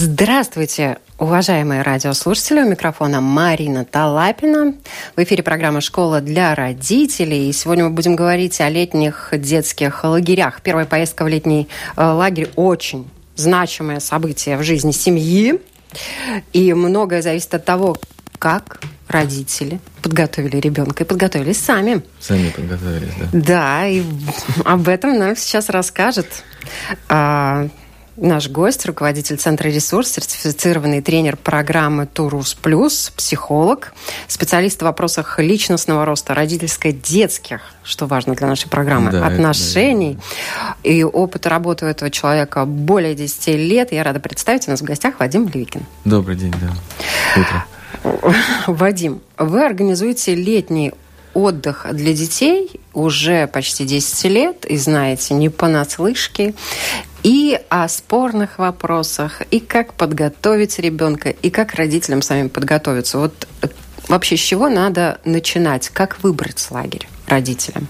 Здравствуйте, 0.00 0.98
уважаемые 1.18 1.82
радиослушатели. 1.82 2.62
У 2.62 2.68
микрофона 2.68 3.20
Марина 3.20 3.84
Талапина. 3.84 4.74
В 5.16 5.22
эфире 5.24 5.42
программа 5.42 5.80
«Школа 5.80 6.20
для 6.20 6.54
родителей». 6.54 7.50
И 7.50 7.52
сегодня 7.52 7.82
мы 7.82 7.90
будем 7.90 8.14
говорить 8.14 8.60
о 8.60 8.68
летних 8.68 9.30
детских 9.32 10.04
лагерях. 10.04 10.62
Первая 10.62 10.86
поездка 10.86 11.24
в 11.24 11.26
летний 11.26 11.66
э, 11.96 12.04
лагерь– 12.04 12.48
очень 12.54 13.10
значимое 13.34 13.98
событие 13.98 14.56
в 14.56 14.62
жизни 14.62 14.92
семьи. 14.92 15.60
И 16.52 16.72
многое 16.74 17.20
зависит 17.20 17.52
от 17.54 17.64
того, 17.64 17.96
как 18.38 18.80
родители 19.08 19.80
подготовили 20.00 20.58
ребенка 20.58 21.02
и 21.02 21.06
подготовились 21.08 21.58
сами. 21.58 22.02
Сами 22.20 22.50
подготовились, 22.50 23.14
да? 23.18 23.26
Да, 23.32 23.86
и 23.88 24.04
об 24.64 24.86
этом 24.86 25.18
нам 25.18 25.34
сейчас 25.34 25.68
расскажет 25.68 26.44
а, 27.08 27.66
Наш 28.20 28.48
гость, 28.48 28.84
руководитель 28.84 29.36
Центра 29.36 29.68
«Ресурс», 29.68 30.10
сертифицированный 30.10 31.00
тренер 31.00 31.36
программы 31.36 32.04
«Турус 32.06 32.54
Плюс», 32.54 33.12
психолог, 33.16 33.94
специалист 34.26 34.80
в 34.80 34.82
вопросах 34.82 35.38
личностного 35.38 36.04
роста, 36.04 36.34
родительско-детских, 36.34 37.60
что 37.84 38.06
важно 38.06 38.34
для 38.34 38.48
нашей 38.48 38.68
программы, 38.68 39.12
да, 39.12 39.24
отношений. 39.24 40.14
Это, 40.14 40.20
да. 40.82 40.90
И 40.90 41.04
опыт 41.04 41.46
работы 41.46 41.84
у 41.86 41.88
этого 41.88 42.10
человека 42.10 42.64
более 42.64 43.14
10 43.14 43.46
лет. 43.54 43.92
Я 43.92 44.02
рада 44.02 44.18
представить, 44.18 44.66
у 44.66 44.72
нас 44.72 44.80
в 44.80 44.84
гостях 44.84 45.20
Вадим 45.20 45.48
Левикин. 45.54 45.82
Добрый 46.04 46.34
день, 46.34 46.52
да. 46.60 47.40
Утро. 47.40 47.66
Вадим, 48.66 49.20
вы 49.36 49.64
организуете 49.64 50.34
летний 50.34 50.92
отдых 51.34 51.86
для 51.92 52.12
детей 52.12 52.80
уже 52.94 53.46
почти 53.46 53.84
10 53.84 54.24
лет, 54.24 54.64
и 54.64 54.76
знаете, 54.76 55.34
не 55.34 55.48
понаслышке, 55.48 56.54
и 57.22 57.60
о 57.68 57.88
спорных 57.88 58.58
вопросах, 58.58 59.42
и 59.50 59.60
как 59.60 59.94
подготовить 59.94 60.78
ребенка, 60.78 61.30
и 61.30 61.50
как 61.50 61.74
родителям 61.74 62.22
самим 62.22 62.48
подготовиться. 62.48 63.18
Вот 63.18 63.48
вообще 64.08 64.36
с 64.36 64.40
чего 64.40 64.68
надо 64.68 65.20
начинать? 65.24 65.88
Как 65.88 66.22
выбрать 66.22 66.66
лагерь 66.70 67.08
родителям? 67.26 67.88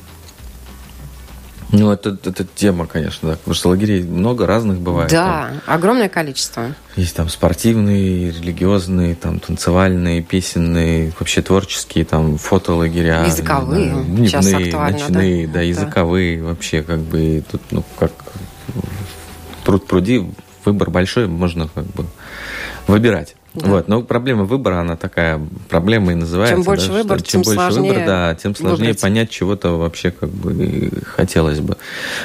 Ну, 1.70 1.92
это, 1.92 2.16
это 2.24 2.46
тема, 2.54 2.86
конечно, 2.86 3.30
да. 3.30 3.36
Потому 3.36 3.54
что 3.54 3.68
лагерей 3.68 4.02
много 4.02 4.46
разных 4.46 4.78
бывает. 4.78 5.10
Да, 5.10 5.50
там, 5.50 5.60
огромное 5.74 6.08
количество. 6.08 6.74
Есть 6.96 7.14
там 7.14 7.28
спортивные, 7.28 8.30
религиозные, 8.30 9.14
там 9.14 9.38
танцевальные, 9.38 10.22
песенные, 10.22 11.12
вообще 11.18 11.42
творческие, 11.42 12.04
там 12.04 12.38
фотолагеря. 12.38 13.24
Языковые. 13.24 13.92
Да, 13.92 14.02
дневные, 14.02 14.76
ночные, 14.76 15.46
да, 15.46 15.52
да 15.54 15.60
языковые. 15.60 16.40
Да. 16.40 16.48
Вообще, 16.48 16.82
как 16.82 17.00
бы, 17.00 17.44
тут, 17.50 17.60
ну, 17.70 17.84
как 17.98 18.12
пруд 19.64 19.86
пруди, 19.86 20.32
выбор 20.64 20.90
большой, 20.90 21.26
можно 21.26 21.68
как 21.68 21.84
бы 21.84 22.06
выбирать. 22.86 23.36
Да. 23.54 23.66
Вот, 23.70 23.88
но 23.88 24.02
проблема 24.02 24.44
выбора, 24.44 24.80
она 24.80 24.96
такая 24.96 25.40
проблема 25.68 26.12
и 26.12 26.14
называется. 26.14 26.56
Чем 26.56 26.64
больше 26.64 26.88
да, 26.88 26.92
выбор, 26.92 27.22
чем 27.22 27.42
больше 27.42 27.60
сложнее 27.60 27.92
выбор, 27.92 28.06
да, 28.06 28.34
тем 28.34 28.54
сложнее 28.54 28.88
выбрать. 28.88 29.00
понять, 29.00 29.30
чего-то 29.30 29.78
вообще 29.78 30.10
как 30.10 30.28
бы 30.28 30.90
хотелось 31.06 31.60
бы. 31.60 31.76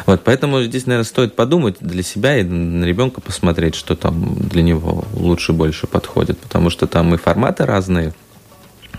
Вот, 0.06 0.22
поэтому 0.24 0.62
здесь, 0.64 0.86
наверное, 0.86 1.06
стоит 1.06 1.36
подумать 1.36 1.78
для 1.80 2.04
себя 2.04 2.38
и 2.38 2.44
на 2.44 2.84
ребенка 2.84 3.22
посмотреть, 3.22 3.76
что 3.76 3.96
там 3.96 4.36
для 4.36 4.64
него 4.64 5.06
лучше 5.14 5.54
больше 5.54 5.88
подходит, 5.88 6.38
потому 6.40 6.70
что 6.70 6.88
там 6.88 7.14
и 7.14 7.18
форматы 7.18 7.66
разные. 7.66 8.14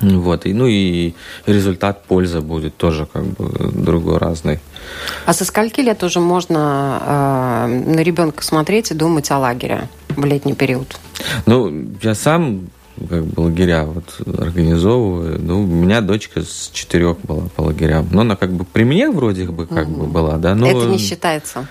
Вот, 0.00 0.44
и, 0.46 0.52
ну 0.52 0.66
и 0.66 1.14
результат, 1.46 2.04
польза 2.04 2.40
будет 2.40 2.76
тоже 2.76 3.06
как 3.06 3.24
бы 3.24 3.70
другой 3.72 4.18
разный. 4.18 4.60
А 5.24 5.32
со 5.32 5.44
скольки 5.44 5.80
лет 5.80 6.02
уже 6.02 6.20
можно 6.20 7.66
э, 7.66 7.94
на 7.94 8.00
ребенка 8.00 8.42
смотреть 8.42 8.90
и 8.90 8.94
думать 8.94 9.30
о 9.30 9.38
лагере 9.38 9.88
в 10.16 10.24
летний 10.24 10.54
период? 10.54 10.96
Ну, 11.46 11.86
я 12.02 12.14
сам 12.14 12.68
как 13.08 13.24
бы 13.24 13.40
лагеря 13.40 13.84
вот 13.84 14.20
организовываю. 14.38 15.40
Ну, 15.40 15.62
у 15.62 15.66
меня 15.66 16.00
дочка 16.00 16.42
с 16.42 16.70
четырех 16.72 17.18
была 17.20 17.48
по 17.56 17.62
лагерям. 17.62 18.08
Но 18.12 18.20
она 18.20 18.36
как 18.36 18.52
бы 18.52 18.64
при 18.64 18.84
мне 18.84 19.10
вроде 19.10 19.44
бы 19.44 19.66
как 19.66 19.88
угу. 19.88 20.02
бы 20.02 20.06
была, 20.06 20.36
да. 20.36 20.54
Но... 20.54 20.66
Это 20.66 20.86
не 20.86 20.98
считается. 20.98 21.66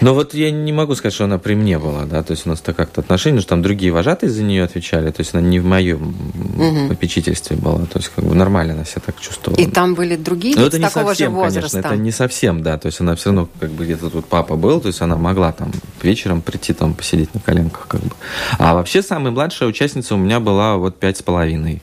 Но 0.00 0.14
вот 0.14 0.34
я 0.34 0.50
не 0.50 0.72
могу 0.72 0.94
сказать, 0.94 1.14
что 1.14 1.24
она 1.24 1.38
при 1.38 1.54
мне 1.54 1.78
была, 1.78 2.04
да, 2.04 2.22
то 2.22 2.32
есть 2.32 2.46
у 2.46 2.48
нас-то 2.48 2.72
как-то 2.72 3.00
отношения, 3.00 3.40
что 3.40 3.50
там 3.50 3.62
другие 3.62 3.92
вожатые 3.92 4.30
за 4.30 4.42
нее 4.42 4.64
отвечали, 4.64 5.10
то 5.10 5.20
есть 5.20 5.34
она 5.34 5.42
не 5.42 5.60
в 5.60 5.64
моем 5.64 6.14
угу. 6.56 6.88
попечительстве 6.88 7.56
была, 7.56 7.86
то 7.86 7.98
есть 7.98 8.10
как 8.14 8.24
бы 8.24 8.34
нормально 8.34 8.74
она 8.74 8.84
себя 8.84 9.02
так 9.06 9.20
чувствовала. 9.20 9.58
И 9.58 9.66
там 9.66 9.94
были 9.94 10.16
другие 10.16 10.54
дети 10.54 10.78
такого 10.78 11.08
совсем, 11.08 11.32
же 11.32 11.36
возраста? 11.36 11.82
Конечно, 11.82 11.94
это 11.94 11.96
не 11.96 12.10
совсем, 12.10 12.62
да, 12.62 12.78
то 12.78 12.86
есть 12.86 13.00
она 13.00 13.16
все 13.16 13.30
равно 13.30 13.48
как 13.60 13.70
бы 13.70 13.84
где-то 13.84 14.10
тут 14.10 14.26
папа 14.26 14.56
был, 14.56 14.80
то 14.80 14.88
есть 14.88 15.00
она 15.00 15.16
могла 15.16 15.52
там 15.52 15.72
вечером 16.02 16.42
прийти 16.42 16.72
там 16.72 16.94
посидеть 16.94 17.32
на 17.34 17.40
коленках 17.40 17.86
как 17.88 18.00
бы. 18.00 18.10
А 18.58 18.74
вообще 18.74 19.02
самая 19.02 19.32
младшая 19.32 19.68
участница 19.68 20.14
у 20.14 20.18
меня 20.18 20.40
была 20.40 20.76
вот 20.76 20.98
пять 20.98 21.18
с 21.18 21.22
половиной. 21.22 21.82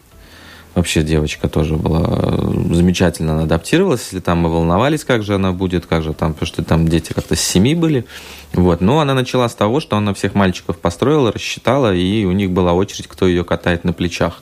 Вообще 0.74 1.04
девочка 1.04 1.50
тоже 1.50 1.76
была 1.76 2.02
э, 2.02 2.74
замечательно 2.74 3.34
она 3.34 3.44
адаптировалась. 3.44 4.04
Если 4.06 4.20
там 4.20 4.40
мы 4.40 4.50
волновались, 4.50 5.04
как 5.04 5.24
же 5.24 5.36
она 5.36 5.52
будет, 5.52 5.86
как 5.86 6.02
же 6.02 6.14
там, 6.14 6.34
потому 6.34 6.48
что 6.48 6.64
там 6.64 6.88
дети 6.88 7.12
как-то 7.14 7.36
с 7.36 7.42
семи 7.42 7.76
были. 7.76 8.06
Вот. 8.54 8.82
Но 8.82 9.00
она 9.00 9.14
начала 9.14 9.48
с 9.50 9.56
того, 9.56 9.80
что 9.80 9.98
она 9.98 10.14
всех 10.14 10.34
мальчиков 10.34 10.78
построила, 10.78 11.32
рассчитала, 11.32 11.94
и 11.94 12.26
у 12.26 12.32
них 12.32 12.52
была 12.52 12.74
очередь, 12.74 13.08
кто 13.08 13.28
ее 13.28 13.44
катает 13.44 13.84
на 13.84 13.94
плечах. 13.94 14.42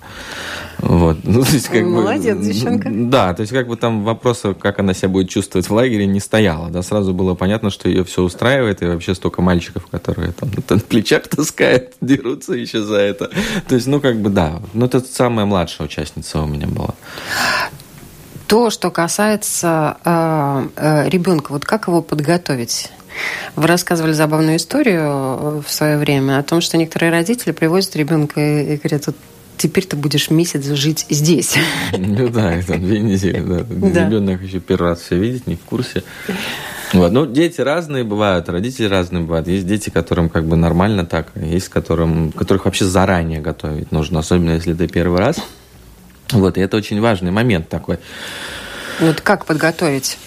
Вот. 0.80 1.18
Ну, 1.30 1.44
то 1.44 1.52
есть, 1.52 1.68
как 1.68 1.84
Молодец, 1.84 2.38
бы, 2.38 2.44
девчонка. 2.44 2.90
Да, 2.92 3.34
то 3.34 3.42
есть 3.42 3.54
как 3.54 3.68
бы 3.68 3.78
там 3.78 4.04
вопроса, 4.04 4.54
как 4.54 4.80
она 4.80 4.94
себя 4.94 5.10
будет 5.10 5.30
чувствовать 5.30 5.70
в 5.70 5.74
лагере, 5.74 6.08
не 6.08 6.20
стояло. 6.20 6.70
Да, 6.70 6.82
сразу 6.82 7.14
было 7.14 7.36
понятно, 7.36 7.70
что 7.70 7.88
ее 7.88 8.04
все 8.04 8.24
устраивает, 8.24 8.82
и 8.82 8.86
вообще 8.86 9.14
столько 9.14 9.42
мальчиков, 9.42 9.86
которые 9.88 10.32
там 10.32 10.50
на 10.70 10.80
плечах 10.80 11.28
таскают, 11.28 11.94
дерутся 12.02 12.54
еще 12.54 12.82
за 12.82 12.96
это. 12.96 13.30
То 13.68 13.76
есть, 13.76 13.88
ну, 13.88 14.02
как 14.02 14.18
бы, 14.18 14.30
да. 14.30 14.60
Ну, 14.74 14.86
это 14.86 15.00
самая 15.02 15.46
младшая 15.46 15.88
участница 15.88 16.19
у 16.44 16.48
меня 16.48 16.68
была. 16.68 16.96
То, 18.48 18.70
что 18.70 18.90
касается 18.90 19.98
э, 20.04 20.68
э, 20.76 21.10
ребенка, 21.10 21.52
вот 21.52 21.66
как 21.66 21.88
его 21.88 22.02
подготовить? 22.02 22.90
Вы 23.56 23.68
рассказывали 23.68 24.14
забавную 24.14 24.58
историю 24.58 25.62
в 25.62 25.72
свое 25.72 25.98
время 25.98 26.40
о 26.40 26.44
том, 26.44 26.62
что 26.62 26.78
некоторые 26.78 27.12
родители 27.12 27.52
привозят 27.52 27.96
ребенка 27.96 28.40
и 28.40 28.78
говорят, 28.78 29.08
вот 29.08 29.16
теперь 29.60 29.86
ты 29.86 29.96
будешь 29.96 30.32
месяц 30.32 30.66
жить 30.66 31.06
здесь. 31.10 31.56
Ну 31.96 32.30
да, 32.30 32.54
это 32.54 32.78
две 32.78 33.00
недели, 33.00 33.42
да. 33.42 33.64
да. 33.70 34.06
Ребенок 34.06 34.42
еще 34.42 34.60
первый 34.60 34.90
раз 34.90 35.02
все 35.02 35.18
видит, 35.18 35.46
не 35.46 35.56
в 35.56 35.62
курсе. 35.62 36.04
Вот. 36.94 37.12
Ну, 37.12 37.28
дети 37.28 37.62
разные 37.62 38.04
бывают, 38.04 38.50
родители 38.50 38.88
разные 38.88 39.22
бывают. 39.22 39.48
Есть 39.48 39.68
дети, 39.68 39.92
которым 39.92 40.30
как 40.30 40.46
бы 40.46 40.56
нормально 40.56 41.06
так, 41.06 41.28
есть 41.36 41.70
которым, 41.70 42.32
которых 42.32 42.66
вообще 42.66 42.86
заранее 42.86 43.42
готовить 43.42 43.92
нужно, 43.92 44.20
особенно 44.20 44.52
если 44.52 44.74
ты 44.74 44.88
первый 44.88 45.20
раз. 45.20 45.38
Вот, 46.32 46.58
и 46.58 46.62
это 46.62 46.78
очень 46.78 47.02
важный 47.02 47.32
момент 47.32 47.70
такой. 47.70 48.00
Вот 49.00 49.22
как 49.22 49.46
подготовить? 49.46 50.18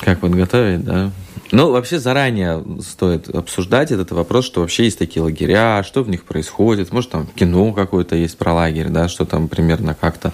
Как 0.00 0.20
подготовить, 0.20 0.84
да. 0.84 1.10
Ну, 1.52 1.72
вообще 1.72 1.98
заранее 1.98 2.64
стоит 2.80 3.28
обсуждать 3.28 3.90
этот 3.90 4.12
вопрос, 4.12 4.44
что 4.44 4.60
вообще 4.60 4.84
есть 4.84 4.98
такие 4.98 5.22
лагеря, 5.22 5.82
что 5.82 6.02
в 6.02 6.08
них 6.08 6.24
происходит. 6.24 6.92
Может, 6.92 7.10
там 7.10 7.26
кино 7.26 7.72
какое-то 7.72 8.14
есть 8.14 8.38
про 8.38 8.54
лагерь, 8.54 8.88
да, 8.88 9.08
что 9.08 9.24
там 9.24 9.48
примерно 9.48 9.94
как-то. 9.94 10.32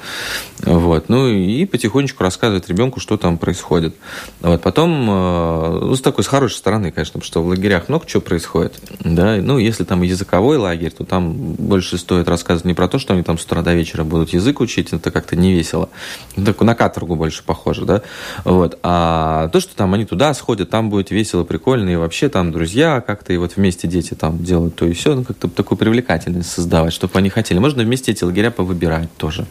Вот. 0.62 1.08
Ну, 1.08 1.28
и 1.28 1.64
потихонечку 1.64 2.22
рассказывать 2.22 2.68
ребенку, 2.68 3.00
что 3.00 3.16
там 3.16 3.38
происходит. 3.38 3.94
Вот. 4.40 4.60
Потом, 4.60 5.08
э, 5.08 5.78
ну, 5.82 5.94
с 5.94 6.00
такой, 6.02 6.24
с 6.24 6.26
хорошей 6.26 6.56
стороны, 6.56 6.90
конечно, 6.90 7.22
что 7.22 7.42
в 7.42 7.46
лагерях 7.46 7.88
много 7.88 8.06
чего 8.06 8.20
происходит. 8.20 8.74
Да. 9.00 9.36
Ну, 9.36 9.58
если 9.58 9.84
там 9.84 10.02
языковой 10.02 10.58
лагерь, 10.58 10.90
то 10.90 11.04
там 11.04 11.32
больше 11.32 11.96
стоит 11.96 12.28
рассказывать 12.28 12.66
не 12.66 12.74
про 12.74 12.88
то, 12.88 12.98
что 12.98 13.14
они 13.14 13.22
там 13.22 13.38
с 13.38 13.44
утра 13.44 13.62
до 13.62 13.74
вечера 13.74 14.04
будут 14.04 14.30
язык 14.34 14.60
учить, 14.60 14.92
это 14.92 15.10
как-то 15.10 15.34
не 15.36 15.52
весело. 15.52 15.88
Так 16.34 16.60
на 16.60 16.74
каторгу 16.74 17.16
больше 17.16 17.42
похоже, 17.42 17.84
да. 17.86 18.02
Вот. 18.44 18.78
А 18.82 19.48
то, 19.48 19.60
что 19.60 19.74
там 19.74 19.94
они 19.94 20.04
туда 20.04 20.34
сходят, 20.34 20.68
там 20.68 20.90
будет 20.90 21.05
быть 21.06 21.10
весело, 21.12 21.44
прикольно, 21.44 21.90
и 21.90 21.96
вообще 21.96 22.28
там 22.28 22.50
друзья 22.50 23.00
как-то, 23.00 23.32
и 23.32 23.36
вот 23.36 23.56
вместе 23.56 23.86
дети 23.86 24.14
там 24.14 24.42
делают 24.42 24.74
то 24.74 24.86
и 24.86 24.92
все, 24.92 25.14
ну, 25.14 25.24
как-то 25.24 25.48
такую 25.48 25.78
привлекательность 25.78 26.50
создавать, 26.50 26.92
чтобы 26.92 27.12
они 27.18 27.28
хотели. 27.28 27.58
Можно 27.58 27.84
вместе 27.84 28.12
эти 28.12 28.24
лагеря 28.24 28.50
повыбирать 28.50 29.08
тоже. 29.16 29.46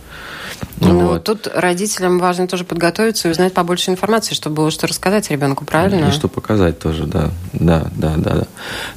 Ну, 0.80 1.08
вот. 1.08 1.24
тут 1.24 1.48
родителям 1.54 2.20
важно 2.20 2.48
тоже 2.48 2.64
подготовиться 2.64 3.28
и 3.28 3.32
узнать 3.32 3.54
побольше 3.54 3.92
информации, 3.92 4.36
чтобы 4.36 4.58
было 4.58 4.72
что 4.72 4.88
рассказать 4.88 5.30
ребенку, 5.32 5.66
правильно? 5.66 6.10
И 6.10 6.12
что 6.12 6.28
показать 6.28 6.80
тоже, 6.80 7.06
да. 7.06 7.32
Да, 7.54 7.88
да, 7.96 8.16
да, 8.18 8.36
да. 8.36 8.48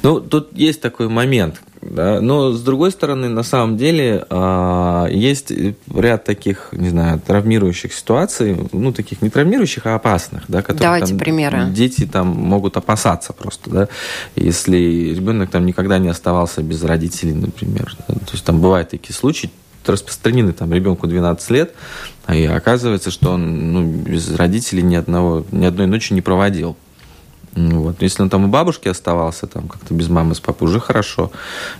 Ну, 0.03 0.19
тут 0.19 0.49
есть 0.53 0.81
такой 0.81 1.07
момент, 1.07 1.61
да? 1.81 2.19
Но, 2.19 2.51
с 2.51 2.61
другой 2.61 2.91
стороны, 2.91 3.29
на 3.29 3.43
самом 3.43 3.77
деле, 3.77 4.25
э, 4.29 5.07
есть 5.11 5.51
ряд 5.93 6.25
таких, 6.25 6.69
не 6.73 6.89
знаю, 6.89 7.21
травмирующих 7.25 7.93
ситуаций, 7.93 8.57
ну, 8.73 8.91
таких 8.91 9.21
не 9.21 9.29
травмирующих, 9.29 9.85
а 9.85 9.95
опасных, 9.95 10.43
да, 10.47 10.61
которые 10.61 10.81
Давайте 10.81 11.07
там, 11.07 11.19
примеры. 11.19 11.65
дети 11.69 12.05
там 12.05 12.27
могут 12.27 12.75
опасаться 12.77 13.33
просто, 13.33 13.69
да, 13.69 13.87
если 14.35 14.77
ребенок 15.15 15.49
там 15.49 15.65
никогда 15.65 15.97
не 15.97 16.09
оставался 16.09 16.61
без 16.61 16.83
родителей, 16.83 17.33
например. 17.33 17.95
Да? 18.07 18.15
То 18.15 18.31
есть 18.33 18.43
там 18.43 18.59
бывают 18.59 18.89
такие 18.89 19.13
случаи, 19.13 19.49
распространены 19.91 20.53
там 20.53 20.73
ребенку 20.73 21.07
12 21.07 21.49
лет, 21.51 21.73
и 22.31 22.45
оказывается, 22.45 23.11
что 23.11 23.31
он 23.31 23.73
ну, 23.73 23.83
без 23.83 24.33
родителей 24.35 24.83
ни, 24.83 24.95
одного, 24.95 25.45
ни 25.51 25.65
одной 25.65 25.87
ночи 25.87 26.13
не 26.13 26.21
проводил. 26.21 26.77
Вот. 27.55 28.01
Если 28.01 28.21
он 28.21 28.29
там 28.29 28.45
у 28.45 28.47
бабушки 28.47 28.87
оставался, 28.87 29.47
там 29.47 29.67
как-то 29.67 29.93
без 29.93 30.07
мамы, 30.07 30.35
с 30.35 30.39
папой, 30.39 30.67
уже 30.67 30.79
хорошо. 30.79 31.31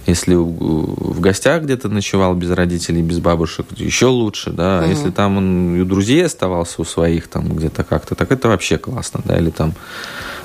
Если 0.07 0.33
в 0.35 1.19
гостях 1.19 1.63
где-то 1.63 1.89
ночевал 1.89 2.33
без 2.33 2.51
родителей, 2.51 3.01
без 3.01 3.19
бабушек, 3.19 3.67
еще 3.75 4.07
лучше, 4.07 4.51
да. 4.51 4.81
Угу. 4.81 4.89
Если 4.89 5.09
там 5.11 5.37
он 5.37 5.79
у 5.79 5.85
друзей 5.85 6.25
оставался, 6.25 6.81
у 6.81 6.85
своих 6.85 7.27
там 7.27 7.55
где-то 7.55 7.83
как-то, 7.83 8.15
так 8.15 8.31
это 8.31 8.47
вообще 8.47 8.77
классно, 8.77 9.21
да. 9.23 9.37
Или 9.37 9.51
там, 9.51 9.73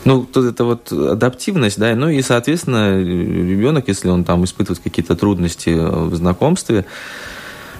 ну, 0.04 0.24
тут 0.24 0.44
это 0.44 0.64
вот 0.64 0.92
адаптивность, 0.92 1.78
да. 1.78 1.94
Ну 1.94 2.10
и, 2.10 2.20
соответственно, 2.20 3.00
ребенок, 3.00 3.88
если 3.88 4.08
он 4.08 4.24
там 4.24 4.44
испытывает 4.44 4.82
какие-то 4.82 5.16
трудности 5.16 5.70
в 5.70 6.14
знакомстве, 6.14 6.84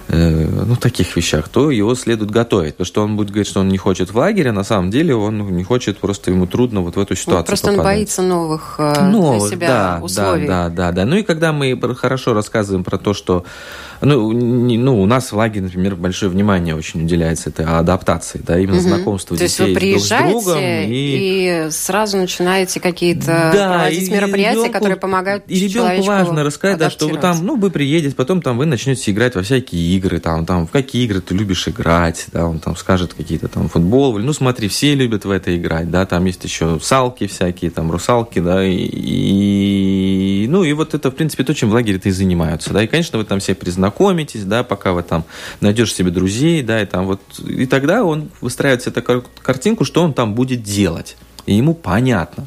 ну, 0.07 0.75
таких 0.75 1.15
вещах, 1.15 1.49
то 1.49 1.71
его 1.71 1.95
следует 1.95 2.31
готовить. 2.31 2.73
Потому 2.73 2.85
что 2.85 3.03
он 3.03 3.15
будет 3.15 3.29
говорить, 3.29 3.47
что 3.47 3.61
он 3.61 3.69
не 3.69 3.77
хочет 3.77 4.11
в 4.11 4.17
лагере, 4.17 4.51
а 4.51 4.53
на 4.53 4.63
самом 4.63 4.91
деле 4.91 5.15
он 5.15 5.55
не 5.55 5.63
хочет, 5.63 5.97
просто 5.97 6.31
ему 6.31 6.45
трудно 6.47 6.81
вот 6.81 6.95
в 6.95 6.99
эту 6.99 7.15
ситуацию 7.15 7.41
ну, 7.41 7.45
Просто 7.45 7.67
попадать. 7.67 7.85
он 7.85 7.85
боится 7.85 8.21
новых 8.21 8.75
э, 8.77 9.09
новых, 9.09 9.49
для 9.49 9.49
себя 9.49 9.67
да, 9.67 9.99
условий. 10.03 10.47
Да, 10.47 10.69
да, 10.69 10.75
да, 10.75 10.91
да. 10.91 11.05
Ну 11.05 11.15
и 11.17 11.23
когда 11.23 11.53
мы 11.53 11.79
хорошо 11.95 12.33
рассказываем 12.33 12.83
про 12.83 12.97
то, 12.97 13.13
что 13.13 13.45
ну, 14.01 14.31
не, 14.31 14.77
ну, 14.77 15.01
у 15.01 15.05
нас 15.05 15.31
в 15.31 15.35
лагере, 15.35 15.63
например, 15.63 15.95
большое 15.95 16.31
внимание 16.31 16.75
очень 16.75 17.03
уделяется 17.03 17.49
этой 17.49 17.65
адаптации, 17.65 18.41
да, 18.45 18.59
именно 18.59 18.77
угу. 18.77 18.87
знакомству 18.87 19.37
То 19.37 19.45
детей 19.45 19.63
есть 19.65 19.73
вы 19.73 19.79
приезжаете 19.79 20.29
друг 20.29 20.41
с 20.41 20.45
другом. 20.45 20.61
И... 20.61 21.67
и 21.67 21.71
сразу 21.71 22.17
начинаете 22.17 22.79
какие-то 22.79 23.51
да, 23.53 23.73
проводить 23.73 24.11
мероприятия, 24.11 24.59
ребенку, 24.59 24.73
которые 24.73 24.97
помогают 24.97 25.43
И 25.47 25.59
ребенку 25.59 26.03
важно 26.03 26.43
рассказать, 26.43 26.77
да, 26.77 26.89
что 26.89 27.07
вы 27.07 27.17
там, 27.17 27.45
ну, 27.45 27.55
вы 27.55 27.71
приедете, 27.71 28.15
потом 28.15 28.41
там 28.41 28.57
вы 28.57 28.65
начнете 28.65 29.11
играть 29.11 29.35
во 29.35 29.43
всякие 29.43 29.95
игры, 29.95 30.19
там, 30.19 30.45
там, 30.45 30.67
в 30.67 30.71
какие 30.71 31.05
игры 31.05 31.21
ты 31.21 31.33
любишь 31.33 31.67
играть, 31.67 32.25
да, 32.33 32.45
он 32.47 32.59
там 32.59 32.75
скажет 32.75 33.13
какие-то 33.13 33.47
там 33.47 33.69
футбол, 33.69 34.17
ну, 34.19 34.33
смотри, 34.33 34.67
все 34.67 34.95
любят 34.95 35.25
в 35.25 35.31
это 35.31 35.55
играть, 35.55 35.89
да, 35.89 36.05
там 36.05 36.25
есть 36.25 36.43
еще 36.43 36.79
салки 36.81 37.27
всякие, 37.27 37.71
там, 37.71 37.91
русалки, 37.91 38.39
да, 38.39 38.65
и, 38.65 38.75
и 38.75 40.47
ну, 40.49 40.63
и 40.63 40.73
вот 40.73 40.93
это, 40.93 41.11
в 41.11 41.15
принципе, 41.15 41.43
то, 41.43 41.53
чем 41.53 41.69
в 41.69 41.73
лагере-то 41.73 42.09
и 42.09 42.11
занимаются, 42.11 42.73
да, 42.73 42.83
и, 42.83 42.87
конечно, 42.87 43.17
вы 43.17 43.25
там 43.25 43.39
все 43.39 43.55
признаны 43.55 43.85
познакомитесь, 43.95 44.43
да, 44.43 44.63
пока 44.63 44.93
вы 44.93 45.03
там 45.03 45.23
найдешь 45.61 45.93
себе 45.93 46.11
друзей, 46.11 46.61
да, 46.61 46.81
и 46.81 46.85
там 46.85 47.05
вот, 47.05 47.21
и 47.39 47.65
тогда 47.65 48.03
он 48.03 48.29
выстраивает 48.41 48.83
себе 48.83 48.91
такую 48.91 49.23
картинку, 49.41 49.85
что 49.85 50.03
он 50.03 50.13
там 50.13 50.35
будет 50.35 50.63
делать. 50.63 51.15
И 51.45 51.53
ему 51.53 51.73
понятно, 51.73 52.45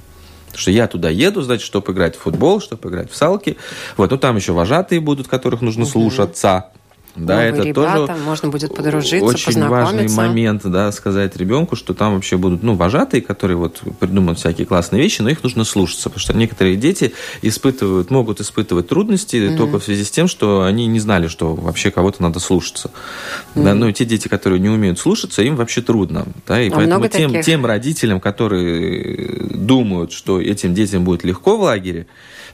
что 0.54 0.70
я 0.70 0.86
туда 0.86 1.08
еду, 1.08 1.42
значит, 1.42 1.64
чтобы 1.64 1.92
играть 1.92 2.16
в 2.16 2.20
футбол, 2.20 2.60
чтобы 2.60 2.88
играть 2.88 3.10
в 3.10 3.16
салки. 3.16 3.56
Вот, 3.96 4.10
ну 4.10 4.18
там 4.18 4.36
еще 4.36 4.52
вожатые 4.52 5.00
будут, 5.00 5.28
которых 5.28 5.62
нужно 5.62 5.84
угу. 5.84 5.90
слушаться. 5.90 6.66
Да, 7.16 7.34
Новые 7.34 7.48
это 7.48 7.62
ребята, 7.62 8.06
тоже 8.06 8.22
можно 8.22 8.48
будет 8.48 8.74
подружиться, 8.74 9.24
очень 9.24 9.66
важный 9.66 10.08
момент, 10.08 10.62
да, 10.64 10.92
сказать 10.92 11.36
ребенку, 11.36 11.76
что 11.76 11.94
там 11.94 12.14
вообще 12.14 12.36
будут, 12.36 12.62
ну, 12.62 12.74
вожатые, 12.74 13.22
которые 13.22 13.56
вот 13.56 13.80
придумают 13.98 14.38
всякие 14.38 14.66
классные 14.66 15.02
вещи, 15.02 15.22
но 15.22 15.30
их 15.30 15.42
нужно 15.42 15.64
слушаться, 15.64 16.10
потому 16.10 16.20
что 16.20 16.36
некоторые 16.36 16.76
дети 16.76 17.12
испытывают, 17.42 18.10
могут 18.10 18.40
испытывать 18.40 18.88
трудности 18.88 19.36
mm-hmm. 19.36 19.56
только 19.56 19.78
в 19.80 19.84
связи 19.84 20.04
с 20.04 20.10
тем, 20.10 20.28
что 20.28 20.62
они 20.62 20.86
не 20.86 21.00
знали, 21.00 21.26
что 21.26 21.54
вообще 21.54 21.90
кого-то 21.90 22.22
надо 22.22 22.38
слушаться. 22.38 22.90
Mm-hmm. 23.54 23.64
Да, 23.64 23.74
ну, 23.74 23.90
те 23.92 24.04
дети, 24.04 24.28
которые 24.28 24.60
не 24.60 24.68
умеют 24.68 24.98
слушаться, 24.98 25.42
им 25.42 25.56
вообще 25.56 25.82
трудно, 25.82 26.26
да, 26.46 26.60
и 26.60 26.70
а 26.70 26.74
поэтому 26.74 27.08
тем, 27.08 27.42
тем 27.42 27.66
родителям, 27.66 28.20
которые 28.20 29.48
думают, 29.50 30.12
что 30.12 30.40
этим 30.40 30.74
детям 30.74 31.04
будет 31.04 31.24
легко 31.24 31.56
в 31.56 31.62
лагере, 31.62 32.06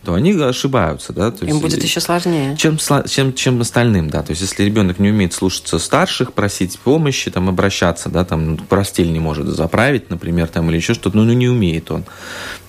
то 0.05 0.15
они 0.15 0.33
ошибаются, 0.33 1.13
да. 1.13 1.31
То 1.31 1.45
Им 1.45 1.53
есть, 1.53 1.63
будет 1.63 1.83
еще 1.83 2.01
сложнее. 2.01 2.57
Чем, 2.57 2.79
чем, 3.07 3.33
чем 3.33 3.61
остальным, 3.61 4.11
да. 4.11 4.23
То 4.23 4.33
есть, 4.33 4.43
если 4.43 4.63
ребенок 4.63 4.99
не 4.99 5.11
умеет 5.11 5.33
слушаться 5.33 5.79
старших, 5.79 6.33
просить 6.33 6.79
помощи, 6.79 7.31
там, 7.31 7.49
обращаться, 7.49 8.09
да, 8.09 8.25
там, 8.25 8.53
ну, 8.53 8.57
постель 8.59 9.11
не 9.13 9.21
может 9.21 9.47
заправить, 9.47 10.11
например, 10.11 10.49
там, 10.49 10.69
или 10.71 10.77
еще 10.77 10.95
что-то, 10.95 11.17
ну, 11.17 11.25
ну, 11.25 11.33
не 11.33 11.49
умеет 11.49 11.91
он, 11.91 12.05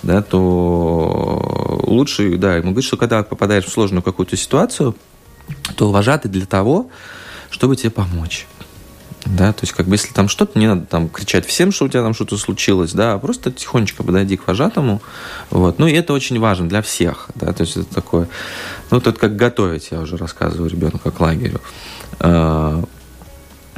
да, 0.03 0.21
то 0.21 1.81
лучше, 1.83 2.37
да, 2.37 2.55
ему 2.55 2.71
говорить, 2.71 2.85
что 2.85 2.97
когда 2.97 3.23
попадаешь 3.23 3.65
в 3.65 3.71
сложную 3.71 4.01
какую-то 4.01 4.38
ситуацию, 4.38 4.95
то 5.75 5.91
вожатый 5.91 6.31
для 6.31 6.45
того, 6.45 6.89
чтобы 7.49 7.75
тебе 7.75 7.91
помочь. 7.91 8.47
Да, 9.25 9.54
то 9.54 9.63
есть, 9.63 9.74
как 9.74 9.88
бы, 9.88 9.95
если 9.95 10.13
там 10.13 10.27
что-то, 10.27 10.60
не 10.60 10.68
надо 10.68 10.86
там 10.86 11.10
кричать 11.10 11.45
всем, 11.48 11.72
что 11.72 11.86
у 11.86 11.89
тебя 11.89 12.04
там 12.04 12.13
что-то 12.13 12.38
случилось, 12.38 12.94
да, 12.94 13.13
а 13.13 13.19
просто 13.19 13.51
тихонечко 13.51 14.04
подойди 14.04 14.38
к 14.38 14.48
вожатому, 14.48 15.01
вот. 15.50 15.80
Ну, 15.80 15.88
и 15.88 15.94
это 15.94 16.13
очень 16.13 16.39
важно 16.39 16.69
для 16.69 16.81
всех, 16.81 17.30
да, 17.33 17.51
то 17.51 17.62
есть, 17.63 17.75
это 17.75 17.94
такое, 17.94 18.27
ну, 18.92 19.01
тут 19.01 19.18
как 19.18 19.36
готовить, 19.36 19.89
я 19.92 20.00
уже 20.00 20.18
рассказываю 20.18 20.69
ребенку 20.69 21.12
к 21.12 21.19
лагерю. 21.19 21.60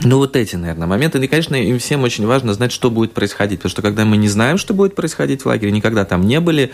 Ну, 0.04 0.18
вот 0.18 0.36
эти, 0.36 0.56
наверное, 0.56 0.88
моменты. 0.88 1.18
И, 1.18 1.28
конечно, 1.28 1.56
им 1.56 1.80
всем 1.80 2.04
очень 2.04 2.28
важно 2.28 2.54
знать, 2.54 2.72
что 2.72 2.92
будет 2.92 3.14
происходить. 3.14 3.60
Потому 3.60 3.72
что 3.72 3.82
когда 3.82 4.06
мы 4.06 4.18
не 4.18 4.30
знаем, 4.30 4.60
что 4.60 4.76
будет 4.76 4.94
происходить 4.94 5.42
в 5.42 5.48
лагере, 5.48 5.72
никогда 5.72 6.06
там 6.06 6.22
не 6.28 6.40
были, 6.40 6.72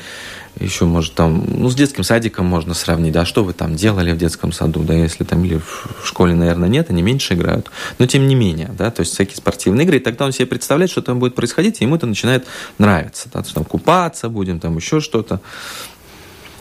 еще, 0.60 0.86
может, 0.86 1.14
там, 1.14 1.46
ну, 1.48 1.70
с 1.70 1.76
детским 1.76 2.04
садиком 2.04 2.46
можно 2.46 2.74
сравнить, 2.74 3.14
да, 3.14 3.26
что 3.26 3.46
вы 3.46 3.54
там 3.54 3.76
делали 3.76 4.12
в 4.12 4.18
детском 4.18 4.52
саду, 4.52 4.84
да, 4.84 4.94
если 4.94 5.24
там 5.24 5.44
или 5.46 5.58
в 5.58 6.06
школе, 6.06 6.36
наверное, 6.36 6.68
нет, 6.68 6.90
они 6.90 7.02
меньше 7.02 7.34
играют. 7.34 7.72
Но 7.98 8.08
тем 8.08 8.28
не 8.28 8.36
менее, 8.36 8.72
да, 8.78 8.92
то 8.92 9.00
есть 9.00 9.14
всякие 9.14 9.38
спортивные 9.38 9.86
игры, 9.86 9.98
и 9.98 10.00
тогда 10.02 10.26
он 10.26 10.34
себе 10.34 10.46
представляет, 10.46 10.92
что 10.92 11.02
там 11.02 11.20
будет 11.20 11.34
происходить, 11.34 11.80
и 11.80 11.86
ему 11.86 11.96
это 11.96 12.06
начинает 12.06 12.46
нравиться, 12.78 13.30
да, 13.34 13.40
то 13.40 13.46
есть 13.46 13.56
там 13.56 13.64
купаться 13.64 14.28
будем, 14.28 14.60
там 14.60 14.76
еще 14.76 15.00
что-то. 15.00 15.40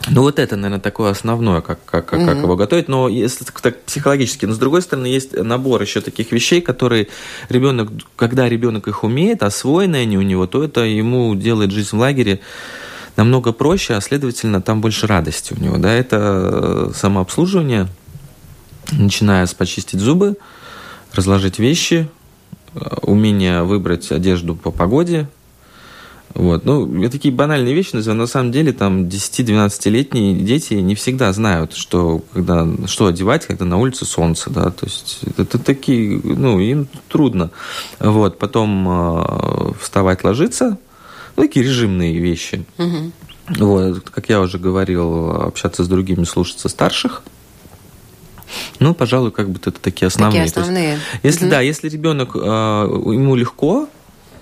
Ну, 0.09 0.21
вот 0.21 0.39
это, 0.39 0.55
наверное, 0.55 0.81
такое 0.81 1.11
основное, 1.11 1.61
как, 1.61 1.79
как, 1.85 2.05
как, 2.05 2.19
mm-hmm. 2.19 2.25
как 2.25 2.37
его 2.37 2.55
готовить. 2.55 2.87
Но 2.87 3.07
если 3.07 3.45
так 3.45 3.81
психологически. 3.83 4.45
Но 4.45 4.53
с 4.53 4.57
другой 4.57 4.81
стороны, 4.81 5.05
есть 5.07 5.33
набор 5.33 5.81
еще 5.81 6.01
таких 6.01 6.31
вещей, 6.31 6.61
которые 6.61 7.07
ребенок, 7.49 7.89
когда 8.15 8.49
ребенок 8.49 8.87
их 8.87 9.03
умеет, 9.03 9.43
освоены 9.43 9.97
они 9.97 10.17
у 10.17 10.21
него, 10.21 10.45
то 10.45 10.63
это 10.63 10.81
ему 10.81 11.35
делает 11.35 11.71
жизнь 11.71 11.95
в 11.95 11.99
лагере 11.99 12.41
намного 13.15 13.53
проще, 13.53 13.93
а 13.93 14.01
следовательно, 14.01 14.61
там 14.61 14.81
больше 14.81 15.07
радости 15.07 15.53
у 15.53 15.61
него. 15.61 15.77
Да? 15.77 15.93
Это 15.93 16.91
самообслуживание, 16.95 17.87
начиная 18.91 19.45
с 19.45 19.53
почистить 19.53 19.99
зубы, 19.99 20.37
разложить 21.13 21.59
вещи, 21.59 22.09
умение 23.01 23.63
выбрать 23.63 24.11
одежду 24.11 24.55
по 24.55 24.71
погоде, 24.71 25.27
вот. 26.33 26.65
Ну, 26.65 27.09
такие 27.09 27.33
банальные 27.33 27.75
вещи 27.75 27.93
называю. 27.93 28.19
На 28.19 28.27
самом 28.27 28.51
деле, 28.51 28.73
там 28.73 29.03
10-12-летние 29.03 30.33
дети 30.33 30.73
не 30.75 30.95
всегда 30.95 31.31
знают, 31.31 31.73
что, 31.73 32.23
когда, 32.33 32.67
что 32.87 33.05
одевать, 33.05 33.45
когда 33.45 33.65
на 33.65 33.77
улице 33.77 34.05
солнце, 34.05 34.49
да, 34.49 34.71
то 34.71 34.85
есть 34.85 35.19
это 35.37 35.59
такие, 35.59 36.19
ну, 36.23 36.59
им 36.59 36.87
трудно. 37.07 37.51
Вот. 37.99 38.39
Потом 38.39 38.87
э, 38.89 39.73
вставать, 39.79 40.23
ложиться, 40.23 40.79
ну, 41.35 41.43
такие 41.43 41.65
режимные 41.65 42.17
вещи. 42.17 42.65
Угу. 42.79 43.11
Вот. 43.59 44.09
Как 44.09 44.29
я 44.29 44.41
уже 44.41 44.57
говорил, 44.57 45.29
общаться 45.29 45.83
с 45.83 45.87
другими, 45.87 46.23
слушаться 46.23 46.67
старших. 46.67 47.21
Ну, 48.79 48.93
пожалуй, 48.95 49.31
как 49.31 49.49
бы 49.49 49.59
это 49.59 49.71
такие 49.71 50.07
основные. 50.07 50.45
Такие 50.45 50.61
основные. 50.61 50.91
Есть, 50.93 51.03
если 51.23 51.45
угу. 51.45 51.51
да, 51.51 51.61
если 51.61 51.89
ребенок 51.89 52.35
э, 52.35 52.39
ему 52.39 53.35
легко, 53.35 53.87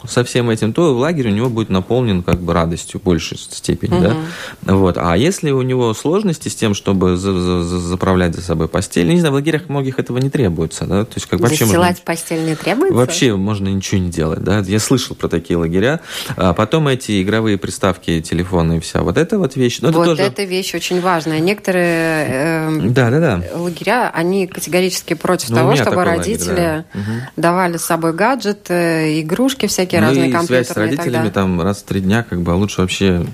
со 0.08 0.24
всем 0.24 0.50
этим, 0.50 0.74
то 0.74 0.96
лагерь 0.96 1.27
у 1.27 1.31
него 1.31 1.50
будет 1.50 1.70
наполнен 1.70 2.24
как 2.24 2.39
бы 2.39 2.53
радостью 2.53 3.00
в 3.00 3.03
большей 3.03 3.38
степени, 3.38 3.96
угу. 3.96 4.03
да. 4.03 4.74
Вот. 4.74 4.98
А 4.98 5.15
если 5.15 5.51
у 5.51 5.62
него 5.62 5.93
сложности 5.93 6.50
с 6.50 6.55
тем, 6.55 6.74
чтобы 6.74 7.17
за 7.17 7.31
-за 7.31 7.62
-за 7.62 7.77
заправлять 7.77 8.36
за 8.36 8.41
собой 8.41 8.67
постель, 8.67 9.08
не 9.08 9.20
знаю, 9.20 9.34
в 9.34 9.36
лагерях 9.36 9.70
многих 9.70 10.00
этого 10.00 10.17
не 10.17 10.29
требуется, 10.29 10.86
да. 10.86 11.05
То 11.05 11.13
есть 11.15 11.27
как 11.27 11.39
вообще 11.39 11.65
можно... 11.65 11.96
постель 12.05 12.43
не 12.46 12.55
требуется? 12.55 12.96
Вообще 12.96 13.36
можно 13.36 13.67
ничего 13.70 14.00
не 14.00 14.10
делать, 14.10 14.43
да. 14.43 14.60
Я 14.60 14.79
слышал 14.79 15.15
про 15.15 15.27
такие 15.27 15.58
лагеря. 15.58 16.00
А 16.36 16.53
потом 16.53 16.88
эти 16.88 17.22
игровые 17.22 17.58
приставки, 17.58 18.22
телефоны 18.22 18.77
и 18.77 18.79
вся 18.79 19.01
вот 19.01 19.17
эта 19.17 19.38
вот 19.38 19.55
вещь. 19.55 19.79
Но 19.81 19.91
вот 19.91 20.01
это 20.01 20.05
тоже... 20.12 20.24
эта 20.24 20.43
вещь 20.43 20.74
очень 20.74 21.01
важная. 21.01 21.39
Некоторые 21.39 22.25
э, 22.29 22.79
да, 22.86 23.10
да, 23.10 23.20
да. 23.20 23.43
лагеря, 23.55 24.10
они 24.13 24.48
категорически 24.48 25.13
против 25.13 25.50
ну, 25.50 25.58
того, 25.58 25.75
чтобы 25.75 26.03
родители 26.03 26.51
лагерь, 26.51 26.86
да. 26.93 27.01
давали 27.36 27.77
с 27.77 27.84
собой 27.84 28.13
гаджеты, 28.13 29.22
игрушки 29.22 29.67
всякие 29.67 29.90
всякие 29.91 30.01
ну 30.01 30.07
разные 30.07 30.29
и 30.29 30.31
компьютеры. 30.31 30.63
связь 30.63 30.67
с 30.67 30.77
родителями 30.77 31.29
там 31.29 31.62
раз 31.62 31.79
в 31.79 31.83
три 31.83 32.01
дня, 32.01 32.24
как 32.24 32.41
бы, 32.41 32.51
а 32.51 32.55
лучше 32.55 32.81
вообще 32.81 33.25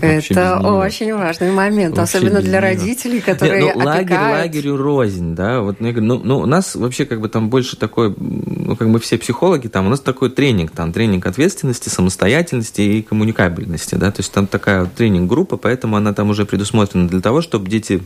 это 0.00 0.60
очень 0.60 1.12
важный 1.14 1.50
момент, 1.50 1.96
вообще 1.96 2.18
особенно 2.18 2.40
для 2.40 2.60
родителей, 2.60 3.20
которые 3.20 3.64
Нет, 3.64 3.76
ну, 3.76 3.84
лагерь 3.84 4.16
лагерю 4.16 4.76
рознь, 4.76 5.34
да. 5.34 5.60
Вот 5.60 5.80
ну, 5.80 5.92
ну, 5.92 6.20
ну, 6.22 6.38
у 6.38 6.46
нас 6.46 6.76
вообще 6.76 7.04
как 7.04 7.20
бы 7.20 7.28
там 7.28 7.50
больше 7.50 7.76
такой, 7.76 8.14
ну 8.16 8.76
как 8.76 8.90
бы 8.90 9.00
все 9.00 9.18
психологи 9.18 9.66
там, 9.66 9.86
у 9.86 9.90
нас 9.90 10.00
такой 10.00 10.30
тренинг, 10.30 10.70
там 10.70 10.92
тренинг 10.92 11.26
ответственности, 11.26 11.88
самостоятельности 11.88 12.80
и 12.80 13.02
коммуникабельности, 13.02 13.96
да. 13.96 14.10
То 14.12 14.20
есть 14.20 14.32
там 14.32 14.46
такая 14.46 14.86
тренинг-группа, 14.86 15.56
поэтому 15.56 15.96
она 15.96 16.14
там 16.14 16.30
уже 16.30 16.46
предусмотрена 16.46 17.08
для 17.08 17.20
того, 17.20 17.42
чтобы 17.42 17.68
дети 17.68 18.00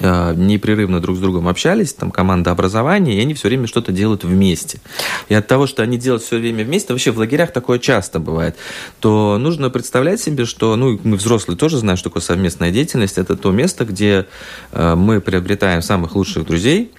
непрерывно 0.00 1.00
друг 1.00 1.16
с 1.16 1.20
другом 1.20 1.48
общались, 1.48 1.92
там 1.92 2.10
команда 2.10 2.50
образования, 2.50 3.18
и 3.18 3.20
они 3.20 3.34
все 3.34 3.48
время 3.48 3.66
что-то 3.66 3.92
делают 3.92 4.24
вместе. 4.24 4.80
И 5.28 5.34
от 5.34 5.46
того, 5.46 5.66
что 5.66 5.82
они 5.82 5.98
делают 5.98 6.22
все 6.22 6.38
время 6.38 6.64
вместе, 6.64 6.92
вообще 6.92 7.10
в 7.10 7.18
лагерях 7.18 7.52
такое 7.52 7.78
часто 7.78 8.18
бывает, 8.18 8.56
то 9.00 9.38
нужно 9.38 9.70
представлять 9.70 10.20
себе, 10.20 10.44
что, 10.44 10.76
ну, 10.76 10.98
мы 11.02 11.16
взрослые 11.16 11.56
тоже 11.56 11.78
знаем, 11.78 11.96
что 11.96 12.10
такое 12.10 12.22
совместная 12.22 12.70
деятельность, 12.70 13.18
это 13.18 13.36
то 13.36 13.50
место, 13.50 13.84
где 13.84 14.26
э, 14.72 14.94
мы 14.94 15.20
приобретаем 15.20 15.82
самых 15.82 16.16
лучших 16.16 16.46
друзей 16.46 16.92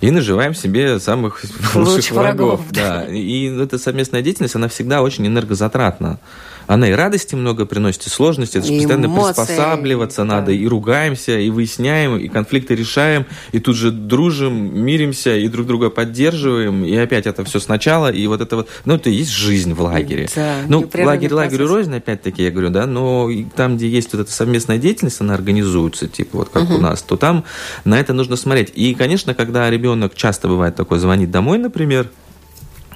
и 0.00 0.10
наживаем 0.10 0.54
себе 0.54 1.00
самых 1.00 1.42
лучших, 1.74 1.74
лучших 1.76 2.12
врагов. 2.12 2.60
врагов. 2.60 2.66
Да. 2.70 3.04
И 3.06 3.46
эта 3.58 3.78
совместная 3.78 4.22
деятельность, 4.22 4.54
она 4.54 4.68
всегда 4.68 5.02
очень 5.02 5.26
энергозатратна. 5.26 6.18
Она 6.66 6.88
и 6.88 6.92
радости 6.92 7.34
много 7.34 7.66
приносит, 7.66 8.06
и 8.06 8.10
сложности. 8.10 8.58
Это 8.58 8.66
же 8.66 8.74
постоянно 8.74 9.06
эмоции, 9.06 9.40
приспосабливаться 9.40 10.22
да. 10.22 10.36
надо, 10.36 10.52
и 10.52 10.66
ругаемся, 10.66 11.38
и 11.38 11.50
выясняем, 11.50 12.16
и 12.16 12.28
конфликты 12.28 12.74
решаем, 12.74 13.26
и 13.52 13.58
тут 13.58 13.76
же 13.76 13.90
дружим, 13.90 14.84
миримся, 14.84 15.36
и 15.36 15.48
друг 15.48 15.66
друга 15.66 15.90
поддерживаем, 15.90 16.84
и 16.84 16.94
опять 16.96 17.26
это 17.26 17.44
все 17.44 17.60
сначала, 17.60 18.10
и 18.10 18.26
вот 18.26 18.40
это 18.40 18.56
вот, 18.56 18.68
ну, 18.84 18.94
это 18.94 19.10
и 19.10 19.14
есть 19.14 19.30
жизнь 19.30 19.74
в 19.74 19.80
лагере. 19.80 20.28
Да, 20.34 20.56
ну, 20.68 20.88
лагерь 20.94 21.32
лагерю 21.32 21.66
процесс. 21.66 21.76
рознь, 21.76 21.96
опять-таки, 21.96 22.42
я 22.42 22.50
говорю, 22.50 22.70
да, 22.70 22.86
но 22.86 23.28
там, 23.54 23.76
где 23.76 23.88
есть 23.88 24.12
вот 24.12 24.22
эта 24.22 24.32
совместная 24.32 24.78
деятельность, 24.78 25.20
она 25.20 25.34
организуется, 25.34 26.08
типа 26.08 26.38
вот 26.38 26.48
как 26.48 26.70
у 26.70 26.78
нас, 26.78 27.02
то 27.02 27.16
там 27.16 27.44
на 27.84 27.98
это 27.98 28.12
нужно 28.12 28.36
смотреть. 28.36 28.72
И, 28.74 28.94
конечно, 28.94 29.34
когда 29.34 29.70
ребенок 29.70 30.14
часто 30.14 30.48
бывает 30.48 30.76
такой, 30.76 30.98
звонит 30.98 31.30
домой, 31.30 31.58
например, 31.58 32.10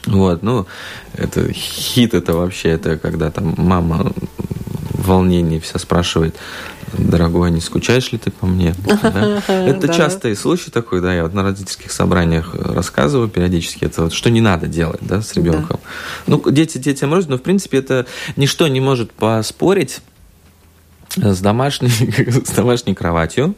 вот, 0.07 0.43
ну, 0.43 0.67
это 1.15 1.53
хит 1.53 2.15
это 2.15 2.35
вообще, 2.35 2.71
это 2.71 2.97
когда 2.97 3.31
там 3.31 3.55
мама 3.57 4.13
в 4.93 5.07
волнении 5.07 5.59
вся 5.59 5.79
спрашивает, 5.79 6.37
дорогой, 6.97 7.51
не 7.51 7.61
скучаешь 7.61 8.13
ли 8.13 8.19
ты 8.19 8.31
по 8.31 8.47
мне? 8.47 8.75
Да? 9.03 9.43
Это 9.49 9.81
Да-да. 9.81 9.93
частый 9.93 10.37
случай 10.37 10.71
такой, 10.71 11.01
да, 11.01 11.15
я 11.15 11.23
вот 11.23 11.35
на 11.35 11.43
родительских 11.43 11.93
собраниях 11.93 12.55
рассказываю 12.55 13.29
периодически, 13.29 13.85
это 13.85 14.03
вот, 14.05 14.13
что 14.13 14.31
не 14.31 14.41
надо 14.41 14.67
делать, 14.67 15.01
да, 15.03 15.23
с 15.23 15.35
ребенком. 15.35 15.81
Ну, 16.27 16.43
дети 16.51 16.79
детям 16.79 17.13
рознь, 17.13 17.31
но, 17.31 17.39
в 17.39 17.43
принципе, 17.43 17.79
это 17.79 18.07
ничто 18.37 18.69
не 18.69 18.81
может 18.81 19.13
поспорить 19.13 20.01
с 21.17 21.41
домашней, 21.41 21.91
с 22.45 22.51
домашней 22.51 22.95
кроватью, 22.95 23.55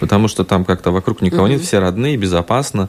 потому 0.00 0.28
что 0.28 0.44
там 0.44 0.64
как-то 0.64 0.90
вокруг 0.90 1.22
никого 1.22 1.48
нет, 1.48 1.60
все 1.60 1.78
родные, 1.78 2.16
безопасно. 2.16 2.88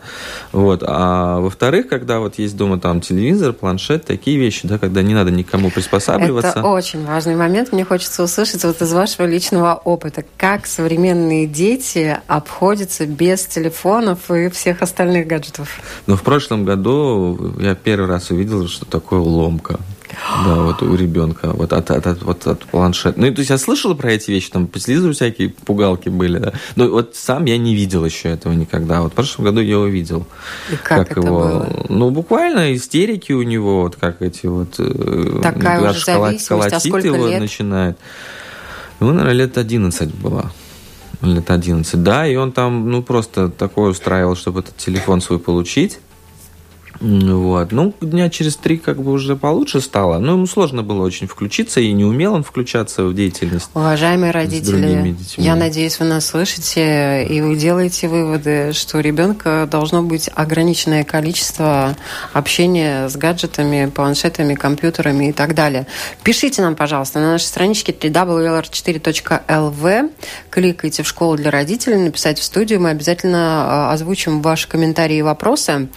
Вот. 0.51 0.83
А 0.85 1.39
во-вторых, 1.39 1.87
когда 1.87 2.19
вот 2.19 2.37
есть 2.37 2.55
дома 2.57 2.79
там 2.79 3.01
телевизор, 3.01 3.53
планшет, 3.53 4.05
такие 4.05 4.37
вещи, 4.37 4.67
да, 4.67 4.77
когда 4.77 5.01
не 5.01 5.13
надо 5.13 5.31
никому 5.31 5.69
приспосабливаться. 5.69 6.59
Это 6.59 6.67
очень 6.67 7.05
важный 7.05 7.35
момент. 7.35 7.71
Мне 7.71 7.85
хочется 7.85 8.23
услышать 8.23 8.63
вот 8.63 8.81
из 8.81 8.93
вашего 8.93 9.25
личного 9.25 9.75
опыта, 9.75 10.23
как 10.37 10.65
современные 10.65 11.47
дети 11.47 12.17
обходятся 12.27 13.05
без 13.05 13.45
телефонов 13.45 14.29
и 14.31 14.49
всех 14.49 14.81
остальных 14.81 15.27
гаджетов. 15.27 15.79
Но 16.07 16.15
в 16.15 16.23
прошлом 16.23 16.65
году 16.65 17.53
я 17.59 17.75
первый 17.75 18.07
раз 18.07 18.31
увидел, 18.31 18.67
что 18.67 18.85
такое 18.85 19.19
ломка. 19.19 19.79
Да, 20.45 20.55
вот 20.63 20.81
у 20.81 20.95
ребенка, 20.95 21.51
вот 21.53 21.74
от, 21.74 21.91
от, 21.91 22.07
от, 22.07 22.24
вот 22.24 22.48
от 22.48 22.63
планшета. 22.65 23.19
Ну, 23.19 23.31
то 23.34 23.39
есть 23.39 23.50
я 23.50 23.57
слышал 23.57 23.95
про 23.95 24.12
эти 24.12 24.31
вещи, 24.31 24.50
там 24.50 24.67
по 24.67 24.79
телевизору 24.79 25.13
всякие 25.13 25.50
пугалки 25.50 26.10
были, 26.10 26.39
да. 26.39 26.53
Но 26.75 26.89
вот 26.89 27.15
сам 27.15 27.45
я 27.45 27.57
не 27.57 27.75
видел 27.75 28.05
еще 28.05 28.29
этого 28.29 28.53
никогда. 28.53 29.01
Вот 29.01 29.12
в 29.12 29.15
прошлом 29.15 29.45
году 29.45 29.62
я 29.62 29.79
увидел. 29.79 30.25
И 30.72 30.75
как, 30.75 31.12
это 31.12 31.19
его, 31.19 31.39
было? 31.39 31.86
ну, 31.89 32.10
буквально 32.12 32.75
истерики 32.75 33.31
у 33.31 33.43
него, 33.43 33.84
вот 33.84 33.95
как 33.95 34.22
эти 34.22 34.48
вот... 34.48 34.75
э, 34.79 35.39
Такая 35.41 35.84
аж 35.84 35.98
уже 35.98 36.05
зависимость. 36.05 36.51
А 36.51 36.55
колотит 36.55 36.79
сколько 36.79 37.07
его 37.07 37.27
лет? 37.27 37.39
начинает. 37.39 37.98
Ему, 39.00 39.12
наверное, 39.12 39.34
лет 39.34 39.57
11 39.57 40.13
было. 40.15 40.51
Лет 41.22 41.50
11, 41.50 42.03
да, 42.03 42.27
и 42.27 42.36
он 42.36 42.51
там, 42.51 42.89
ну, 42.91 43.01
просто 43.01 43.50
такое 43.50 43.91
устраивал, 43.91 44.36
чтобы 44.36 44.60
этот 44.60 44.77
телефон 44.77 45.22
свой 45.22 45.39
получить. 45.39 46.00
Вот. 46.99 47.71
Ну, 47.71 47.93
дня 48.01 48.29
через 48.29 48.55
три 48.55 48.77
как 48.77 49.01
бы 49.01 49.11
уже 49.11 49.35
получше 49.35 49.81
стало. 49.81 50.19
Но 50.19 50.33
ему 50.33 50.47
сложно 50.47 50.83
было 50.83 51.03
очень 51.03 51.27
включиться, 51.27 51.79
и 51.79 51.91
не 51.91 52.05
умел 52.05 52.33
он 52.33 52.43
включаться 52.43 53.05
в 53.05 53.13
деятельность. 53.13 53.69
Уважаемые 53.73 54.31
родители, 54.31 55.15
я 55.37 55.55
надеюсь, 55.55 55.99
вы 55.99 56.05
нас 56.05 56.25
слышите, 56.25 57.25
и 57.25 57.41
вы 57.41 57.55
делаете 57.55 58.07
выводы, 58.07 58.73
что 58.73 58.97
у 58.97 59.01
ребенка 59.01 59.67
должно 59.69 60.03
быть 60.03 60.29
ограниченное 60.33 61.03
количество 61.03 61.95
общения 62.33 63.09
с 63.09 63.15
гаджетами, 63.15 63.91
планшетами, 63.93 64.55
компьютерами 64.55 65.29
и 65.29 65.33
так 65.33 65.53
далее. 65.53 65.87
Пишите 66.23 66.61
нам, 66.61 66.75
пожалуйста, 66.75 67.19
на 67.19 67.33
нашей 67.33 67.45
страничке 67.45 67.91
www.lr4.lv, 67.91 70.11
кликайте 70.49 71.03
в 71.03 71.07
школу 71.07 71.35
для 71.35 71.51
родителей, 71.51 71.97
написать 71.97 72.39
в 72.39 72.43
студию, 72.43 72.79
мы 72.79 72.89
обязательно 72.89 73.89
а, 73.89 73.93
озвучим 73.93 74.41
ваши 74.41 74.67
комментарии 74.67 75.17
и 75.17 75.21
вопросы, 75.21 75.89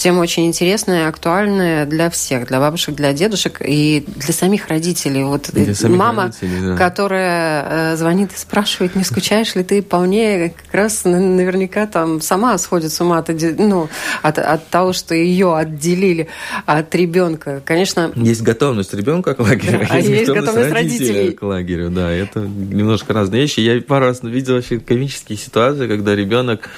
тема 0.00 0.20
очень 0.20 0.29
интересная 0.38 1.04
и 1.04 1.08
актуальная 1.08 1.86
для 1.86 2.08
всех, 2.10 2.46
для 2.46 2.60
бабушек, 2.60 2.94
для 2.94 3.12
дедушек 3.12 3.60
и 3.64 4.04
для 4.16 4.32
самих 4.32 4.68
родителей. 4.68 5.24
Вот 5.24 5.50
Для 5.52 5.74
самих 5.74 5.98
мама, 5.98 6.22
родителей, 6.24 6.60
да. 6.70 6.76
которая 6.76 7.92
э, 7.92 7.96
звонит 7.96 8.32
и 8.32 8.36
спрашивает, 8.38 8.94
не 8.96 9.04
скучаешь 9.04 9.54
ли 9.54 9.64
ты 9.64 9.82
по 9.82 9.98
мне, 10.00 10.52
как 10.64 10.74
раз 10.74 11.04
на- 11.04 11.18
наверняка 11.20 11.86
там 11.86 12.20
сама 12.20 12.56
сходит 12.58 12.92
с 12.92 13.00
ума 13.00 13.18
от, 13.18 13.28
ну, 13.58 13.88
от, 14.22 14.38
от 14.38 14.68
того, 14.68 14.92
что 14.92 15.14
ее 15.14 15.56
отделили 15.56 16.28
от 16.66 16.94
ребенка. 16.94 17.62
Конечно, 17.64 18.12
Есть 18.14 18.42
готовность 18.42 18.94
ребенка 18.94 19.34
к 19.34 19.40
лагерю, 19.40 19.80
Да, 19.80 19.86
а 19.90 19.98
есть 19.98 20.26
готовность 20.30 20.70
родителя 20.72 21.06
родителей. 21.08 21.32
к 21.32 21.42
лагерю. 21.42 21.90
Да, 21.90 22.10
это 22.10 22.40
немножко 22.40 23.12
разные 23.12 23.42
вещи. 23.42 23.60
Я 23.60 23.80
пару 23.80 24.06
раз 24.06 24.22
видел 24.22 24.54
вообще 24.54 24.78
комические 24.78 25.38
ситуации, 25.38 25.88
когда 25.88 26.14
ребенок 26.14 26.68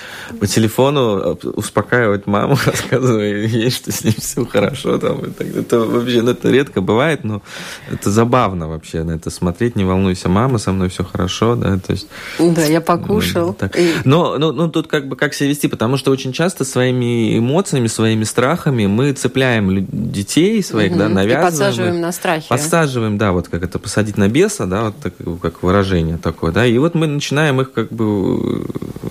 по 0.40 0.46
телефону 0.46 1.38
успокаивает 1.42 2.26
маму, 2.26 2.56
рассказывая 2.66 3.41
ей, 3.46 3.70
что 3.70 3.90
с 3.92 4.04
ним 4.04 4.14
все 4.18 4.44
хорошо. 4.46 4.98
Там, 4.98 5.20
и 5.20 5.30
так. 5.30 5.46
Это 5.56 5.80
вообще 5.80 6.22
ну, 6.22 6.30
это 6.32 6.50
редко 6.50 6.80
бывает, 6.80 7.24
но 7.24 7.42
это 7.90 8.10
забавно 8.10 8.68
вообще 8.68 9.02
на 9.02 9.12
это 9.12 9.30
смотреть. 9.30 9.76
Не 9.76 9.84
волнуйся, 9.84 10.28
мама, 10.28 10.58
со 10.58 10.72
мной 10.72 10.88
все 10.88 11.04
хорошо. 11.04 11.56
Да, 11.56 11.78
то 11.78 11.92
есть, 11.92 12.06
да, 12.38 12.64
я 12.64 12.80
покушал. 12.80 13.48
ну, 13.48 13.52
так. 13.54 13.76
И- 13.78 13.92
Но, 14.04 14.38
но, 14.38 14.52
но 14.52 14.68
тут 14.68 14.86
как 14.86 15.08
бы 15.08 15.16
как 15.16 15.34
себя 15.34 15.48
вести, 15.48 15.68
потому 15.68 15.96
что 15.96 16.10
очень 16.10 16.32
часто 16.32 16.64
своими 16.64 17.38
эмоциями, 17.38 17.86
своими 17.86 18.24
страхами 18.24 18.86
мы 18.86 19.12
цепляем 19.12 19.86
детей 19.90 20.62
своих, 20.62 20.96
да, 20.96 21.04
Мгм. 21.04 21.12
И 21.12 21.14
навязываем. 21.14 21.46
подсаживаем 21.50 21.94
их. 21.96 22.00
на 22.00 22.12
страхи. 22.12 22.48
Подсаживаем, 22.48 23.18
да, 23.18 23.32
вот 23.32 23.48
как 23.48 23.62
это 23.62 23.78
посадить 23.78 24.16
на 24.16 24.28
беса, 24.28 24.66
да, 24.66 24.84
вот 24.84 24.96
так, 25.02 25.14
как 25.40 25.62
выражение 25.62 26.16
такое, 26.18 26.52
да, 26.52 26.66
и 26.66 26.76
вот 26.78 26.94
мы 26.94 27.06
начинаем 27.06 27.60
их 27.60 27.72
как 27.72 27.90
бы 27.92 28.04
э, 28.04 28.64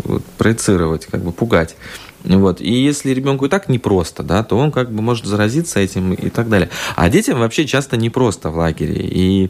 вот, 0.06 0.24
проецировать, 0.38 1.06
как 1.06 1.22
бы 1.24 1.32
пугать. 1.32 1.76
Вот. 2.24 2.62
И 2.62 2.72
если 2.72 3.12
ребенку 3.12 3.46
и 3.46 3.50
так 3.50 3.70
непросто, 3.70 4.24
да, 4.24 4.44
то 4.44 4.58
он 4.58 4.72
как 4.72 4.92
бы 4.92 5.02
может 5.02 5.26
заразиться 5.26 5.80
этим 5.80 6.14
и 6.14 6.30
так 6.30 6.50
далее. 6.50 6.70
А 6.96 7.10
детям 7.10 7.40
вообще 7.40 7.66
часто 7.66 7.98
непросто 7.98 8.50
в 8.50 8.58
лагере. 8.58 9.02
И 9.02 9.50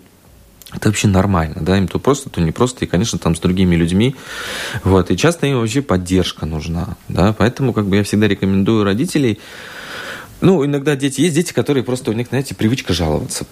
это 0.74 0.90
вообще 0.90 1.08
нормально, 1.08 1.58
да, 1.62 1.78
им 1.78 1.88
то 1.88 2.00
просто, 2.00 2.30
то 2.30 2.40
не 2.40 2.52
просто, 2.52 2.86
и, 2.86 2.88
конечно, 2.88 3.20
там 3.20 3.36
с 3.36 3.40
другими 3.40 3.76
людьми, 3.76 4.16
вот, 4.86 5.12
и 5.12 5.18
часто 5.18 5.46
им 5.48 5.60
вообще 5.60 5.82
поддержка 5.82 6.46
нужна, 6.46 6.96
да, 7.10 7.34
поэтому, 7.38 7.74
как 7.74 7.88
бы, 7.88 7.98
я 7.98 8.04
всегда 8.04 8.28
рекомендую 8.28 8.86
родителей, 8.86 9.40
ну, 10.40 10.66
иногда 10.66 10.96
дети, 10.96 11.20
есть 11.22 11.36
дети, 11.36 11.52
которые 11.52 11.84
просто, 11.84 12.12
у 12.12 12.14
них, 12.14 12.28
знаете, 12.30 12.56
привычка 12.56 12.94
жаловаться, 12.94 13.46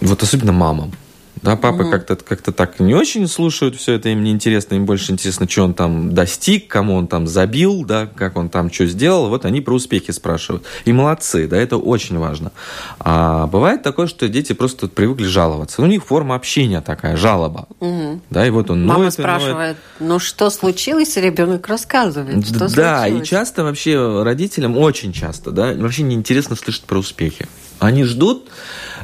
вот, 0.00 0.20
особенно 0.22 0.50
мамам, 0.50 0.92
да, 1.40 1.56
папа 1.56 1.84
как-то 1.84 2.16
как 2.16 2.42
так 2.42 2.78
не 2.78 2.94
очень 2.94 3.26
слушают 3.26 3.74
все 3.76 3.94
это, 3.94 4.10
им 4.10 4.22
не 4.22 4.30
интересно, 4.30 4.74
им 4.74 4.84
больше 4.84 5.12
интересно, 5.12 5.48
что 5.48 5.64
он 5.64 5.74
там 5.74 6.14
достиг, 6.14 6.68
кому 6.68 6.94
он 6.94 7.08
там 7.08 7.26
забил, 7.26 7.84
да, 7.84 8.06
как 8.06 8.36
он 8.36 8.48
там 8.48 8.72
что 8.72 8.86
сделал, 8.86 9.28
вот 9.28 9.44
они 9.44 9.60
про 9.60 9.74
успехи 9.74 10.10
спрашивают. 10.10 10.64
И 10.84 10.92
молодцы, 10.92 11.48
да, 11.48 11.56
это 11.56 11.78
очень 11.78 12.18
важно. 12.18 12.52
А 13.00 13.46
бывает 13.46 13.82
такое, 13.82 14.06
что 14.06 14.28
дети 14.28 14.52
просто 14.52 14.88
привыкли 14.88 15.24
жаловаться. 15.24 15.82
У 15.82 15.86
них 15.86 16.04
форма 16.04 16.34
общения 16.34 16.80
такая, 16.80 17.16
жалоба. 17.16 17.66
Мгм. 17.80 18.22
Да, 18.30 18.46
и 18.46 18.50
вот 18.50 18.70
он 18.70 18.86
Мама 18.86 19.00
ноет 19.00 19.18
и 19.18 19.22
ноет. 19.22 19.40
спрашивает, 19.40 19.76
ну 20.00 20.18
что 20.18 20.50
случилось, 20.50 21.16
и 21.16 21.20
ребенок 21.20 21.66
рассказывает, 21.66 22.46
что 22.46 22.68
да, 22.74 23.06
и 23.06 23.10
случилось. 23.10 23.28
часто 23.28 23.64
вообще 23.64 24.22
родителям, 24.22 24.76
очень 24.76 25.12
часто, 25.12 25.50
да, 25.50 25.72
вообще 25.74 26.02
неинтересно 26.02 26.56
слышать 26.56 26.84
про 26.84 26.98
успехи. 26.98 27.48
Они 27.78 28.04
ждут 28.04 28.48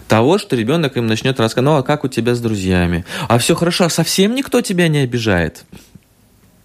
того, 0.08 0.38
что 0.38 0.56
ребенок 0.56 0.96
им 0.96 1.06
начнет 1.06 1.38
рассказывать, 1.38 1.70
ну 1.70 1.76
а 1.76 1.82
как 1.82 2.04
у 2.04 2.08
тебя 2.08 2.34
с 2.34 2.40
друзьями? 2.40 3.04
А 3.28 3.38
все 3.38 3.54
хорошо, 3.54 3.84
а 3.84 3.90
совсем 3.90 4.34
никто 4.34 4.60
тебя 4.60 4.88
не 4.88 4.98
обижает? 4.98 5.64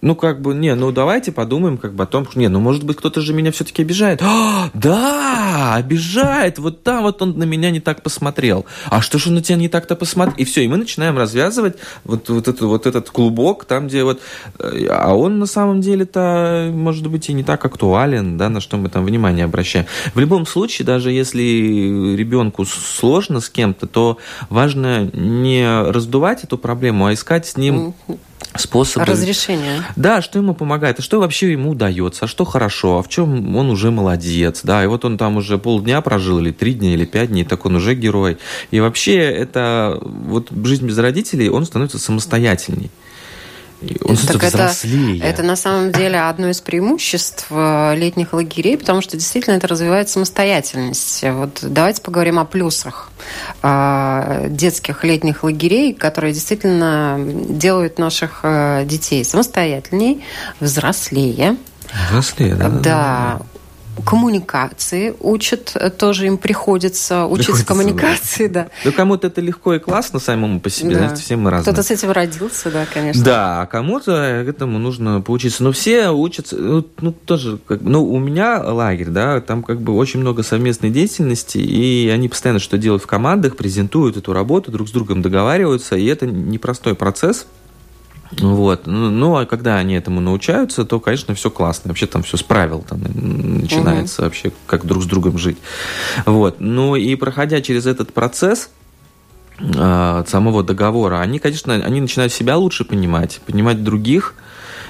Ну, 0.04 0.14
как 0.14 0.42
бы, 0.42 0.54
не, 0.54 0.74
ну 0.74 0.92
давайте 0.92 1.32
подумаем 1.32 1.78
как 1.78 1.94
бы 1.94 2.04
о 2.04 2.06
том, 2.06 2.26
что, 2.26 2.38
не, 2.38 2.48
ну 2.48 2.60
может 2.60 2.84
быть 2.84 2.98
кто-то 2.98 3.22
же 3.22 3.32
меня 3.32 3.50
все-таки 3.52 3.80
обижает. 3.80 4.20
А, 4.22 4.68
да, 4.74 5.76
обижает, 5.76 6.58
вот 6.58 6.82
там 6.82 7.04
вот 7.04 7.22
он 7.22 7.38
на 7.38 7.44
меня 7.44 7.70
не 7.70 7.80
так 7.80 8.02
посмотрел. 8.02 8.66
А 8.90 9.00
что 9.00 9.18
же 9.18 9.30
он 9.30 9.36
на 9.36 9.42
тебя 9.42 9.56
не 9.56 9.70
так-то 9.70 9.96
посмотрел? 9.96 10.36
И 10.36 10.44
все, 10.44 10.62
и 10.62 10.68
мы 10.68 10.76
начинаем 10.76 11.16
развязывать 11.16 11.76
вот, 12.04 12.28
вот, 12.28 12.48
это, 12.48 12.66
вот 12.66 12.86
этот 12.86 13.08
клубок, 13.08 13.64
там, 13.64 13.86
где 13.86 14.04
вот, 14.04 14.20
э, 14.58 14.88
а 14.90 15.14
он 15.14 15.38
на 15.38 15.46
самом 15.46 15.80
деле-то, 15.80 16.70
может 16.70 17.06
быть, 17.06 17.30
и 17.30 17.32
не 17.32 17.42
так 17.42 17.64
актуален, 17.64 18.36
да, 18.36 18.50
на 18.50 18.60
что 18.60 18.76
мы 18.76 18.90
там 18.90 19.06
внимание 19.06 19.46
обращаем. 19.46 19.86
В 20.12 20.20
любом 20.20 20.44
случае, 20.44 20.84
даже 20.84 21.12
если 21.12 21.40
ребенку 22.14 22.66
сложно 22.66 23.40
с 23.40 23.48
кем-то, 23.48 23.86
то 23.86 24.18
важно 24.50 25.08
не 25.14 25.66
раздувать 25.90 26.44
эту 26.44 26.58
проблему, 26.58 27.06
а 27.06 27.14
искать 27.14 27.46
с 27.46 27.56
ним 27.56 27.94
способы 28.56 29.04
Разрешение. 29.04 29.82
да, 29.96 30.22
что 30.22 30.38
ему 30.38 30.54
помогает, 30.54 30.98
а 31.00 31.02
что 31.02 31.20
вообще 31.20 31.52
ему 31.52 31.70
удается, 31.70 32.24
а 32.24 32.28
что 32.28 32.44
хорошо, 32.44 32.98
а 32.98 33.02
в 33.02 33.08
чем 33.08 33.56
он 33.56 33.70
уже 33.70 33.90
молодец, 33.90 34.60
да, 34.62 34.84
и 34.84 34.86
вот 34.86 35.04
он 35.04 35.18
там 35.18 35.36
уже 35.36 35.58
полдня 35.58 36.00
прожил, 36.00 36.38
или 36.38 36.52
три 36.52 36.74
дня, 36.74 36.94
или 36.94 37.04
пять 37.04 37.30
дней, 37.30 37.44
так 37.44 37.66
он 37.66 37.76
уже 37.76 37.94
герой. 37.94 38.38
И 38.70 38.80
вообще 38.80 39.16
это, 39.16 39.98
вот 40.02 40.48
жизнь 40.64 40.86
без 40.86 40.98
родителей, 40.98 41.48
он 41.48 41.66
становится 41.66 41.98
самостоятельней. 41.98 42.90
Он 44.02 44.16
так 44.16 44.42
это, 44.42 44.72
это 45.22 45.42
на 45.42 45.56
самом 45.56 45.92
деле 45.92 46.20
одно 46.20 46.50
из 46.50 46.60
преимуществ 46.60 47.46
э, 47.50 47.94
летних 47.96 48.32
лагерей, 48.32 48.76
потому 48.76 49.00
что 49.00 49.16
действительно 49.16 49.54
это 49.54 49.66
развивает 49.66 50.08
самостоятельность. 50.08 51.22
Вот 51.22 51.58
давайте 51.62 52.02
поговорим 52.02 52.38
о 52.38 52.44
плюсах 52.44 53.10
э, 53.62 54.46
детских 54.48 55.04
летних 55.04 55.44
лагерей, 55.44 55.94
которые 55.94 56.32
действительно 56.32 57.18
делают 57.48 57.98
наших 57.98 58.40
э, 58.42 58.84
детей 58.84 59.24
самостоятельнее, 59.24 60.18
взрослее. 60.60 61.56
Взрослее, 62.08 62.54
да. 62.54 62.68
Да, 62.68 62.80
да 62.80 63.40
коммуникации 64.02 65.14
учат, 65.20 65.72
э, 65.74 65.90
тоже 65.90 66.26
им 66.26 66.38
приходится 66.38 67.26
учиться 67.26 67.64
приходится, 67.64 67.66
коммуникации, 67.66 68.46
да. 68.48 68.64
да. 68.64 68.70
Ну, 68.84 68.92
кому-то 68.92 69.26
это 69.28 69.40
легко 69.40 69.74
и 69.74 69.78
классно 69.78 70.18
самому 70.18 70.60
по 70.60 70.70
себе, 70.70 70.90
да. 70.90 70.98
знаете, 70.98 71.22
все 71.22 71.36
мы 71.36 71.50
разные. 71.50 71.72
Кто-то 71.72 71.86
с 71.86 71.90
этим 71.90 72.10
родился, 72.10 72.70
да, 72.70 72.86
конечно. 72.92 73.24
Да, 73.24 73.62
а 73.62 73.66
кому-то 73.66 74.12
этому 74.12 74.78
нужно 74.78 75.20
поучиться. 75.20 75.62
Но 75.62 75.72
все 75.72 76.10
учатся, 76.10 76.56
ну, 76.56 76.84
ну 77.00 77.12
тоже, 77.12 77.58
как, 77.66 77.80
ну, 77.82 78.04
у 78.04 78.18
меня 78.18 78.62
лагерь, 78.62 79.08
да, 79.08 79.40
там 79.40 79.62
как 79.62 79.80
бы 79.80 79.94
очень 79.94 80.20
много 80.20 80.42
совместной 80.42 80.90
деятельности, 80.90 81.58
и 81.58 82.08
они 82.08 82.28
постоянно 82.28 82.60
что 82.60 82.78
делают 82.78 83.02
в 83.02 83.06
командах, 83.06 83.56
презентуют 83.56 84.16
эту 84.16 84.32
работу, 84.32 84.72
друг 84.72 84.88
с 84.88 84.92
другом 84.92 85.22
договариваются, 85.22 85.96
и 85.96 86.06
это 86.06 86.26
непростой 86.26 86.94
процесс, 86.94 87.46
вот. 88.40 88.86
Ну, 88.86 89.10
ну, 89.10 89.36
а 89.36 89.46
когда 89.46 89.76
они 89.76 89.94
этому 89.94 90.20
научаются, 90.20 90.84
то, 90.84 91.00
конечно, 91.00 91.34
все 91.34 91.50
классно. 91.50 91.88
Вообще 91.88 92.06
там 92.06 92.22
все 92.22 92.36
с 92.36 92.42
правил 92.42 92.84
там 92.88 93.00
начинается 93.02 94.22
угу. 94.22 94.26
вообще, 94.26 94.52
как 94.66 94.86
друг 94.86 95.02
с 95.02 95.06
другом 95.06 95.38
жить. 95.38 95.58
Вот. 96.26 96.56
Ну 96.60 96.96
и 96.96 97.14
проходя 97.16 97.60
через 97.60 97.86
этот 97.86 98.12
процесс, 98.12 98.70
э, 99.58 100.24
самого 100.26 100.62
договора, 100.62 101.20
они, 101.20 101.38
конечно, 101.38 101.74
они 101.74 102.00
начинают 102.00 102.32
себя 102.32 102.56
лучше 102.56 102.84
понимать, 102.84 103.40
понимать 103.46 103.82
других, 103.82 104.34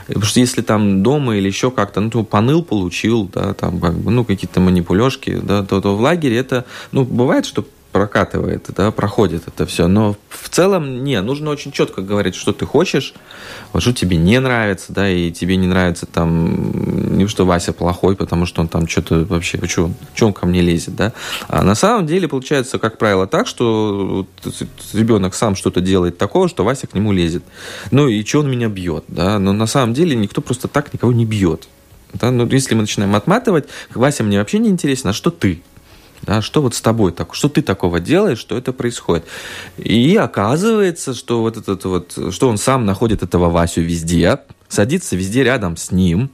Потому 0.07 0.27
что 0.27 0.41
если 0.41 0.61
там 0.61 1.03
дома 1.03 1.37
или 1.37 1.47
еще 1.47 1.71
как-то, 1.71 2.01
ну, 2.01 2.11
то 2.11 2.25
поныл 2.25 2.63
получил, 2.63 3.31
да, 3.33 3.55
там, 3.55 3.81
как 3.81 3.95
бы, 3.95 4.11
ну, 4.11 4.25
какие-то 4.25 4.61
манипулешки, 4.61 5.41
да, 5.43 5.63
то, 5.63 5.81
то 5.81 5.97
в 5.97 6.01
лагере 6.01 6.37
это, 6.37 6.67
ну, 6.93 7.05
бывает, 7.05 7.47
что 7.47 7.65
прокатывает, 7.95 8.67
да, 8.77 8.91
проходит 8.91 9.45
это 9.47 9.67
все. 9.67 9.87
Но 9.87 10.17
в 10.29 10.49
целом, 10.49 11.05
не, 11.05 11.21
нужно 11.21 11.51
очень 11.51 11.71
четко 11.71 12.03
говорить, 12.03 12.35
что 12.35 12.53
ты 12.53 12.67
хочешь, 12.67 13.15
вот 13.73 13.85
что 13.85 13.93
тебе 13.93 14.17
не 14.17 14.41
нравится, 14.41 14.93
да, 14.93 15.09
и 15.09 15.31
тебе 15.31 15.55
не 15.55 15.69
нравится 15.69 16.05
там, 16.05 17.17
не 17.17 17.29
что 17.29 17.47
Вася 17.47 17.73
плохой, 17.73 18.17
потому 18.17 18.47
что 18.47 18.63
он 18.63 18.67
там 18.67 18.89
что-то 18.89 19.25
вообще, 19.25 19.65
что, 19.69 19.93
он 20.23 20.33
ко 20.33 20.45
мне 20.45 20.61
лезет, 20.61 20.97
да. 20.97 21.13
А 21.47 21.63
на 21.63 21.77
самом 21.77 22.09
деле 22.09 22.27
получается, 22.27 22.81
как 22.81 22.99
правило, 22.99 23.29
так, 23.29 23.47
что 23.47 24.27
ребенок 24.93 25.37
сам 25.37 25.55
что-то 25.55 25.81
делает 25.81 26.19
такого, 26.19 26.49
что 26.49 26.65
Вася 26.65 26.89
к 26.89 26.95
нему 26.95 27.13
лезет. 27.13 27.45
Ну 27.93 28.09
и 28.09 28.25
что 28.25 28.41
он 28.41 28.51
меня 28.51 28.69
бьет, 28.69 29.05
да. 29.07 29.39
Но 29.39 29.53
на 29.53 29.69
самом 29.69 29.95
деле 29.95 30.17
никто 30.17 30.41
просто 30.41 30.67
так 30.67 30.93
никого 30.93 31.13
не 31.13 31.27
бьет. 31.27 31.69
Да? 32.13 32.33
Но 32.33 32.45
если 32.47 32.75
мы 32.75 32.81
начинаем 32.81 33.15
отматывать, 33.15 33.67
Вася 33.95 34.25
мне 34.25 34.41
вообще 34.41 34.59
не 34.59 34.69
интересен, 34.69 35.11
а 35.11 35.13
что 35.13 35.31
ты? 35.31 35.63
Да, 36.27 36.41
что 36.41 36.63
вот 36.63 36.75
с 36.75 36.81
тобой 36.81 37.13
так, 37.13 37.35
что 37.35 37.49
ты 37.49 37.61
такого 37.61 38.01
делаешь, 38.01 38.39
что 38.39 38.57
это 38.57 38.73
происходит? 38.73 39.27
И 39.77 40.17
оказывается, 40.17 41.13
что 41.13 41.43
вот 41.43 41.57
этот 41.57 41.85
вот, 41.85 42.19
что 42.31 42.49
он 42.49 42.57
сам 42.57 42.87
находит 42.87 43.23
этого 43.23 43.51
Васю 43.51 43.83
везде, 43.83 44.39
садится 44.69 45.17
везде 45.17 45.45
рядом 45.45 45.77
с 45.77 45.91
ним, 45.91 46.31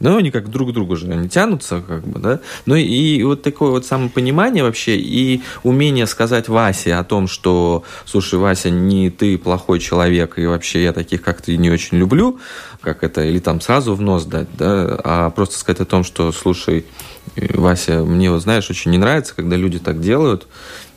ну, 0.00 0.16
они 0.16 0.30
как 0.30 0.48
друг 0.48 0.70
к 0.70 0.72
другу 0.72 0.96
же, 0.96 1.10
они 1.10 1.28
тянутся, 1.28 1.82
как 1.86 2.06
бы, 2.06 2.20
да. 2.20 2.40
Ну, 2.66 2.76
и 2.76 3.22
вот 3.24 3.42
такое 3.42 3.70
вот 3.70 3.84
самопонимание 3.84 4.62
вообще, 4.62 4.96
и 4.96 5.42
умение 5.64 6.06
сказать 6.06 6.48
Васе 6.48 6.94
о 6.94 7.04
том, 7.04 7.26
что, 7.26 7.82
слушай, 8.04 8.38
Вася, 8.38 8.70
не 8.70 9.10
ты 9.10 9.36
плохой 9.38 9.80
человек, 9.80 10.38
и 10.38 10.46
вообще 10.46 10.84
я 10.84 10.92
таких 10.92 11.22
как 11.22 11.42
ты 11.42 11.56
не 11.56 11.70
очень 11.70 11.98
люблю, 11.98 12.38
как 12.80 13.02
это, 13.02 13.24
или 13.24 13.40
там 13.40 13.60
сразу 13.60 13.94
в 13.94 14.00
нос 14.00 14.24
дать, 14.24 14.48
да, 14.56 15.00
а 15.02 15.30
просто 15.30 15.58
сказать 15.58 15.80
о 15.80 15.84
том, 15.84 16.04
что, 16.04 16.30
слушай, 16.30 16.86
Вася, 17.36 18.04
мне 18.04 18.30
вот, 18.30 18.42
знаешь, 18.42 18.68
очень 18.70 18.90
не 18.90 18.98
нравится, 18.98 19.34
когда 19.34 19.56
люди 19.56 19.78
так 19.78 20.00
делают, 20.00 20.46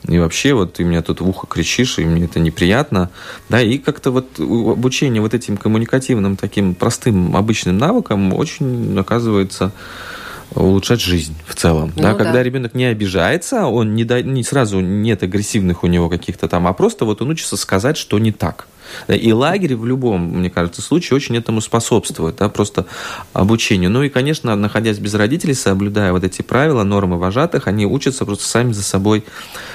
и 0.08 0.18
вообще 0.18 0.54
вот 0.54 0.74
ты 0.74 0.84
меня 0.84 1.02
тут 1.02 1.20
в 1.20 1.28
ухо 1.28 1.46
кричишь, 1.46 1.98
и 1.98 2.04
мне 2.04 2.24
это 2.24 2.40
неприятно, 2.40 3.10
да, 3.48 3.60
и 3.60 3.78
как-то 3.78 4.10
вот 4.10 4.38
обучение 4.38 5.20
вот 5.22 5.34
этим 5.34 5.56
коммуникативным 5.56 6.36
таким 6.36 6.74
простым 6.74 7.36
обычным 7.36 7.78
навыкам 7.78 8.32
очень 8.32 8.98
оказывается 8.98 9.72
улучшать 10.54 11.00
жизнь 11.00 11.34
в 11.46 11.54
целом. 11.54 11.92
Ну, 11.96 12.02
да? 12.02 12.14
Когда 12.14 12.34
да. 12.34 12.42
ребенок 12.42 12.74
не 12.74 12.84
обижается, 12.84 13.66
он 13.66 13.94
не, 13.94 14.04
да, 14.04 14.20
не 14.20 14.44
сразу 14.44 14.80
нет 14.80 15.22
агрессивных 15.22 15.84
у 15.84 15.86
него 15.86 16.08
каких-то 16.08 16.48
там, 16.48 16.66
а 16.66 16.72
просто 16.72 17.04
вот 17.04 17.22
он 17.22 17.30
учится 17.30 17.56
сказать, 17.56 17.96
что 17.96 18.18
не 18.18 18.32
так. 18.32 18.66
И 19.08 19.32
лагерь 19.32 19.76
в 19.76 19.86
любом, 19.86 20.38
мне 20.38 20.50
кажется, 20.50 20.82
случае 20.82 21.16
очень 21.16 21.36
этому 21.36 21.60
способствует, 21.60 22.36
да, 22.36 22.48
просто 22.48 22.86
обучению. 23.32 23.90
Ну 23.90 24.02
и, 24.02 24.08
конечно, 24.08 24.54
находясь 24.56 24.98
без 24.98 25.14
родителей, 25.14 25.54
соблюдая 25.54 26.12
вот 26.12 26.24
эти 26.24 26.42
правила, 26.42 26.82
нормы 26.82 27.18
вожатых, 27.18 27.66
они 27.66 27.86
учатся 27.86 28.24
просто 28.24 28.44
сами 28.46 28.72
за 28.72 28.82
собой 28.82 29.24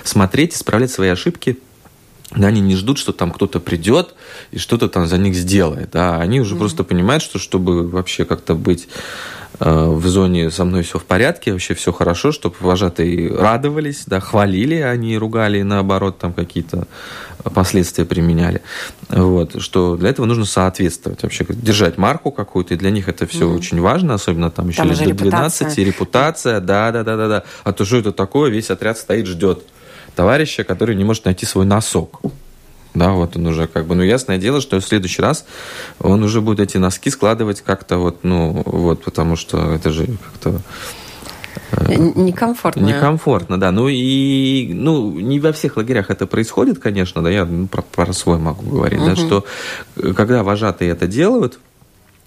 смотреть, 0.03 0.53
исправлять 0.53 0.91
свои 0.91 1.09
ошибки, 1.09 1.57
да, 2.35 2.47
они 2.47 2.59
не 2.59 2.75
ждут, 2.75 2.97
что 2.97 3.13
там 3.13 3.31
кто-то 3.31 3.59
придет 3.59 4.13
и 4.51 4.57
что-то 4.57 4.89
там 4.89 5.07
за 5.07 5.17
них 5.17 5.33
сделает. 5.33 5.91
Да. 5.91 6.19
Они 6.19 6.41
уже 6.41 6.55
mm-hmm. 6.55 6.59
просто 6.59 6.83
понимают, 6.83 7.23
что 7.23 7.39
чтобы 7.39 7.87
вообще 7.87 8.25
как-то 8.25 8.53
быть 8.53 8.89
в 9.59 10.07
зоне 10.07 10.51
со 10.51 10.65
мной 10.65 10.83
все 10.83 10.99
в 10.99 11.05
порядке, 11.05 11.51
вообще 11.51 11.73
все 11.73 11.91
хорошо, 11.91 12.31
чтобы 12.31 12.55
вожатые 12.59 13.35
радовались, 13.35 14.03
да, 14.05 14.19
хвалили, 14.19 14.75
а 14.75 14.95
не 14.95 15.17
ругали, 15.17 15.61
наоборот, 15.61 16.19
там 16.19 16.33
какие-то 16.33 16.87
последствия 17.53 18.05
применяли. 18.05 18.61
Вот, 19.09 19.61
что 19.61 19.95
для 19.97 20.09
этого 20.09 20.25
нужно 20.25 20.45
соответствовать, 20.45 21.23
вообще 21.23 21.45
держать 21.49 21.97
марку 21.97 22.31
какую-то, 22.31 22.73
и 22.73 22.77
для 22.77 22.91
них 22.91 23.07
это 23.07 23.25
все 23.25 23.49
mm-hmm. 23.49 23.55
очень 23.55 23.81
важно, 23.81 24.13
особенно 24.13 24.51
там 24.51 24.69
еще 24.69 24.77
там 24.77 24.89
лет 24.89 25.15
до 25.15 25.23
12, 25.25 25.61
репутация. 25.61 25.85
репутация, 25.85 26.59
да, 26.59 26.91
да, 26.91 27.03
да, 27.03 27.17
да, 27.17 27.27
да. 27.27 27.43
А 27.63 27.73
то 27.73 27.85
что 27.85 27.97
это 27.97 28.11
такое, 28.11 28.51
весь 28.51 28.69
отряд 28.69 28.97
стоит, 28.97 29.25
ждет 29.27 29.63
товарища, 30.15 30.63
который 30.63 30.95
не 30.95 31.03
может 31.03 31.25
найти 31.25 31.45
свой 31.45 31.65
носок. 31.65 32.21
Да, 32.97 33.11
вот 33.11 33.35
он 33.35 33.45
уже 33.45 33.67
как 33.67 33.85
бы, 33.85 33.95
ну, 33.95 34.03
ясное 34.03 34.37
дело, 34.37 34.59
что 34.59 34.79
в 34.79 34.85
следующий 34.85 35.21
раз 35.21 35.45
он 35.99 36.23
уже 36.23 36.41
будет 36.41 36.59
эти 36.59 36.77
носки 36.77 37.09
складывать 37.09 37.61
как-то 37.61 37.97
вот, 37.97 38.23
ну, 38.23 38.63
вот, 38.65 39.03
потому 39.03 39.35
что 39.35 39.73
это 39.73 39.91
же 39.91 40.07
как-то 40.07 40.61
э, 41.71 41.95
Некомфортно. 41.95 42.81
Некомфортно, 42.81 43.59
да. 43.59 43.71
Ну 43.71 43.87
и 43.87 44.71
ну, 44.73 45.11
не 45.11 45.39
во 45.39 45.51
всех 45.51 45.77
лагерях 45.77 46.09
это 46.09 46.25
происходит, 46.25 46.79
конечно, 46.79 47.21
да, 47.21 47.29
я 47.29 47.45
ну, 47.45 47.67
про, 47.67 47.83
про 47.83 48.11
свой 48.13 48.39
могу 48.39 48.65
говорить, 48.65 48.99
угу. 48.99 49.09
да, 49.09 49.15
что 49.15 49.45
э, 49.97 50.13
когда 50.13 50.43
вожатые 50.43 50.91
это 50.91 51.07
делают, 51.07 51.59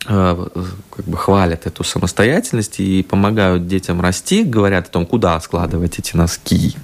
как 0.07 1.05
бы 1.07 1.17
хвалят 1.17 1.67
эту 1.67 1.85
самостоятельность 1.85 2.81
и 2.81 3.03
помогают 3.03 3.67
детям 3.67 4.01
расти, 4.01 4.45
говорят 4.45 4.89
о 4.89 4.91
том, 4.91 5.07
куда 5.07 5.39
складывать 5.41 5.99
эти 5.99 6.17
носки, 6.17 6.75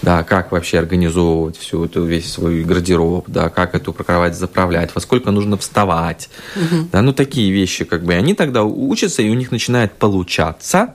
да, 0.00 0.22
как 0.22 0.52
вообще 0.52 0.78
организовывать 0.78 1.58
всю 1.58 1.84
эту 1.84 2.04
весь 2.04 2.32
свой 2.32 2.64
гардероб, 2.64 3.26
да, 3.28 3.50
как 3.50 3.74
эту 3.74 3.92
кровать 3.92 4.36
заправлять, 4.36 4.94
во 4.94 5.00
сколько 5.00 5.30
нужно 5.30 5.58
вставать, 5.58 6.30
угу. 6.56 6.88
да, 6.90 7.02
ну 7.02 7.12
такие 7.12 7.52
вещи, 7.52 7.84
как 7.84 8.04
бы, 8.04 8.14
и 8.14 8.16
они 8.16 8.34
тогда 8.34 8.64
учатся, 8.64 9.20
и 9.20 9.28
у 9.28 9.34
них 9.34 9.50
начинает 9.50 9.92
получаться, 9.92 10.94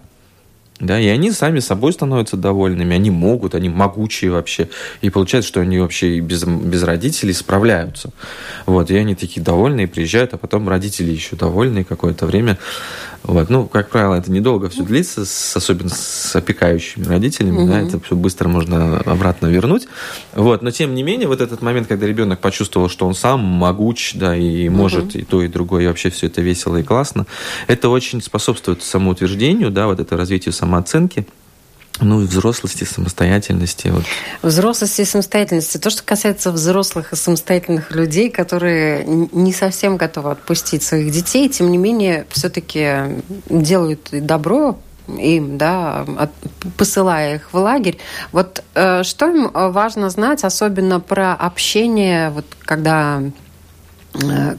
да, 0.79 0.99
и 0.99 1.07
они 1.07 1.31
сами 1.31 1.59
собой 1.59 1.93
становятся 1.93 2.37
довольными, 2.37 2.95
они 2.95 3.09
могут, 3.09 3.55
они 3.55 3.69
могучие 3.69 4.31
вообще. 4.31 4.69
И 5.01 5.09
получается, 5.09 5.47
что 5.47 5.61
они 5.61 5.79
вообще 5.79 6.19
без, 6.19 6.43
без 6.43 6.83
родителей 6.83 7.33
справляются. 7.33 8.11
Вот, 8.65 8.91
и 8.91 8.95
они 8.95 9.15
такие 9.15 9.41
довольные, 9.41 9.87
приезжают, 9.87 10.33
а 10.33 10.37
потом 10.37 10.69
родители 10.69 11.11
еще 11.11 11.35
довольные 11.35 11.83
какое-то 11.83 12.25
время. 12.25 12.57
Вот. 13.23 13.49
Ну, 13.49 13.67
как 13.67 13.89
правило, 13.89 14.15
это 14.15 14.31
недолго 14.31 14.69
все 14.69 14.83
длится, 14.83 15.25
с, 15.25 15.55
особенно 15.55 15.89
с 15.89 16.33
опекающими 16.35 17.05
родителями, 17.05 17.57
угу. 17.57 17.67
да, 17.67 17.81
это 17.81 17.99
все 17.99 18.15
быстро 18.15 18.47
можно 18.47 18.99
обратно 18.99 19.47
вернуть. 19.47 19.87
Вот. 20.33 20.61
Но 20.61 20.71
тем 20.71 20.95
не 20.95 21.03
менее, 21.03 21.27
вот 21.27 21.41
этот 21.41 21.61
момент, 21.61 21.87
когда 21.87 22.07
ребенок 22.07 22.39
почувствовал, 22.39 22.87
что 22.87 23.05
он 23.05 23.15
сам 23.15 23.41
могуч, 23.41 24.13
да, 24.13 24.35
и 24.35 24.69
может 24.69 25.07
угу. 25.07 25.17
и 25.17 25.21
то, 25.23 25.41
и 25.41 25.47
другое, 25.47 25.83
и 25.83 25.87
вообще 25.87 26.09
все 26.09 26.27
это 26.27 26.41
весело 26.41 26.77
и 26.77 26.83
классно, 26.83 27.25
это 27.67 27.89
очень 27.89 28.21
способствует 28.21 28.81
самоутверждению, 28.81 29.71
да, 29.71 29.87
вот 29.87 29.99
это 29.99 30.15
развитию 30.15 30.53
самооценки. 30.67 31.25
Ну 31.99 32.21
и 32.21 32.25
взрослости, 32.25 32.83
самостоятельности. 32.83 33.87
Вот. 33.87 34.03
Взрослости 34.43 35.01
и 35.01 35.05
самостоятельности. 35.05 35.79
То, 35.79 35.89
что 35.89 36.03
касается 36.03 36.51
взрослых 36.51 37.13
и 37.13 37.15
самостоятельных 37.15 37.89
людей, 37.91 38.29
которые 38.29 39.03
не 39.05 39.51
совсем 39.51 39.97
готовы 39.97 40.31
отпустить 40.31 40.83
своих 40.83 41.11
детей, 41.11 41.49
тем 41.49 41.71
не 41.71 41.77
менее, 41.79 42.27
все-таки 42.29 43.23
делают 43.49 44.09
добро 44.11 44.77
им, 45.07 45.57
да, 45.57 46.05
от, 46.19 46.31
посылая 46.77 47.37
их 47.37 47.51
в 47.51 47.57
лагерь. 47.57 47.97
Вот 48.31 48.63
э, 48.75 49.01
что 49.03 49.27
им 49.29 49.49
важно 49.53 50.11
знать, 50.11 50.43
особенно 50.43 50.99
про 50.99 51.33
общение, 51.33 52.29
вот 52.29 52.45
когда 52.59 53.21
Э, 53.21 53.46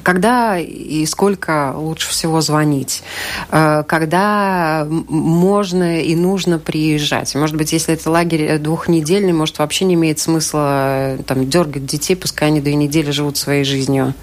когда 0.03 0.59
и 0.59 1.05
сколько 1.07 1.75
лучше 1.77 2.11
всего 2.11 2.41
звонить? 2.41 3.03
Э, 3.51 3.83
когда 3.87 4.87
можно 4.89 6.01
и 6.01 6.15
нужно 6.15 6.59
приезжать? 6.59 7.35
Может 7.35 7.57
быть, 7.57 7.73
если 7.73 7.95
это 7.95 8.11
лагерь 8.11 8.59
двухнедельный, 8.59 9.33
может, 9.33 9.59
вообще 9.59 9.85
не 9.85 9.95
имеет 9.95 10.19
смысла 10.19 11.17
э, 11.17 11.23
там, 11.27 11.49
дергать 11.49 11.87
детей, 11.87 12.15
пускай 12.15 12.49
они 12.49 12.61
две 12.61 12.75
недели 12.75 13.11
живут 13.11 13.37
своей 13.37 13.65
жизнью? 13.65 14.15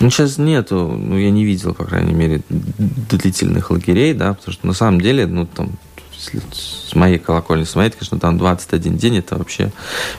Ну, 0.00 0.10
сейчас 0.10 0.38
нету, 0.38 0.86
ну, 0.86 1.16
я 1.18 1.30
не 1.30 1.44
видел, 1.44 1.74
по 1.74 1.84
крайней 1.84 2.14
мере, 2.14 2.42
длительных 2.48 3.70
лагерей, 3.70 4.14
да, 4.14 4.34
потому 4.34 4.52
что 4.52 4.66
на 4.66 4.72
самом 4.72 5.00
деле, 5.00 5.26
ну, 5.26 5.46
там, 5.46 5.72
с 6.20 6.94
моей 6.94 7.18
колокольни 7.18 7.64
смотреть, 7.64 7.94
конечно, 7.94 8.18
там 8.18 8.38
21 8.38 8.96
день, 8.96 9.18
это 9.18 9.36
вообще 9.36 9.72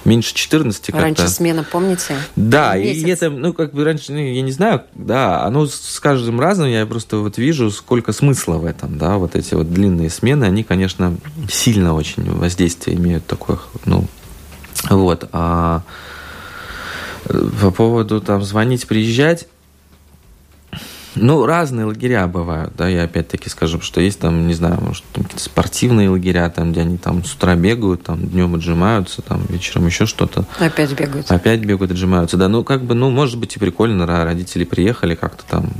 меньше 0.06 0.34
14 0.34 0.86
как-то. 0.88 1.02
Раньше 1.02 1.28
смена, 1.28 1.64
помните? 1.64 2.16
Да, 2.36 2.76
Месяц. 2.76 3.04
и 3.04 3.10
это, 3.10 3.30
ну, 3.30 3.54
как 3.54 3.74
бы 3.74 3.84
раньше, 3.84 4.12
ну, 4.12 4.18
я 4.18 4.42
не 4.42 4.52
знаю, 4.52 4.84
да, 4.96 5.44
оно 5.44 5.68
с 5.68 6.00
каждым 6.00 6.40
разом, 6.40 6.68
я 6.68 6.86
просто 6.86 7.18
вот 7.18 7.38
вижу, 7.38 7.70
сколько 7.72 8.14
смысла 8.14 8.56
в 8.56 8.66
этом, 8.66 8.98
да, 8.98 9.18
вот 9.18 9.36
эти 9.36 9.54
вот 9.54 9.72
длинные 9.72 10.10
смены, 10.10 10.46
они, 10.46 10.64
конечно, 10.64 11.16
сильно 11.50 11.94
очень 11.94 12.30
воздействие 12.32 12.98
имеют 12.98 13.26
такое, 13.28 13.60
ну, 13.86 14.06
вот. 14.90 15.30
А 15.32 15.84
по 17.62 17.72
поводу 17.72 18.20
там 18.20 18.42
звонить, 18.42 18.88
приезжать, 18.88 19.48
ну, 21.16 21.46
разные 21.46 21.86
лагеря 21.86 22.28
бывают, 22.28 22.74
да, 22.78 22.88
я 22.88 23.04
опять-таки 23.04 23.50
скажу, 23.50 23.82
что 23.82 24.02
есть 24.02 24.20
там, 24.20 24.48
не 24.48 24.54
знаю, 24.54 24.80
может, 24.82 25.04
там 25.14 25.24
какие-то 25.24 25.44
спортивные 25.44 26.10
лагеря, 26.10 26.50
там, 26.50 26.72
где 26.72 26.82
они 26.82 26.98
там 26.98 27.24
с 27.24 27.34
утра 27.34 27.56
бегают, 27.56 28.04
там, 28.04 28.20
днем 28.20 28.56
отжимаются, 28.56 29.22
там, 29.22 29.44
вечером 29.50 29.88
еще 29.88 30.06
что-то. 30.06 30.46
Опять 30.60 30.94
бегают. 30.94 31.32
Опять 31.32 31.62
бегают, 31.62 31.92
отжимаются, 31.92 32.38
да, 32.38 32.48
ну, 32.48 32.64
как 32.64 32.84
бы, 32.84 32.96
ну, 32.96 33.10
может 33.10 33.38
быть, 33.40 33.56
и 33.56 33.60
прикольно, 33.60 34.06
родители 34.06 34.64
приехали 34.64 35.16
как-то 35.16 35.44
там, 35.48 35.72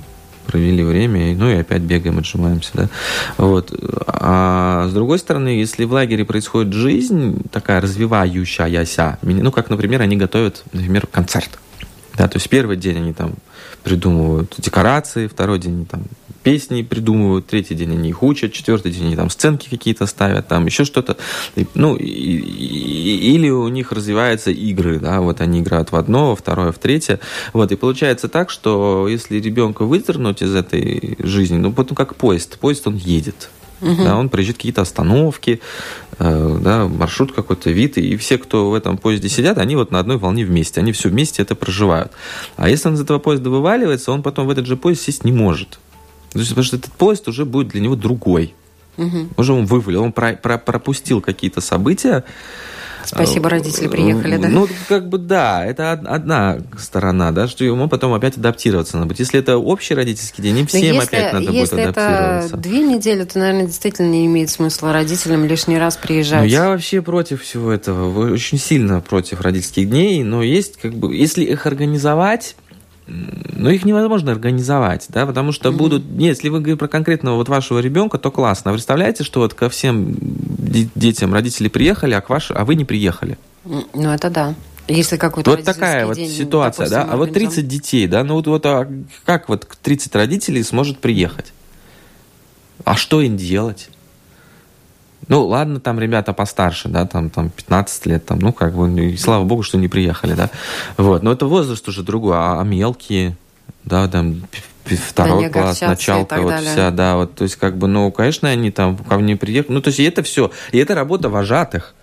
провели 0.48 0.84
время, 0.84 1.36
ну 1.36 1.50
и 1.50 1.56
опять 1.56 1.82
бегаем, 1.82 2.18
отжимаемся, 2.18 2.72
да. 2.74 2.90
Вот. 3.38 3.74
А 4.08 4.88
с 4.90 4.94
другой 4.94 5.20
стороны, 5.20 5.50
если 5.50 5.86
в 5.86 5.94
лагере 5.94 6.26
происходит 6.26 6.74
жизнь 6.74 7.44
такая 7.52 7.80
развивающаяся, 7.80 9.18
ну, 9.22 9.52
как, 9.52 9.70
например, 9.70 10.02
они 10.02 10.18
готовят, 10.18 10.64
например, 10.74 11.08
концерт, 11.08 11.60
да, 12.18 12.28
то 12.28 12.38
есть 12.38 12.50
первый 12.50 12.76
день 12.76 12.98
они 12.98 13.14
там 13.14 13.36
придумывают 13.84 14.56
декорации, 14.58 15.28
второй 15.28 15.60
день 15.60 15.86
там 15.86 16.04
песни 16.44 16.82
придумывают, 16.82 17.48
третий 17.48 17.76
день 17.76 17.92
они 17.92 18.10
их 18.10 18.24
учат, 18.24 18.54
четвертый 18.54 18.92
день 18.92 19.08
они 19.08 19.16
там 19.16 19.30
сценки 19.30 19.70
какие-то 19.70 20.06
ставят, 20.06 20.48
там 20.48 20.66
еще 20.66 20.86
что-то. 20.86 21.18
Ну, 21.76 21.96
и, 21.96 22.06
и, 22.06 23.36
или 23.36 23.50
у 23.50 23.68
них 23.68 23.92
развиваются 23.92 24.52
игры, 24.52 25.00
да, 25.00 25.22
вот 25.22 25.42
они 25.42 25.60
играют 25.60 25.92
в 25.92 25.96
одно, 25.96 26.30
во 26.30 26.36
второе, 26.36 26.72
в 26.72 26.80
третье. 26.80 27.20
Вот, 27.54 27.72
и 27.72 27.76
получается 27.76 28.28
так, 28.28 28.50
что 28.50 29.08
если 29.08 29.40
ребенка 29.40 29.86
выдернуть 29.86 30.42
из 30.42 30.56
этой 30.56 31.18
жизни, 31.20 31.58
ну, 31.58 31.72
потом 31.72 31.96
как 31.96 32.16
поезд, 32.16 32.58
поезд 32.60 32.88
он 32.88 32.96
едет. 32.96 33.50
Угу. 33.82 34.04
Да, 34.04 34.16
он 34.16 34.30
проезжает 34.30 34.58
какие-то 34.58 34.82
остановки, 34.82 35.60
да, 36.22 36.88
маршрут 36.88 37.32
какой-то, 37.32 37.72
вид, 37.72 37.98
и 37.98 38.16
все, 38.18 38.38
кто 38.38 38.70
в 38.70 38.74
этом 38.74 38.98
поезде 38.98 39.30
сидят, 39.30 39.58
они 39.58 39.76
вот 39.76 39.92
на 39.92 40.00
одной 40.00 40.18
волне 40.18 40.46
вместе, 40.46 40.80
они 40.80 40.92
все 40.92 41.10
вместе 41.10 41.42
это 41.42 41.56
проживают. 41.56 42.12
А 42.58 42.70
если 42.70 42.90
он 42.90 42.96
из 42.96 43.02
этого 43.02 43.20
поезда 43.20 43.50
вываливается, 43.50 44.12
он 44.12 44.22
потом 44.22 44.48
в 44.48 44.52
этот 44.52 44.66
же 44.66 44.78
поезд 44.78 45.02
сесть 45.02 45.24
не 45.24 45.32
может. 45.32 45.80
Потому 46.34 46.64
что 46.64 46.78
этот 46.78 46.92
поезд 46.94 47.28
уже 47.28 47.46
будет 47.46 47.70
для 47.70 47.82
него 47.82 47.96
другой. 47.96 48.54
Угу. 48.98 49.30
Уже 49.38 49.54
он 49.54 49.66
вывалил, 49.66 50.04
он 50.04 50.12
про, 50.12 50.34
про, 50.34 50.58
пропустил 50.58 51.22
какие-то 51.22 51.62
события, 51.62 52.24
Спасибо, 53.06 53.50
родители 53.50 53.88
приехали, 53.88 54.38
да? 54.38 54.48
Ну, 54.48 54.68
как 54.88 55.10
бы 55.10 55.18
да, 55.18 55.66
это 55.66 55.92
одна 55.92 56.58
сторона, 56.78 57.32
да, 57.32 57.48
что 57.48 57.64
ему 57.64 57.90
потом 57.90 58.14
опять 58.14 58.38
адаптироваться 58.38 58.98
надо 58.98 59.08
будет. 59.08 59.20
Если 59.20 59.40
это 59.40 59.58
общий 59.58 59.94
родительский 59.94 60.44
день, 60.44 60.60
им 60.60 60.68
всем 60.68 60.82
если, 60.82 61.00
опять 61.00 61.34
надо 61.34 61.52
будет 61.52 61.74
адаптироваться. 61.74 62.48
Это 62.48 62.58
две 62.58 62.80
недели, 62.80 63.24
то, 63.24 63.40
наверное, 63.40 63.66
действительно 63.68 64.08
не 64.08 64.26
имеет 64.26 64.50
смысла 64.50 64.94
родителям 64.94 65.46
лишний 65.46 65.78
раз 65.78 65.98
приезжать. 65.98 66.42
Ну, 66.42 66.48
я 66.48 66.70
вообще 66.70 67.02
против 67.02 67.42
всего 67.44 67.72
этого, 67.72 68.34
очень 68.34 68.58
сильно 68.58 69.02
против 69.02 69.42
родительских 69.42 69.90
дней, 69.90 70.24
но 70.24 70.44
есть 70.44 70.78
как 70.78 70.94
бы, 70.94 71.16
если 71.16 71.44
их 71.44 71.66
организовать, 71.66 72.56
но 73.62 73.70
их 73.70 73.86
невозможно 73.86 74.32
организовать, 74.32 75.06
да, 75.10 75.26
потому 75.26 75.52
что 75.52 75.70
mm-hmm. 75.70 75.78
будут, 75.78 76.06
нет, 76.06 76.36
если 76.36 76.50
вы 76.50 76.60
говорите 76.60 76.78
про 76.78 76.88
конкретного 76.88 77.36
вот 77.36 77.50
вашего 77.50 77.80
ребенка, 77.80 78.18
то 78.18 78.32
классно. 78.32 78.70
А 78.70 78.72
вы 78.72 78.78
представляете, 78.78 79.24
что 79.24 79.42
вот 79.42 79.54
ко 79.54 79.70
всем 79.70 80.16
детям 80.96 81.34
родители 81.34 81.68
приехали, 81.68 82.14
а, 82.14 82.22
к 82.22 82.30
ваш, 82.30 82.52
а 82.52 82.66
вы 82.66 82.76
не 82.76 82.86
приехали? 82.86 83.38
Ну, 83.66 83.84
это 83.94 84.30
да. 84.30 84.56
Если 84.88 85.18
какой-то 85.18 85.52
Вот 85.52 85.64
такая 85.64 86.06
вот 86.06 86.16
день, 86.16 86.30
ситуация, 86.30 86.90
допустим, 86.90 87.08
да? 87.08 87.14
А 87.14 87.18
вот 87.18 87.34
30 87.34 87.68
детей, 87.68 88.08
да? 88.08 88.24
Ну 88.24 88.36
вот, 88.36 88.48
вот 88.48 88.66
а 88.66 88.90
как 89.26 89.48
вот 89.48 89.68
30 89.82 90.16
родителей 90.16 90.64
сможет 90.64 91.00
приехать? 91.00 91.54
А 92.84 92.96
что 92.96 93.22
им 93.22 93.38
делать? 93.38 93.90
Ну, 95.28 95.46
ладно, 95.46 95.80
там 95.80 96.00
ребята 96.00 96.34
постарше, 96.34 96.90
да, 96.90 97.06
там, 97.06 97.30
там 97.30 97.50
15 97.50 98.06
лет, 98.08 98.26
там, 98.26 98.40
ну, 98.40 98.52
как 98.52 98.74
бы, 98.76 98.90
и 99.06 99.18
слава 99.18 99.44
богу, 99.44 99.64
что 99.64 99.78
не 99.78 99.88
приехали, 99.88 100.34
да. 100.34 100.50
Вот, 100.98 101.24
но 101.24 101.32
это 101.32 101.46
возраст 101.46 101.88
уже 101.88 102.04
другой, 102.04 102.36
а, 102.36 102.60
а 102.60 102.64
мелкие, 102.64 103.38
да, 103.84 104.08
там, 104.08 104.42
второй 104.84 105.44
да 105.44 105.50
класс, 105.50 105.82
началка, 105.82 106.42
вот 106.42 106.50
далее. 106.50 106.72
вся, 106.72 106.92
да, 106.92 107.16
вот, 107.16 107.36
то 107.36 107.44
есть, 107.44 107.56
как 107.56 107.78
бы, 107.78 107.88
ну, 107.88 108.12
конечно, 108.12 108.50
они 108.50 108.72
там 108.72 108.98
ко 108.98 109.18
мне 109.18 109.36
приехали, 109.36 109.74
ну, 109.74 109.82
то 109.82 109.90
есть, 109.90 110.00
и 110.00 110.04
это 110.04 110.24
все, 110.24 110.52
и 110.72 110.80
это 110.80 110.96
работа 110.96 111.30
вожатых 111.30 111.94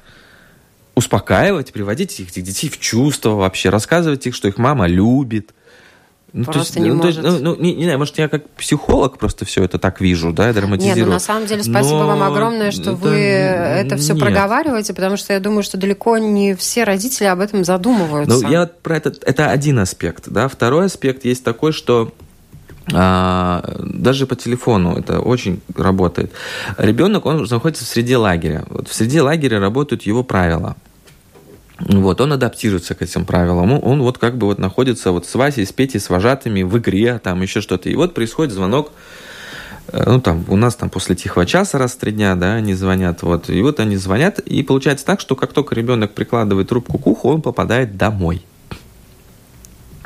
успокаивать, 0.94 1.72
приводить 1.72 2.20
этих 2.20 2.42
детей 2.42 2.68
в 2.68 2.78
чувство 2.78 3.30
вообще, 3.30 3.68
рассказывать 3.68 4.26
их, 4.26 4.34
что 4.34 4.48
их 4.48 4.58
мама 4.58 4.86
любит, 4.86 5.54
ну, 6.32 6.44
просто 6.44 6.78
есть, 6.78 6.78
не 6.78 6.88
ну, 6.90 7.02
может. 7.02 7.22
ну, 7.22 7.38
ну, 7.38 7.56
не, 7.56 7.74
не 7.74 7.84
знаю, 7.84 7.98
может, 7.98 8.18
я 8.18 8.28
как 8.28 8.48
психолог 8.50 9.18
просто 9.18 9.44
все 9.44 9.64
это 9.64 9.78
так 9.78 10.00
вижу, 10.00 10.32
да, 10.32 10.52
драматизирую. 10.52 10.96
Нет, 10.96 11.06
ну, 11.06 11.12
на 11.12 11.20
самом 11.20 11.46
деле, 11.46 11.62
спасибо 11.62 12.00
Но... 12.00 12.06
вам 12.08 12.22
огромное, 12.22 12.70
что 12.70 12.92
это... 12.92 12.94
вы 12.96 13.16
это 13.16 13.96
все 13.96 14.12
Нет. 14.12 14.22
проговариваете, 14.22 14.92
потому 14.92 15.16
что 15.16 15.32
я 15.32 15.40
думаю, 15.40 15.62
что 15.62 15.78
далеко 15.78 16.18
не 16.18 16.54
все 16.54 16.84
родители 16.84 17.26
об 17.26 17.40
этом 17.40 17.64
задумываются. 17.64 18.42
Ну, 18.42 18.50
я 18.50 18.66
про 18.66 18.96
это, 18.96 19.14
это 19.22 19.50
один 19.50 19.78
аспект, 19.78 20.24
да. 20.28 20.48
Второй 20.48 20.86
аспект 20.86 21.24
есть 21.24 21.44
такой, 21.44 21.72
что 21.72 22.12
а, 22.92 23.62
даже 23.78 24.26
по 24.26 24.36
телефону 24.36 24.96
это 24.96 25.20
очень 25.20 25.60
работает. 25.76 26.32
Ребенок, 26.76 27.26
он 27.26 27.46
находится 27.50 27.84
в 27.84 27.88
среде 27.88 28.16
лагеря. 28.16 28.64
Вот 28.68 28.88
в 28.88 28.94
среде 28.94 29.22
лагеря 29.22 29.60
работают 29.60 30.02
его 30.02 30.22
правила. 30.22 30.76
Вот, 31.78 32.20
он 32.20 32.32
адаптируется 32.32 32.94
к 32.94 33.02
этим 33.02 33.24
правилам. 33.24 33.72
Он, 33.84 34.02
вот 34.02 34.18
как 34.18 34.36
бы 34.36 34.48
вот 34.48 34.58
находится 34.58 35.12
вот 35.12 35.26
с 35.26 35.34
Васей, 35.34 35.64
с 35.64 35.72
Петей, 35.72 36.00
с 36.00 36.10
вожатыми 36.10 36.62
в 36.62 36.76
игре, 36.78 37.20
там 37.22 37.40
еще 37.42 37.60
что-то. 37.60 37.88
И 37.88 37.94
вот 37.94 38.14
происходит 38.14 38.52
звонок, 38.52 38.92
э, 39.88 40.02
ну 40.04 40.20
там 40.20 40.44
у 40.48 40.56
нас 40.56 40.74
там 40.74 40.90
после 40.90 41.14
тихого 41.14 41.46
часа 41.46 41.78
раз 41.78 41.92
в 41.92 41.98
три 41.98 42.10
дня, 42.10 42.34
да, 42.34 42.54
они 42.54 42.74
звонят, 42.74 43.22
вот. 43.22 43.48
И 43.48 43.62
вот 43.62 43.78
они 43.78 43.96
звонят, 43.96 44.40
и 44.40 44.64
получается 44.64 45.06
так, 45.06 45.20
что 45.20 45.36
как 45.36 45.52
только 45.52 45.76
ребенок 45.76 46.14
прикладывает 46.14 46.68
трубку 46.68 46.98
к 46.98 47.06
уху, 47.06 47.28
он 47.28 47.42
попадает 47.42 47.96
домой. 47.96 48.44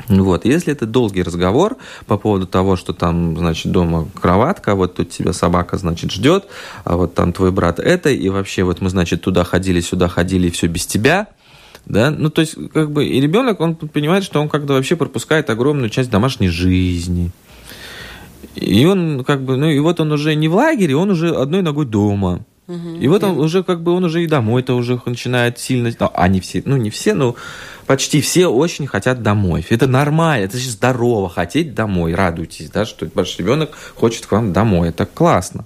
Вот, 0.09 0.45
если 0.45 0.73
это 0.73 0.85
долгий 0.85 1.23
разговор 1.23 1.77
по 2.05 2.17
поводу 2.17 2.45
того, 2.45 2.75
что 2.75 2.93
там, 2.93 3.37
значит, 3.37 3.71
дома 3.71 4.07
кроватка, 4.21 4.75
вот 4.75 4.95
тут 4.95 5.09
тебя 5.09 5.31
собака, 5.31 5.77
значит, 5.77 6.11
ждет, 6.11 6.45
а 6.83 6.97
вот 6.97 7.15
там 7.15 7.31
твой 7.31 7.51
брат 7.51 7.79
это, 7.79 8.09
и 8.09 8.29
вообще 8.29 8.63
вот 8.63 8.81
мы, 8.81 8.89
значит, 8.89 9.21
туда 9.21 9.45
ходили, 9.45 9.79
сюда 9.79 10.09
ходили, 10.09 10.49
и 10.49 10.51
все 10.51 10.67
без 10.67 10.85
тебя– 10.85 11.27
да, 11.85 12.11
ну 12.11 12.29
то 12.29 12.41
есть 12.41 12.55
как 12.73 12.91
бы 12.91 13.05
и 13.05 13.19
ребенок, 13.19 13.59
он 13.59 13.75
понимает, 13.75 14.23
что 14.23 14.41
он 14.41 14.49
как-то 14.49 14.73
вообще 14.73 14.95
пропускает 14.95 15.49
огромную 15.49 15.89
часть 15.89 16.09
домашней 16.09 16.49
жизни. 16.49 17.31
И 18.55 18.85
он 18.85 19.23
как 19.23 19.41
бы, 19.41 19.57
ну 19.57 19.69
и 19.69 19.79
вот 19.79 19.99
он 19.99 20.11
уже 20.11 20.35
не 20.35 20.47
в 20.47 20.55
лагере, 20.55 20.95
он 20.95 21.09
уже 21.09 21.29
одной 21.31 21.61
ногой 21.61 21.85
дома. 21.85 22.45
Угу, 22.73 22.99
и 22.99 23.07
вот 23.07 23.23
он 23.23 23.39
уже 23.39 23.63
как 23.63 23.81
бы 23.81 23.91
он 23.91 24.03
уже 24.03 24.23
и 24.23 24.27
домой-то 24.27 24.75
уже 24.75 24.99
начинает 25.05 25.59
сильно, 25.59 25.91
ну, 25.99 26.11
а 26.13 26.27
не 26.27 26.39
все, 26.39 26.63
ну 26.65 26.77
не 26.77 26.89
все, 26.89 27.13
но 27.13 27.35
почти 27.85 28.21
все 28.21 28.47
очень 28.47 28.87
хотят 28.87 29.21
домой. 29.21 29.65
Это 29.69 29.87
нормально, 29.87 30.45
это 30.45 30.57
же 30.57 30.69
здорово, 30.69 31.29
хотеть 31.29 31.75
домой, 31.75 32.15
радуйтесь, 32.15 32.69
да, 32.69 32.85
что 32.85 33.07
ваш 33.13 33.37
ребенок 33.37 33.71
хочет 33.95 34.25
к 34.25 34.31
вам 34.31 34.53
домой, 34.53 34.89
это 34.89 35.05
классно. 35.05 35.65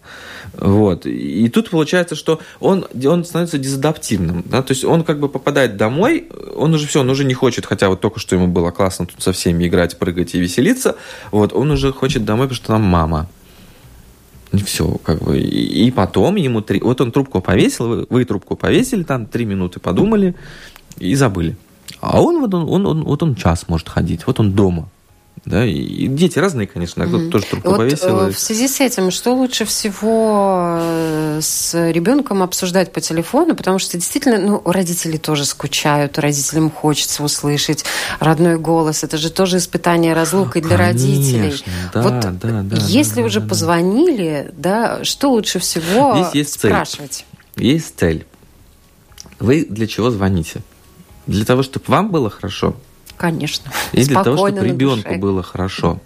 Вот. 0.53 1.05
И 1.05 1.47
тут 1.49 1.69
получается, 1.69 2.15
что 2.15 2.41
он, 2.59 2.85
он 3.05 3.23
становится 3.23 3.57
дезадаптивным, 3.57 4.43
да, 4.45 4.61
то 4.61 4.71
есть 4.71 4.83
он 4.83 5.03
как 5.03 5.19
бы 5.19 5.29
попадает 5.29 5.77
домой, 5.77 6.27
он 6.55 6.73
уже 6.73 6.87
все, 6.87 7.01
он 7.01 7.09
уже 7.09 7.23
не 7.23 7.33
хочет, 7.33 7.65
хотя 7.65 7.89
вот 7.89 8.01
только 8.01 8.19
что 8.19 8.35
ему 8.35 8.47
было 8.47 8.71
классно 8.71 9.05
тут 9.05 9.21
со 9.21 9.31
всеми 9.31 9.67
играть, 9.67 9.97
прыгать 9.97 10.35
и 10.35 10.39
веселиться, 10.39 10.95
вот, 11.31 11.53
он 11.53 11.71
уже 11.71 11.93
хочет 11.93 12.25
домой, 12.25 12.47
потому 12.47 12.55
что 12.55 12.67
там 12.67 12.81
мама. 12.81 13.29
Все, 14.51 14.97
как 15.03 15.21
бы. 15.23 15.39
И 15.39 15.91
потом 15.91 16.35
ему 16.35 16.61
три... 16.61 16.79
Вот 16.79 17.01
он 17.01 17.11
трубку 17.11 17.41
повесил, 17.41 17.87
вы, 17.87 18.07
вы 18.09 18.25
трубку 18.25 18.55
повесили, 18.55 19.03
там 19.03 19.25
три 19.25 19.45
минуты 19.45 19.79
подумали 19.79 20.35
и 20.97 21.15
забыли. 21.15 21.57
А 21.99 22.21
он 22.21 22.41
вот 22.41 22.53
он, 22.53 22.69
он, 22.69 22.85
он, 22.85 23.03
вот 23.03 23.23
он 23.23 23.35
час 23.35 23.67
может 23.67 23.89
ходить, 23.89 24.25
вот 24.27 24.39
он 24.39 24.53
дома. 24.53 24.89
Да, 25.45 25.65
и 25.65 26.07
дети 26.07 26.39
разные, 26.39 26.67
конечно, 26.67 27.05
кто-то 27.07 27.29
тоже 27.29 27.45
трубку 27.45 27.69
вот, 27.69 27.77
повесил. 27.77 28.27
Э, 28.27 28.31
в 28.31 28.39
связи 28.39 28.67
с 28.67 28.79
этим, 28.81 29.11
что 29.11 29.33
лучше 29.33 29.65
всего 29.65 30.77
э, 30.79 31.39
с 31.41 31.73
ребенком 31.91 32.43
обсуждать 32.43 32.91
по 32.91 32.99
телефону, 33.01 33.55
потому 33.55 33.79
что 33.79 33.97
действительно, 33.97 34.37
ну, 34.39 34.61
родители 34.65 35.17
тоже 35.17 35.45
скучают, 35.45 36.17
родителям 36.17 36.69
хочется 36.69 37.23
услышать 37.23 37.85
родной 38.19 38.57
голос. 38.57 39.03
Это 39.03 39.17
же 39.17 39.29
тоже 39.29 39.57
испытание 39.57 40.13
разлукой 40.13 40.61
для 40.61 40.77
конечно, 40.77 41.07
родителей. 41.07 41.63
Да, 41.93 42.01
вот 42.01 42.19
да, 42.19 42.31
да, 42.63 42.77
если 42.87 43.21
да, 43.21 43.27
уже 43.27 43.39
да, 43.39 43.47
позвонили, 43.47 44.51
да, 44.57 45.03
что 45.03 45.31
лучше 45.31 45.59
всего 45.59 46.17
Здесь 46.17 46.35
есть 46.35 46.53
спрашивать? 46.53 47.25
Цель. 47.55 47.65
Есть 47.65 47.93
цель. 47.97 48.25
Вы 49.39 49.65
для 49.69 49.87
чего 49.87 50.09
звоните? 50.09 50.61
Для 51.27 51.45
того, 51.45 51.61
чтобы 51.63 51.85
вам 51.87 52.09
было 52.09 52.29
хорошо, 52.29 52.75
Конечно. 53.17 53.71
И 53.91 54.03
для 54.03 54.23
того, 54.23 54.49
чтобы 54.49 54.67
ребенку 54.67 55.15
было 55.17 55.43
хорошо. 55.43 55.99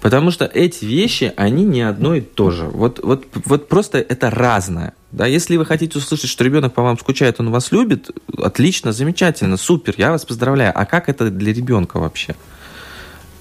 Потому 0.00 0.30
что 0.30 0.44
эти 0.44 0.84
вещи, 0.84 1.32
они 1.36 1.64
не 1.64 1.82
одно 1.82 2.14
и 2.14 2.20
то 2.20 2.50
же. 2.50 2.64
Вот, 2.64 3.00
вот, 3.02 3.24
вот 3.44 3.68
просто 3.68 3.98
это 3.98 4.30
разное. 4.30 4.94
Да, 5.10 5.26
если 5.26 5.56
вы 5.56 5.66
хотите 5.66 5.98
услышать, 5.98 6.30
что 6.30 6.44
ребенок 6.44 6.74
по 6.74 6.82
вам 6.82 6.98
скучает, 6.98 7.40
он 7.40 7.50
вас 7.50 7.72
любит, 7.72 8.10
отлично, 8.38 8.92
замечательно, 8.92 9.56
супер, 9.56 9.94
я 9.96 10.10
вас 10.10 10.24
поздравляю. 10.24 10.72
А 10.74 10.84
как 10.86 11.08
это 11.08 11.30
для 11.30 11.52
ребенка 11.52 11.98
вообще? 11.98 12.34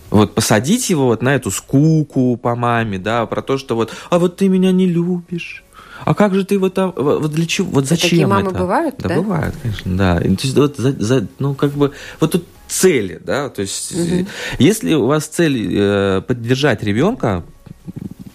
Вот 0.10 0.36
посадить 0.36 0.90
его 0.90 1.08
вот 1.08 1.24
на 1.24 1.34
эту 1.34 1.50
скуку 1.50 2.38
по 2.38 2.56
маме, 2.56 3.00
да, 3.00 3.26
про 3.26 3.42
то, 3.42 3.58
что 3.58 3.76
вот, 3.76 3.92
а 4.12 4.20
вот 4.20 4.38
ты 4.38 4.48
меня 4.48 4.72
не 4.72 4.86
любишь, 4.86 5.64
а 6.06 6.14
как 6.14 6.36
же 6.36 6.46
ты 6.46 6.60
вот 6.60 6.74
там, 6.74 6.94
вот 6.96 7.32
для 7.32 7.46
чего, 7.46 7.70
вот 7.72 7.88
зачем 7.88 8.10
Такие 8.10 8.28
мамы 8.28 8.50
это? 8.50 8.60
бывают, 8.60 8.96
да? 9.00 9.10
Да, 9.10 9.16
бывают, 9.16 9.56
конечно, 9.62 9.98
да. 9.98 10.20
То 10.20 10.28
есть 10.28 10.56
вот 10.56 10.78
за, 10.78 10.92
за, 10.92 11.28
ну 11.40 11.56
как 11.56 11.72
бы 11.72 11.92
вот 12.20 12.32
тут 12.32 12.46
цели, 12.68 13.20
да, 13.24 13.50
то 13.50 13.62
есть 13.62 13.94
угу. 13.94 14.28
если 14.60 14.94
у 14.94 15.06
вас 15.06 15.28
цель 15.28 15.76
э, 15.76 16.22
поддержать 16.28 16.84
ребенка, 16.84 17.44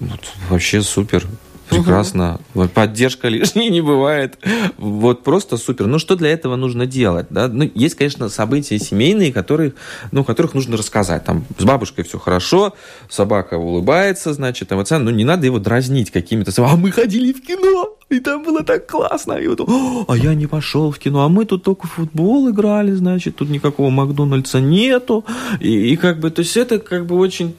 вот, 0.00 0.20
вообще 0.48 0.82
супер, 0.82 1.26
прекрасно. 1.68 2.40
Угу. 2.54 2.68
Поддержка 2.68 3.28
лишней 3.28 3.68
не 3.70 3.80
бывает. 3.80 4.38
Вот 4.76 5.24
просто 5.24 5.56
супер. 5.56 5.86
Ну, 5.86 5.98
что 5.98 6.16
для 6.16 6.30
этого 6.30 6.56
нужно 6.56 6.86
делать? 6.86 7.26
Да? 7.30 7.48
Ну, 7.48 7.70
есть, 7.74 7.94
конечно, 7.94 8.28
события 8.28 8.78
семейные, 8.78 9.32
которые, 9.32 9.74
ну, 10.12 10.24
которых 10.24 10.54
нужно 10.54 10.76
рассказать. 10.76 11.24
Там 11.24 11.44
с 11.58 11.64
бабушкой 11.64 12.04
все 12.04 12.18
хорошо, 12.18 12.74
собака 13.08 13.54
улыбается, 13.54 14.32
значит, 14.32 14.68
там, 14.68 14.84
ну, 15.04 15.10
не 15.10 15.24
надо 15.24 15.46
его 15.46 15.58
дразнить 15.58 16.10
какими-то... 16.10 16.52
А 16.58 16.76
мы 16.76 16.90
ходили 16.90 17.32
в 17.32 17.44
кино, 17.44 17.97
и 18.10 18.20
там 18.20 18.42
было 18.42 18.62
так 18.64 18.86
классно. 18.86 19.34
И 19.34 19.46
вот, 19.48 19.60
а 20.08 20.16
я 20.16 20.34
не 20.34 20.46
пошел 20.46 20.90
в 20.90 20.98
кино, 20.98 21.24
а 21.24 21.28
мы 21.28 21.44
тут 21.44 21.62
только 21.62 21.86
в 21.86 21.92
футбол 21.92 22.50
играли, 22.50 22.92
значит, 22.92 23.36
тут 23.36 23.50
никакого 23.50 23.90
Макдональдса 23.90 24.60
нету. 24.60 25.24
И, 25.60 25.92
и 25.92 25.96
как 25.96 26.20
бы, 26.20 26.30
то 26.30 26.40
есть 26.40 26.56
это 26.56 26.78
как 26.78 27.06
бы 27.06 27.16
очень 27.16 27.54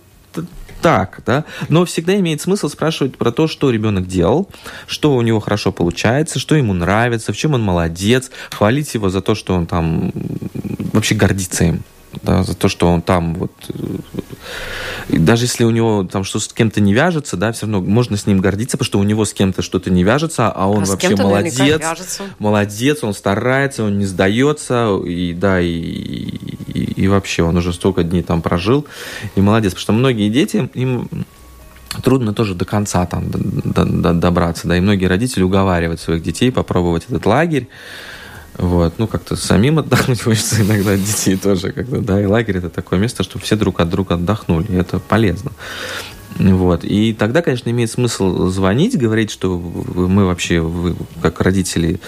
так, 0.81 1.21
да, 1.25 1.43
но 1.67 1.83
всегда 1.83 2.17
имеет 2.19 2.39
смысл 2.39 2.69
спрашивать 2.69 3.17
про 3.17 3.31
то, 3.31 3.47
что 3.47 3.69
ребенок 3.69 4.07
делал, 4.07 4.47
что 4.87 5.13
у 5.13 5.21
него 5.21 5.41
хорошо 5.41 5.73
получается, 5.73 6.39
что 6.39 6.55
ему 6.55 6.73
нравится, 6.73 7.33
в 7.33 7.37
чем 7.37 7.53
он 7.53 7.61
молодец, 7.61 8.31
хвалить 8.49 8.93
его 8.93 9.09
за 9.09 9.19
то, 9.19 9.35
что 9.35 9.55
он 9.55 9.65
там 9.65 10.13
вообще 10.93 11.15
гордится 11.15 11.65
им 11.65 11.83
да, 12.23 12.43
за 12.43 12.55
то, 12.55 12.67
что 12.67 12.87
он 12.87 13.01
там 13.01 13.35
вот... 13.35 13.51
И 15.09 15.17
даже 15.17 15.45
если 15.45 15.63
у 15.63 15.71
него 15.71 16.03
там 16.03 16.23
что 16.23 16.39
с 16.39 16.47
кем-то 16.47 16.81
не 16.81 16.93
вяжется, 16.93 17.37
да, 17.37 17.51
все 17.51 17.65
равно 17.65 17.81
можно 17.81 18.17
с 18.17 18.27
ним 18.27 18.39
гордиться, 18.39 18.77
потому 18.77 18.85
что 18.85 18.99
у 18.99 19.03
него 19.03 19.25
с 19.25 19.33
кем-то 19.33 19.61
что-то 19.61 19.89
не 19.89 20.03
вяжется, 20.03 20.49
а 20.49 20.67
он 20.67 20.83
а 20.83 20.85
вообще 20.85 21.15
молодец. 21.15 21.81
Молодец, 22.39 23.03
он 23.03 23.13
старается, 23.13 23.83
он 23.83 23.97
не 23.97 24.05
сдается, 24.05 24.97
и 25.05 25.33
да, 25.33 25.59
и, 25.59 25.69
и, 25.69 27.03
и 27.03 27.07
вообще 27.07 27.43
он 27.43 27.57
уже 27.57 27.73
столько 27.73 28.03
дней 28.03 28.23
там 28.23 28.41
прожил, 28.41 28.85
и 29.35 29.41
молодец. 29.41 29.73
Потому 29.73 29.81
что 29.81 29.93
многие 29.93 30.29
дети, 30.29 30.69
им 30.73 31.09
трудно 32.03 32.33
тоже 32.33 32.53
до 32.53 32.65
конца 32.65 33.05
там 33.05 33.29
до, 33.29 33.85
до, 33.85 34.13
добраться, 34.13 34.67
да, 34.67 34.77
и 34.77 34.79
многие 34.79 35.05
родители 35.05 35.43
уговаривают 35.43 35.99
своих 35.99 36.21
детей 36.21 36.51
попробовать 36.51 37.05
этот 37.09 37.25
лагерь, 37.25 37.67
вот, 38.59 38.95
ну, 38.99 39.07
как-то 39.07 39.35
самим 39.35 39.79
отдохнуть 39.79 40.21
хочется 40.23 40.61
иногда 40.61 40.97
детей 40.97 41.37
тоже, 41.37 41.71
когда, 41.71 41.99
да, 41.99 42.21
и 42.21 42.25
лагерь 42.25 42.57
это 42.57 42.69
такое 42.69 42.99
место, 42.99 43.23
чтобы 43.23 43.43
все 43.45 43.55
друг 43.55 43.79
от 43.79 43.89
друга 43.89 44.15
отдохнули, 44.15 44.77
это 44.77 44.99
полезно. 44.99 45.51
Вот. 46.37 46.83
И 46.83 47.13
тогда, 47.13 47.41
конечно, 47.41 47.69
имеет 47.69 47.89
смысл 47.89 48.47
звонить, 48.47 48.97
говорить, 48.97 49.31
что 49.31 49.57
мы 49.57 50.25
вообще, 50.25 50.59
вы, 50.59 50.95
как 51.21 51.41
родители, 51.41 51.99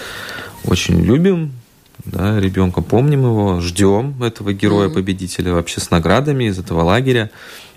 очень 0.64 1.00
любим 1.02 1.52
да, 2.04 2.38
ребенка, 2.40 2.82
помним 2.82 3.22
его, 3.22 3.60
ждем 3.60 4.22
этого 4.22 4.52
героя-победителя 4.52 5.52
вообще 5.52 5.80
с 5.80 5.90
наградами 5.90 6.44
из 6.44 6.58
этого 6.58 6.82
лагеря. 6.82 7.30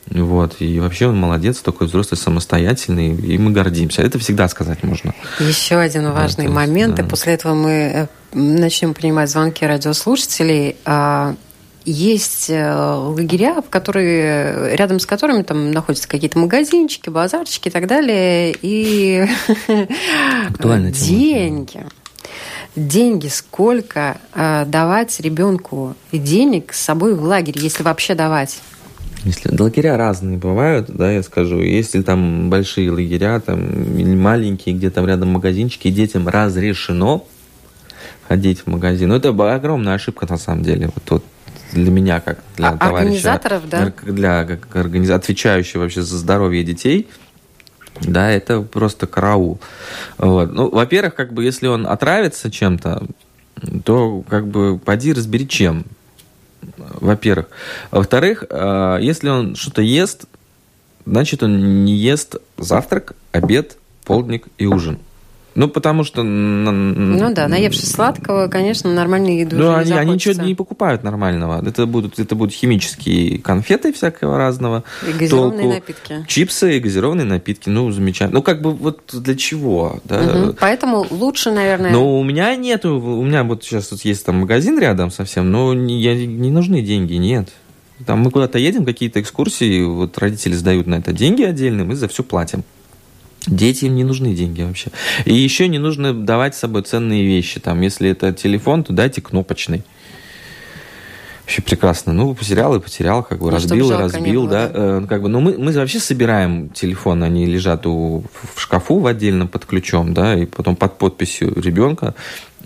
Вот. 0.10 0.58
И 0.60 0.80
вообще 0.80 1.08
он 1.08 1.18
молодец, 1.20 1.60
такой 1.60 1.88
взрослый, 1.88 2.18
самостоятельный, 2.18 3.16
и 3.16 3.38
мы 3.38 3.52
гордимся. 3.52 4.02
Это 4.02 4.20
всегда 4.20 4.48
сказать 4.48 4.84
можно. 4.84 5.14
Еще 5.40 5.78
один 5.78 6.12
важный 6.12 6.48
да, 6.48 6.54
момент, 6.54 6.96
да. 6.96 7.04
и 7.04 7.08
после 7.08 7.34
этого 7.34 7.56
мы 7.56 7.72
э, 7.72 8.08
начнем 8.34 8.94
принимать 8.94 9.30
звонки 9.30 9.66
радиослушателей. 9.66 10.76
А, 10.86 11.36
есть 11.86 12.50
э, 12.50 12.74
лагеря, 12.74 13.62
в 13.62 13.70
которые, 13.70 14.76
рядом 14.76 15.00
с 15.00 15.06
которыми 15.06 15.44
там 15.44 15.72
находятся 15.72 16.08
какие-то 16.08 16.40
магазинчики, 16.40 17.10
базарчики 17.10 17.68
и 17.68 17.72
так 17.72 17.88
далее. 17.88 18.56
И 18.62 19.28
деньги. 20.60 21.86
Деньги, 22.76 23.28
сколько 23.28 24.18
э, 24.34 24.66
давать 24.68 25.20
ребенку 25.20 25.96
денег 26.12 26.74
с 26.74 26.82
собой 26.82 27.16
в 27.16 27.24
лагерь, 27.24 27.58
если 27.58 27.84
вообще 27.84 28.16
давать? 28.16 28.60
Если 29.26 29.60
лагеря 29.60 29.98
разные 29.98 30.38
бывают, 30.38 30.86
да, 30.88 31.12
я 31.12 31.24
скажу, 31.24 31.60
если 31.60 32.04
там 32.04 32.52
большие 32.52 32.92
лагеря, 32.92 33.40
там 33.40 33.98
или 33.98 34.16
маленькие, 34.16 34.76
где 34.76 34.92
там 34.92 35.08
рядом 35.08 35.30
магазинчики, 35.30 35.90
детям 35.90 36.28
разрешено 36.28 37.26
ходить 38.28 38.62
в 38.62 38.68
магазин. 38.68 39.10
Но 39.10 39.16
это 39.16 39.30
огромная 39.30 39.96
ошибка 39.96 40.28
на 40.30 40.38
самом 40.38 40.64
деле. 40.64 40.92
Вот, 40.94 41.10
вот 41.10 41.26
для 41.74 41.92
меня, 41.92 42.20
как 42.20 42.40
для 42.56 42.70
а, 42.70 42.78
товарища, 42.78 42.98
организаторов, 43.00 43.70
да? 43.70 43.94
для 44.04 44.46
как 44.46 44.76
организ... 44.76 45.10
отвечающего 45.10 45.82
вообще 45.82 46.04
за 46.04 46.18
здоровье 46.18 46.64
детей, 46.64 47.08
да, 48.02 48.30
это 48.30 48.62
просто 48.62 49.08
караул. 49.08 49.60
Вот. 50.20 50.54
Ну, 50.54 50.70
во-первых, 50.70 51.16
как 51.16 51.34
бы, 51.34 51.44
если 51.44 51.66
он 51.66 51.88
отравится 51.88 52.52
чем-то, 52.52 53.08
то 53.84 54.22
как 54.30 54.48
бы 54.48 54.78
поди 54.78 55.14
разбери 55.14 55.48
чем 55.48 55.86
во-первых. 57.06 57.48
Во-вторых, 57.92 58.44
э, 58.50 58.98
если 59.02 59.30
он 59.30 59.56
что-то 59.56 59.82
ест, 59.82 60.26
значит, 61.06 61.44
он 61.44 61.86
не 61.86 61.96
ест 61.96 62.36
завтрак, 62.58 63.16
обед, 63.32 63.78
полдник 64.04 64.48
и 64.58 64.66
ужин. 64.66 65.00
Ну, 65.56 65.70
потому 65.70 66.04
что... 66.04 66.22
Ну 66.22 67.34
да, 67.34 67.48
наевшись 67.48 67.92
сладкого, 67.92 68.48
конечно, 68.48 68.94
нормальной 68.94 69.40
еды 69.40 69.56
Ну, 69.56 69.74
они, 69.74 69.94
они 69.94 70.14
ничего 70.14 70.44
не 70.44 70.54
покупают 70.54 71.04
нормального. 71.04 71.66
Это 71.66 71.86
будут, 71.86 72.20
это 72.20 72.36
будут 72.36 72.54
химические 72.54 73.40
конфеты 73.40 73.94
всякого 73.94 74.38
разного. 74.38 74.84
И 75.08 75.14
газированные 75.18 75.62
толку, 75.62 75.76
напитки. 75.76 76.26
Чипсы 76.28 76.78
и 76.78 76.80
газированные 76.82 77.26
напитки. 77.26 77.70
Ну, 77.70 77.90
замечательно. 77.92 78.40
Ну, 78.40 78.44
как 78.44 78.62
бы 78.62 78.72
вот 78.72 79.02
для 79.14 79.36
чего? 79.36 80.02
Да? 80.04 80.20
Угу. 80.20 80.56
Поэтому 80.60 81.06
лучше, 81.10 81.52
наверное... 81.52 81.92
Но 81.92 82.20
у 82.20 82.24
меня 82.24 82.54
нету... 82.58 83.00
У 83.00 83.24
меня 83.24 83.46
вот 83.46 83.64
сейчас 83.64 83.92
вот 83.92 84.02
есть 84.02 84.26
там 84.26 84.42
магазин 84.42 84.78
рядом 84.78 85.10
совсем, 85.10 85.52
но 85.52 85.74
не, 85.74 86.26
не 86.26 86.52
нужны 86.52 86.82
деньги, 86.82 87.14
нет. 87.14 87.50
Там 88.06 88.20
мы 88.20 88.30
куда-то 88.32 88.58
едем, 88.60 88.84
какие-то 88.84 89.22
экскурсии, 89.22 89.84
вот 89.84 90.18
родители 90.18 90.54
сдают 90.54 90.86
на 90.86 90.96
это 90.96 91.14
деньги 91.14 91.44
отдельно, 91.44 91.86
мы 91.86 91.96
за 91.96 92.10
все 92.10 92.24
платим. 92.24 92.66
Детям 93.48 93.96
не 93.96 94.04
нужны 94.04 94.34
деньги 94.34 94.62
вообще. 94.62 94.92
И 95.26 95.34
еще 95.34 95.68
не 95.68 95.80
нужно 95.80 96.14
давать 96.14 96.56
с 96.56 96.60
собой 96.60 96.84
ценные 96.84 97.26
вещи. 97.26 97.60
Там, 97.60 97.82
если 97.82 98.10
это 98.10 98.34
телефон, 98.34 98.84
то 98.84 98.94
дайте 98.94 99.22
кнопочный. 99.22 99.84
Вообще 101.44 101.62
прекрасно. 101.62 102.12
Ну, 102.12 102.34
потерял 102.34 102.76
и 102.76 102.80
потерял, 102.80 103.24
как 103.24 103.38
бы 103.38 103.46
ну, 103.46 103.52
разбил 103.52 103.92
и 103.92 103.96
разбил, 103.96 104.48
да. 104.48 104.68
да. 104.68 104.72
Э, 104.74 105.06
как 105.08 105.22
бы, 105.22 105.30
но 105.30 105.40
мы, 105.40 105.56
мы 105.60 105.72
вообще 105.74 106.00
собираем 106.00 106.70
телефон, 106.70 107.22
они 107.22 107.46
лежат 107.46 107.86
у, 107.86 108.24
в 108.56 108.60
шкафу 108.60 108.98
в 108.98 109.06
отдельном 109.06 109.48
под 109.48 109.66
ключом, 109.68 110.16
да, 110.16 110.36
и 110.36 110.48
потом 110.48 110.76
под 110.76 110.98
подписью 110.98 111.54
ребенка. 111.62 112.16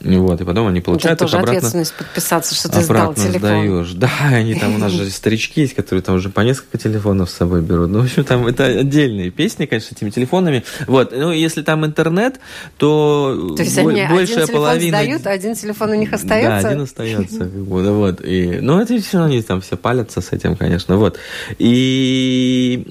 Вот, 0.01 0.39
и 0.39 0.45
потом 0.45 0.67
они 0.67 0.81
получают 0.81 1.17
Это 1.17 1.25
тоже 1.25 1.37
обратно, 1.37 1.57
ответственность 1.57 1.93
подписаться, 1.93 2.55
что 2.55 2.69
ты 2.69 2.81
сдал 2.81 3.13
телефон. 3.13 3.39
сдаешь. 3.39 3.91
Да, 3.93 4.09
они 4.31 4.55
там, 4.55 4.75
у 4.75 4.77
нас 4.77 4.91
же 4.91 5.09
старички 5.09 5.61
есть, 5.61 5.73
которые 5.73 6.01
там 6.01 6.15
уже 6.15 6.29
по 6.29 6.41
несколько 6.41 6.77
телефонов 6.77 7.29
с 7.29 7.33
собой 7.33 7.61
берут. 7.61 7.89
Ну, 7.89 7.99
в 7.99 8.03
общем, 8.03 8.23
там 8.23 8.47
это 8.47 8.65
отдельные 8.65 9.29
песни, 9.31 9.65
конечно, 9.65 9.89
с 9.89 9.97
этими 9.97 10.09
телефонами. 10.09 10.63
Вот, 10.87 11.11
ну, 11.11 11.31
если 11.31 11.61
там 11.61 11.85
интернет, 11.85 12.39
то, 12.77 13.53
то 13.55 13.63
есть 13.63 13.77
они 13.77 14.05
большая 14.09 14.43
один 14.43 14.55
половина... 14.55 14.97
сдают, 14.97 15.27
а 15.27 15.31
один 15.31 15.55
телефон 15.55 15.91
у 15.91 15.95
них 15.95 16.13
остается? 16.13 16.61
Да, 16.63 16.69
один 16.69 16.81
остается. 16.81 17.45
Вот, 17.45 18.21
и, 18.23 18.59
ну, 18.61 18.79
это 18.79 18.99
все 19.01 19.17
равно 19.17 19.33
они 19.33 19.41
там 19.41 19.61
все 19.61 19.75
палятся 19.77 20.21
с 20.21 20.31
этим, 20.31 20.55
конечно, 20.55 20.97
вот. 20.97 21.19
И 21.57 22.85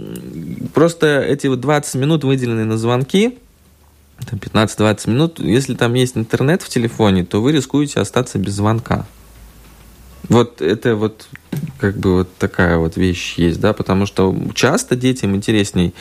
просто 0.74 1.20
эти 1.20 1.46
вот 1.46 1.60
20 1.60 1.94
минут 1.96 2.24
выделенные 2.24 2.64
на 2.64 2.76
звонки, 2.76 3.38
там 4.26 4.38
15-20 4.38 5.10
минут, 5.10 5.38
если 5.38 5.74
там 5.74 5.94
есть 5.94 6.16
интернет 6.16 6.62
в 6.62 6.68
телефоне, 6.68 7.24
то 7.24 7.40
вы 7.40 7.52
рискуете 7.52 8.00
остаться 8.00 8.38
без 8.38 8.54
звонка. 8.54 9.06
Вот 10.28 10.60
это 10.60 10.96
вот 10.96 11.28
как 11.78 11.96
бы 11.98 12.16
вот 12.16 12.36
такая 12.36 12.76
вот 12.76 12.96
вещь 12.96 13.34
есть, 13.38 13.60
да, 13.60 13.72
потому 13.72 14.04
что 14.04 14.36
часто 14.54 14.96
детям 14.96 15.34
интересней, 15.34 15.94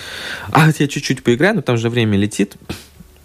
а 0.51 0.69
я 0.77 0.87
чуть-чуть 0.87 1.23
поиграю, 1.23 1.55
но 1.55 1.61
там 1.61 1.77
же 1.77 1.89
время 1.89 2.17
летит, 2.17 2.57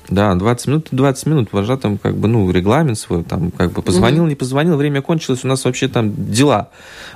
да, 0.09 0.35
20 0.35 0.67
минут, 0.67 0.89
20 0.91 1.27
минут, 1.27 1.49
вожатым 1.53 1.99
как 1.99 2.17
бы, 2.17 2.29
ну, 2.29 2.51
регламент 2.51 2.99
свой, 2.99 3.23
там, 3.23 3.51
как 3.51 3.73
бы, 3.73 3.83
позвонил, 3.83 4.27
не 4.27 4.35
позвонил, 4.35 4.77
время 4.77 5.03
кончилось, 5.03 5.45
у 5.45 5.49
нас 5.49 5.65
вообще 5.65 5.89
там 5.89 6.13
дела 6.33 6.69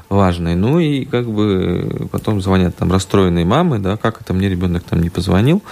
важные. 0.09 0.57
Ну, 0.57 0.79
и 0.79 1.05
как 1.05 1.29
бы 1.31 2.09
потом 2.11 2.41
звонят 2.41 2.77
там 2.77 2.93
расстроенные 2.93 3.45
мамы, 3.45 3.79
да, 3.79 3.97
как 3.97 4.21
это 4.21 4.33
мне 4.33 4.49
ребенок 4.49 4.85
там 4.85 5.03
не 5.03 5.11
позвонил, 5.11 5.63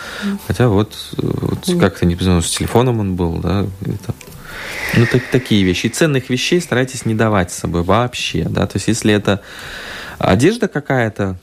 хотя 0.47 0.69
вот, 0.69 0.93
вот 1.17 1.59
как-то 1.81 2.07
не 2.07 2.17
позвонил, 2.17 2.43
с 2.43 2.51
телефоном 2.51 3.01
он 3.01 3.15
был, 3.15 3.39
да, 3.39 3.67
это, 3.83 4.15
ну, 4.97 5.07
так, 5.07 5.23
такие 5.31 5.65
вещи. 5.65 5.87
И 5.87 5.91
ценных 5.91 6.31
вещей 6.31 6.61
старайтесь 6.61 7.07
не 7.07 7.15
давать 7.15 7.53
с 7.53 7.59
собой 7.59 7.83
вообще, 7.83 8.45
да, 8.49 8.67
то 8.67 8.77
есть 8.77 8.89
если 8.89 9.13
это 9.15 9.41
одежда 10.19 10.69
какая-то, 10.69 11.39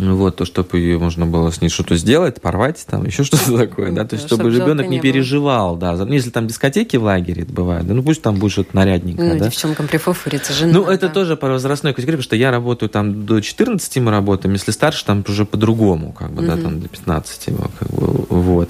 вот, 0.00 0.36
то, 0.36 0.44
чтобы 0.44 0.78
ее 0.78 0.98
можно 0.98 1.26
было 1.26 1.50
с 1.50 1.60
ней 1.60 1.68
что-то 1.68 1.96
сделать, 1.96 2.40
порвать, 2.40 2.84
там, 2.86 3.04
еще 3.04 3.24
что-то 3.24 3.56
такое, 3.58 3.92
да, 3.92 4.04
то 4.04 4.16
есть, 4.16 4.26
чтобы, 4.26 4.50
чтобы 4.50 4.54
ребенок 4.54 4.88
не, 4.88 4.96
не 4.96 5.00
переживал, 5.00 5.76
да, 5.76 5.94
ну, 5.96 6.12
если 6.12 6.30
там 6.30 6.46
дискотеки 6.46 6.96
в 6.96 7.04
лагере 7.04 7.42
это 7.42 7.52
бывает, 7.52 7.86
да, 7.86 7.94
ну, 7.94 8.02
пусть 8.02 8.22
там 8.22 8.36
будет 8.36 8.52
что-то 8.52 8.74
нарядненькое, 8.76 9.34
ну, 9.34 9.38
да. 9.38 9.46
девчонкам 9.46 9.88
прифуфырится, 9.88 10.52
жена. 10.52 10.72
Ну, 10.72 10.84
это 10.84 11.08
да. 11.08 11.14
тоже 11.14 11.36
по 11.36 11.48
возрастной 11.48 11.92
категории, 11.92 12.16
потому 12.16 12.24
что 12.24 12.36
я 12.36 12.50
работаю 12.50 12.88
там 12.88 13.26
до 13.26 13.40
14 13.40 13.96
мы 13.98 14.10
работаем, 14.10 14.52
если 14.54 14.70
старше, 14.70 15.04
там 15.04 15.24
уже 15.26 15.44
по-другому, 15.44 16.12
как 16.12 16.30
бы, 16.32 16.42
угу. 16.42 16.50
да, 16.50 16.56
там 16.56 16.80
до 16.80 16.88
15, 16.88 17.44
как 17.78 17.90
бы, 17.90 18.26
вот. 18.28 18.68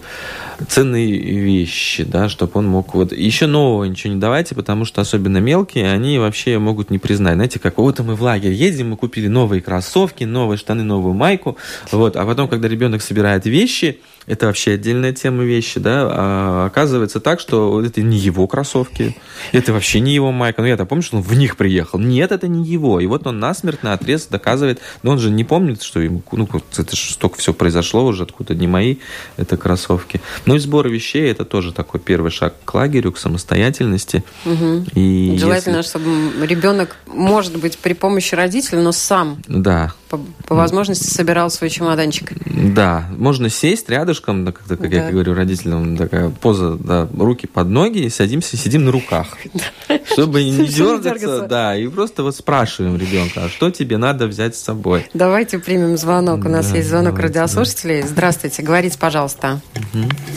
Ценные 0.69 1.11
вещи, 1.11 2.05
да, 2.05 2.29
чтобы 2.29 2.53
он 2.55 2.67
мог, 2.67 2.95
вот, 2.95 3.13
еще 3.13 3.47
нового 3.47 3.85
ничего 3.85 4.13
не 4.13 4.21
давайте, 4.21 4.55
потому 4.55 4.85
что 4.85 5.01
особенно 5.01 5.39
мелкие, 5.39 5.91
они 5.91 6.19
вообще 6.19 6.59
могут 6.59 6.91
не 6.91 6.99
признать, 6.99 7.35
знаете, 7.35 7.59
как, 7.59 7.79
вот 7.79 7.99
мы 8.01 8.15
в 8.15 8.23
лагерь 8.23 8.53
едем, 8.53 8.91
мы 8.91 8.97
купили 8.97 9.29
новые 9.29 9.63
кроссовки, 9.63 10.25
новые 10.25 10.59
штаны, 10.59 10.83
новую 10.83 11.15
майку, 11.15 11.57
вот, 11.91 12.17
а 12.17 12.25
потом, 12.25 12.49
когда 12.49 12.69
ребенок 12.69 13.03
собирает 13.03 13.47
вещи, 13.47 14.01
это 14.27 14.47
вообще 14.47 14.73
отдельная 14.73 15.13
тема 15.13 15.45
вещи, 15.45 15.81
да, 15.81 16.09
а 16.11 16.67
оказывается 16.67 17.21
так, 17.21 17.41
что 17.41 17.83
это 17.83 18.03
не 18.03 18.17
его 18.17 18.47
кроссовки, 18.47 19.17
это 19.53 19.73
вообще 19.73 20.01
не 20.01 20.15
его 20.15 20.33
майка, 20.33 20.63
ну 20.63 20.69
я-то 20.69 20.87
помню, 20.87 21.03
что 21.03 21.17
он 21.17 21.23
в 21.23 21.35
них 21.35 21.57
приехал, 21.57 21.99
нет, 21.99 22.33
это 22.33 22.49
не 22.49 22.65
его, 22.65 23.01
и 23.01 23.07
вот 23.07 23.27
он 23.27 23.39
насмерть 23.39 23.83
на 23.83 23.93
отрез 23.93 24.27
доказывает, 24.27 24.81
но 25.03 25.13
он 25.13 25.19
же 25.19 25.31
не 25.31 25.45
помнит, 25.45 25.83
что 25.83 26.01
ему, 26.01 26.23
ну, 26.33 26.49
это 26.77 26.97
же 26.97 27.13
столько 27.13 27.39
все 27.39 27.53
произошло 27.53 28.05
уже, 28.05 28.25
откуда 28.25 28.55
не 28.55 28.67
мои, 28.67 28.97
это 29.37 29.57
кроссовки. 29.57 30.21
Ну 30.47 30.57
и 30.57 30.59
сбор 30.59 30.89
вещей, 30.89 31.31
это 31.31 31.45
тоже 31.45 31.73
такой 31.73 32.01
первый 32.01 32.31
шаг 32.31 32.55
к 32.65 32.75
лагерю, 32.75 33.13
к 33.13 33.19
самостоятельности. 33.19 34.25
Угу. 34.45 34.87
И 34.95 35.37
Желательно, 35.39 35.79
если... 35.79 35.91
чтобы 35.91 36.47
ребенок, 36.47 36.97
может 37.07 37.57
быть, 37.59 37.79
при 37.79 37.95
помощи 37.95 38.35
родителей, 38.35 38.83
но 38.83 38.93
сам 38.93 39.43
да. 39.47 39.93
по, 40.09 40.21
по 40.47 40.55
возможности 40.55 41.09
собирал 41.09 41.51
свой 41.51 41.71
чемоданчик. 41.71 42.33
Да, 42.47 43.09
можно 43.17 43.49
сесть 43.49 43.89
рядышком, 44.15 44.45
да, 44.45 44.53
как, 44.53 44.67
как 44.67 44.91
да. 44.91 44.97
я 44.97 45.11
говорю 45.11 45.35
родителям, 45.35 45.97
такая 45.97 46.31
поза, 46.31 46.77
да, 46.77 47.09
руки 47.19 47.47
под 47.47 47.69
ноги, 47.69 47.99
и 48.05 48.09
садимся, 48.09 48.57
сидим 48.57 48.85
на 48.85 48.93
руках, 48.93 49.37
чтобы 50.13 50.45
не 50.45 50.67
дергаться, 50.67 51.47
да, 51.49 51.77
и 51.77 51.89
просто 51.89 52.23
вот 52.23 52.35
спрашиваем 52.37 52.97
ребенка, 52.97 53.45
а 53.45 53.49
что 53.49 53.71
тебе 53.71 53.97
надо 53.97 54.27
взять 54.27 54.57
с 54.57 54.63
собой? 54.63 55.07
Давайте 55.15 55.59
примем 55.59 55.97
звонок, 55.97 56.45
у 56.45 56.49
нас 56.49 56.73
есть 56.73 56.89
звонок 56.89 57.19
радиослушателей. 57.19 58.03
Здравствуйте, 58.03 58.63
говорите, 58.63 58.99
пожалуйста. 58.99 59.61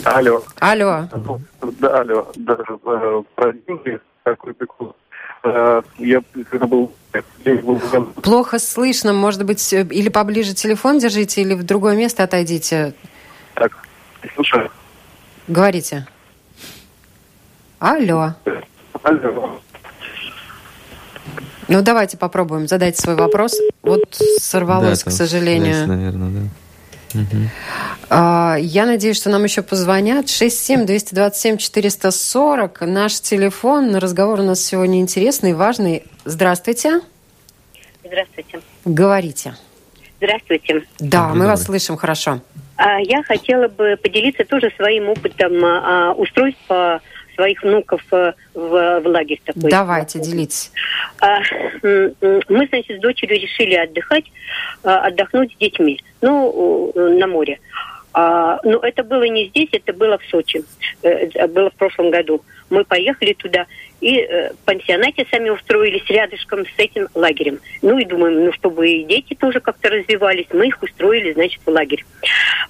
Алло. 0.04 0.42
Алло. 0.60 1.08
Да, 1.80 2.00
алло, 2.00 2.28
да, 2.36 2.56
э, 2.58 3.22
про 3.34 3.52
деньги, 3.52 4.00
какой 4.24 4.54
прикол. 4.54 4.94
Э, 5.44 5.82
я 5.98 6.22
когда 6.50 6.66
был 6.66 6.92
Плохо 8.22 8.58
слышно, 8.58 9.12
может 9.12 9.44
быть, 9.44 9.72
э, 9.72 9.86
или 9.90 10.08
поближе 10.08 10.54
телефон 10.54 10.98
держите, 10.98 11.40
или 11.40 11.54
в 11.54 11.64
другое 11.64 11.96
место 11.96 12.24
отойдите. 12.24 12.94
Так, 13.58 13.72
слушаю. 14.34 14.70
Говорите. 15.48 16.06
Алло. 17.80 18.34
Алло. 19.02 19.60
Ну, 21.66 21.82
давайте 21.82 22.16
попробуем. 22.16 22.68
Задайте 22.68 23.02
свой 23.02 23.16
вопрос. 23.16 23.56
Вот 23.82 24.04
сорвалось, 24.38 25.02
да, 25.02 25.10
к 25.10 25.12
сожалению. 25.12 25.74
Связь, 25.74 25.88
наверное, 25.88 26.30
да. 26.30 26.42
Угу. 27.20 27.36
Я 28.62 28.86
надеюсь, 28.86 29.16
что 29.16 29.30
нам 29.30 29.42
еще 29.42 29.62
позвонят. 29.62 30.26
67-227-440. 30.26 32.86
Наш 32.86 33.20
телефон. 33.20 33.96
Разговор 33.96 34.38
у 34.40 34.44
нас 34.44 34.60
сегодня 34.60 35.00
интересный, 35.00 35.54
важный. 35.54 36.04
Здравствуйте. 36.24 37.00
Здравствуйте. 38.04 38.60
Говорите. 38.84 39.56
Здравствуйте. 40.18 40.84
Да, 41.00 41.34
мы 41.34 41.46
вас 41.46 41.64
слышим 41.64 41.96
хорошо. 41.96 42.40
А, 42.78 43.00
я 43.00 43.24
хотела 43.24 43.66
бы 43.66 43.98
поделиться 44.00 44.44
тоже 44.44 44.72
своим 44.76 45.08
опытом 45.08 45.52
а, 45.64 46.12
устройства 46.12 47.02
своих 47.34 47.62
внуков 47.62 48.02
э, 48.10 48.32
в, 48.52 49.00
в 49.00 49.06
лагерь 49.06 49.40
такой. 49.44 49.70
Давайте, 49.70 50.18
делитесь. 50.18 50.72
А, 51.20 51.38
мы, 51.82 52.66
значит, 52.66 52.98
с 52.98 53.00
дочерью 53.00 53.40
решили 53.40 53.76
отдыхать, 53.76 54.24
отдохнуть 54.82 55.52
с 55.54 55.56
детьми, 55.56 56.02
ну, 56.20 56.92
на 56.96 57.28
море. 57.28 57.60
А, 58.12 58.58
но 58.64 58.78
это 58.80 59.04
было 59.04 59.24
не 59.24 59.48
здесь, 59.48 59.68
это 59.72 59.92
было 59.92 60.18
в 60.18 60.24
Сочи, 60.26 60.64
э, 61.02 61.46
было 61.48 61.70
в 61.70 61.74
прошлом 61.74 62.10
году. 62.10 62.42
Мы 62.70 62.84
поехали 62.84 63.32
туда 63.34 63.66
и 64.00 64.18
э, 64.18 64.52
в 64.52 64.56
пансионате 64.64 65.26
сами 65.30 65.50
устроились 65.50 66.04
рядышком 66.08 66.64
с 66.64 66.78
этим 66.78 67.08
лагерем. 67.14 67.58
Ну 67.82 67.98
и 67.98 68.04
думаем, 68.04 68.44
ну 68.44 68.52
чтобы 68.52 68.88
и 68.88 69.04
дети 69.04 69.34
тоже 69.34 69.60
как-то 69.60 69.90
развивались, 69.90 70.46
мы 70.52 70.68
их 70.68 70.82
устроили, 70.82 71.32
значит, 71.32 71.60
в 71.64 71.70
лагерь, 71.70 72.04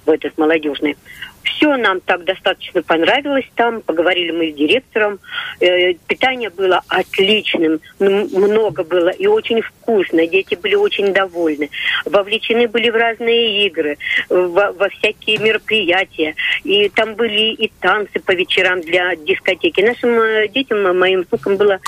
в 0.05 0.09
этот 0.09 0.37
молодежный. 0.37 0.97
Все 1.43 1.77
нам 1.77 1.99
так 2.01 2.23
достаточно 2.23 2.81
понравилось 2.81 3.45
там. 3.55 3.81
Поговорили 3.81 4.31
мы 4.31 4.51
с 4.51 4.55
директором. 4.55 5.19
Э, 5.59 5.93
питание 6.07 6.49
было 6.49 6.81
отличным. 6.87 7.79
Много 7.99 8.83
было 8.83 9.09
и 9.09 9.27
очень 9.27 9.61
вкусно. 9.61 10.25
Дети 10.27 10.55
были 10.55 10.75
очень 10.75 11.13
довольны. 11.13 11.69
Вовлечены 12.05 12.67
были 12.67 12.89
в 12.89 12.95
разные 12.95 13.67
игры, 13.67 13.97
во, 14.29 14.71
во 14.71 14.89
всякие 14.89 15.37
мероприятия. 15.37 16.35
И 16.63 16.89
там 16.89 17.15
были 17.15 17.53
и 17.53 17.71
танцы 17.79 18.19
по 18.19 18.31
вечерам 18.31 18.81
для 18.81 19.15
дискотеки. 19.15 19.81
Нашим 19.81 20.09
э, 20.09 20.47
детям, 20.49 20.97
моим 20.97 21.25
внукам 21.29 21.57
было 21.57 21.79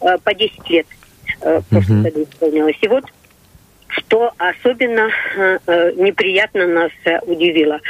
э, 0.00 0.18
по 0.22 0.34
10 0.34 0.70
лет. 0.70 0.86
В 1.40 1.62
прошлом 1.70 2.02
году 2.02 2.24
исполнилось. 2.24 2.76
И 2.82 2.88
вот 2.88 3.04
что 3.90 4.32
особенно 4.38 5.08
э, 5.36 5.92
неприятно 5.96 6.66
нас 6.66 6.90
э, 7.04 7.18
удивило. 7.26 7.80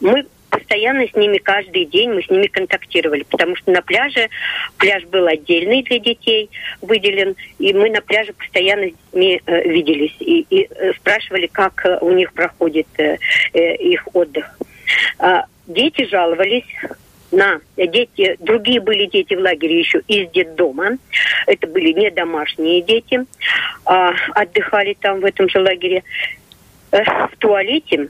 Мы 0.00 0.26
постоянно 0.50 1.06
с 1.08 1.14
ними 1.14 1.38
каждый 1.38 1.86
день 1.86 2.10
мы 2.12 2.22
с 2.22 2.28
ними 2.28 2.46
контактировали, 2.46 3.22
потому 3.22 3.56
что 3.56 3.70
на 3.70 3.82
пляже 3.82 4.28
пляж 4.76 5.04
был 5.04 5.26
отдельный 5.26 5.82
для 5.82 5.98
детей 5.98 6.50
выделен, 6.82 7.36
и 7.58 7.72
мы 7.72 7.90
на 7.90 8.00
пляже 8.00 8.32
постоянно 8.32 8.88
с 8.88 8.92
детьми 8.92 9.40
э, 9.46 9.68
виделись 9.68 10.16
и, 10.20 10.46
и 10.50 10.68
э, 10.70 10.92
спрашивали, 10.94 11.46
как 11.46 11.84
э, 11.86 11.98
у 12.00 12.12
них 12.12 12.32
проходит 12.32 12.88
э, 12.98 13.18
э, 13.52 13.76
их 13.76 14.06
отдых. 14.12 14.58
Э, 15.18 15.42
дети 15.66 16.06
жаловались 16.06 16.66
на 17.30 17.60
дети, 17.76 18.36
другие 18.40 18.80
были 18.80 19.06
дети 19.06 19.34
в 19.34 19.40
лагере 19.40 19.78
еще 19.78 20.02
из 20.08 20.28
детдома. 20.30 20.98
Это 21.46 21.66
были 21.68 21.92
не 21.92 22.10
домашние 22.10 22.82
дети, 22.82 23.24
а 23.84 24.12
отдыхали 24.34 24.96
там 25.00 25.20
в 25.20 25.24
этом 25.24 25.48
же 25.48 25.60
лагере. 25.60 26.02
В 26.90 27.30
туалете 27.38 28.08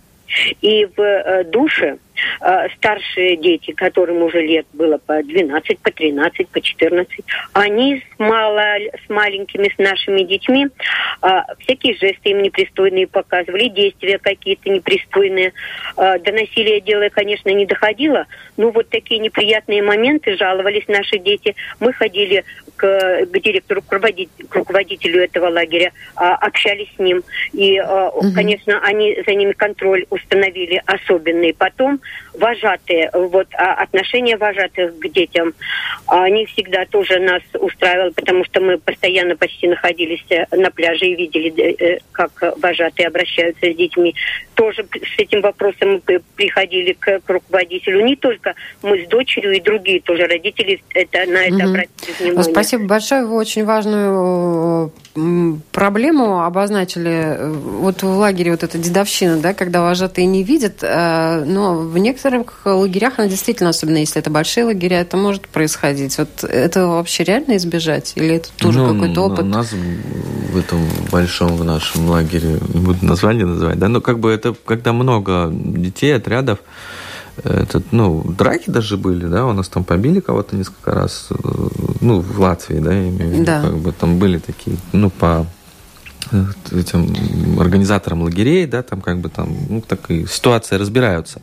и 0.60 0.84
в 0.84 1.00
э, 1.00 1.44
душе 1.44 1.98
э, 2.40 2.68
старшие 2.76 3.36
дети, 3.36 3.72
которым 3.72 4.22
уже 4.22 4.40
лет 4.40 4.66
было 4.72 4.98
по 4.98 5.22
12, 5.22 5.78
по 5.78 5.90
13, 5.90 6.48
по 6.48 6.60
14, 6.60 7.20
они 7.52 7.96
с, 7.96 8.18
мало, 8.18 8.62
с 9.06 9.10
маленькими, 9.10 9.72
с 9.74 9.78
нашими 9.78 10.22
детьми 10.22 10.68
э, 11.22 11.28
всякие 11.60 11.94
жесты 11.94 12.30
им 12.30 12.42
непристойные 12.42 13.06
показывали, 13.06 13.68
действия 13.68 14.18
какие-то 14.18 14.70
непристойные. 14.70 15.52
До 15.96 16.32
насилия 16.32 16.80
дело, 16.80 17.08
конечно, 17.10 17.50
не 17.50 17.66
доходило, 17.66 18.26
но 18.56 18.70
вот 18.70 18.88
такие 18.88 19.20
неприятные 19.20 19.82
моменты 19.82 20.36
жаловались 20.36 20.86
наши 20.88 21.18
дети. 21.18 21.54
Мы 21.78 21.92
ходили 21.92 22.44
к, 22.80 23.26
к 23.26 23.38
директору, 23.40 23.82
к 23.82 23.92
руководителю, 23.92 24.48
к 24.48 24.54
руководителю 24.54 25.22
этого 25.22 25.50
лагеря, 25.50 25.92
э, 26.16 26.20
общались 26.20 26.88
с 26.96 26.98
ним. 26.98 27.22
И, 27.52 27.76
э, 27.76 28.08
угу. 28.08 28.32
конечно, 28.34 28.80
они 28.82 29.22
за 29.26 29.34
ними 29.34 29.52
контроль 29.52 30.06
установили 30.08 30.82
особенный. 30.86 31.52
Потом 31.52 32.00
вожатые, 32.32 33.10
вот 33.12 33.48
а 33.52 33.74
отношения 33.74 34.36
вожатых 34.38 34.98
к 34.98 35.08
детям, 35.08 35.52
они 36.06 36.46
всегда 36.46 36.86
тоже 36.86 37.18
нас 37.18 37.42
устраивали, 37.52 38.10
потому 38.10 38.44
что 38.44 38.60
мы 38.60 38.78
постоянно 38.78 39.36
почти 39.36 39.68
находились 39.68 40.24
э, 40.30 40.46
на 40.56 40.70
пляже 40.70 41.04
и 41.06 41.16
видели, 41.16 41.52
э, 41.78 41.98
как 42.12 42.30
вожатые 42.56 43.08
обращаются 43.08 43.70
с 43.70 43.76
детьми. 43.76 44.14
Тоже 44.54 44.84
с 44.84 45.18
этим 45.18 45.42
вопросом 45.42 46.02
мы 46.06 46.20
приходили 46.36 46.92
к, 46.92 47.20
к 47.20 47.28
руководителю. 47.28 48.04
Не 48.04 48.16
только 48.16 48.54
мы 48.82 49.04
с 49.04 49.08
дочерью 49.08 49.52
и 49.52 49.60
другие 49.60 50.00
тоже 50.00 50.26
родители 50.26 50.82
это, 50.94 51.30
на 51.30 51.44
это 51.44 51.56
угу. 51.56 51.70
обратили 51.70 52.12
внимание. 52.18 52.44
Спасибо 52.44 52.69
большое. 52.78 53.24
Вы 53.24 53.36
очень 53.36 53.64
важную 53.64 54.92
проблему 55.72 56.44
обозначили. 56.44 57.38
Вот 57.80 58.02
в 58.02 58.06
лагере 58.06 58.52
вот 58.52 58.62
эта 58.62 58.78
дедовщина, 58.78 59.38
да, 59.38 59.54
когда 59.54 59.82
вожатые 59.82 60.26
не 60.26 60.44
видят, 60.44 60.78
э, 60.82 61.44
но 61.44 61.74
в 61.74 61.98
некоторых 61.98 62.62
лагерях 62.64 63.18
она 63.18 63.28
действительно, 63.28 63.70
особенно 63.70 63.98
если 63.98 64.20
это 64.20 64.30
большие 64.30 64.64
лагеря, 64.64 65.00
это 65.00 65.16
может 65.16 65.48
происходить. 65.48 66.16
Вот 66.16 66.44
это 66.44 66.86
вообще 66.86 67.24
реально 67.24 67.56
избежать? 67.56 68.12
Или 68.14 68.36
это 68.36 68.50
тоже 68.56 68.80
ну, 68.80 68.94
какой-то 68.94 69.22
опыт? 69.22 69.40
У 69.40 69.48
нас 69.48 69.72
в 69.72 70.56
этом 70.56 70.80
большом, 71.10 71.56
в 71.56 71.64
нашем 71.64 72.08
лагере, 72.08 72.58
не 72.72 72.80
буду 72.80 73.04
название 73.04 73.46
называть, 73.46 73.78
да, 73.78 73.88
но 73.88 74.00
как 74.00 74.20
бы 74.20 74.30
это, 74.30 74.54
когда 74.64 74.92
много 74.92 75.50
детей, 75.52 76.14
отрядов, 76.16 76.60
этот, 77.44 77.92
ну, 77.92 78.24
драки 78.24 78.70
даже 78.70 78.96
были, 78.96 79.26
да, 79.26 79.46
у 79.46 79.52
нас 79.52 79.68
там 79.68 79.84
побили 79.84 80.20
кого-то 80.20 80.56
несколько 80.56 80.92
раз, 80.92 81.28
э, 81.30 81.34
ну, 82.00 82.20
в 82.20 82.40
Латвии, 82.40 82.78
да, 82.78 82.92
я 82.92 83.08
имею 83.08 83.30
в 83.30 83.32
виду, 83.32 83.44
да. 83.44 83.62
как 83.62 83.76
бы 83.76 83.92
там 83.92 84.18
были 84.18 84.38
такие, 84.38 84.76
ну, 84.92 85.10
по 85.10 85.46
э, 86.32 86.44
этим 86.72 87.60
организаторам 87.60 88.22
лагерей, 88.22 88.66
да, 88.66 88.82
там 88.82 89.00
как 89.00 89.18
бы 89.18 89.28
там, 89.28 89.54
ну, 89.68 89.80
такие 89.80 90.26
ситуации 90.26 90.76
разбираются. 90.76 91.40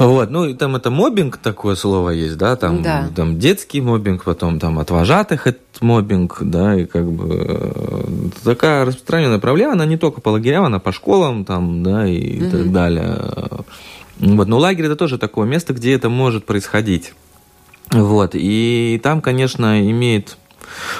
Вот, 0.00 0.30
ну 0.30 0.46
и 0.46 0.54
там 0.54 0.76
это 0.76 0.90
мобинг 0.90 1.36
такое 1.36 1.74
слово 1.74 2.10
есть, 2.10 2.38
да, 2.38 2.56
там, 2.56 2.82
да. 2.82 3.10
там 3.14 3.38
детский 3.38 3.82
мобинг, 3.82 4.24
потом 4.24 4.58
там 4.58 4.78
от 4.78 4.90
вожатых 4.90 5.46
это 5.46 5.58
мобинг, 5.82 6.38
да, 6.40 6.74
и 6.74 6.86
как 6.86 7.04
бы 7.04 7.44
э, 7.46 8.28
такая 8.42 8.86
распространенная 8.86 9.38
проблема, 9.40 9.74
она 9.74 9.84
не 9.84 9.98
только 9.98 10.22
по 10.22 10.30
лагерям, 10.30 10.64
она 10.64 10.78
по 10.78 10.90
школам, 10.90 11.44
там, 11.44 11.82
да, 11.82 12.06
и 12.06 12.40
угу. 12.40 12.50
так 12.50 12.72
далее. 12.72 13.18
Вот. 14.20 14.48
Но 14.48 14.58
лагерь 14.58 14.86
это 14.86 14.96
тоже 14.96 15.18
такое 15.18 15.46
место, 15.46 15.72
где 15.72 15.94
это 15.94 16.08
может 16.08 16.44
происходить. 16.44 17.14
Вот. 17.90 18.32
И 18.34 19.00
там, 19.02 19.20
конечно, 19.20 19.90
имеет 19.90 20.36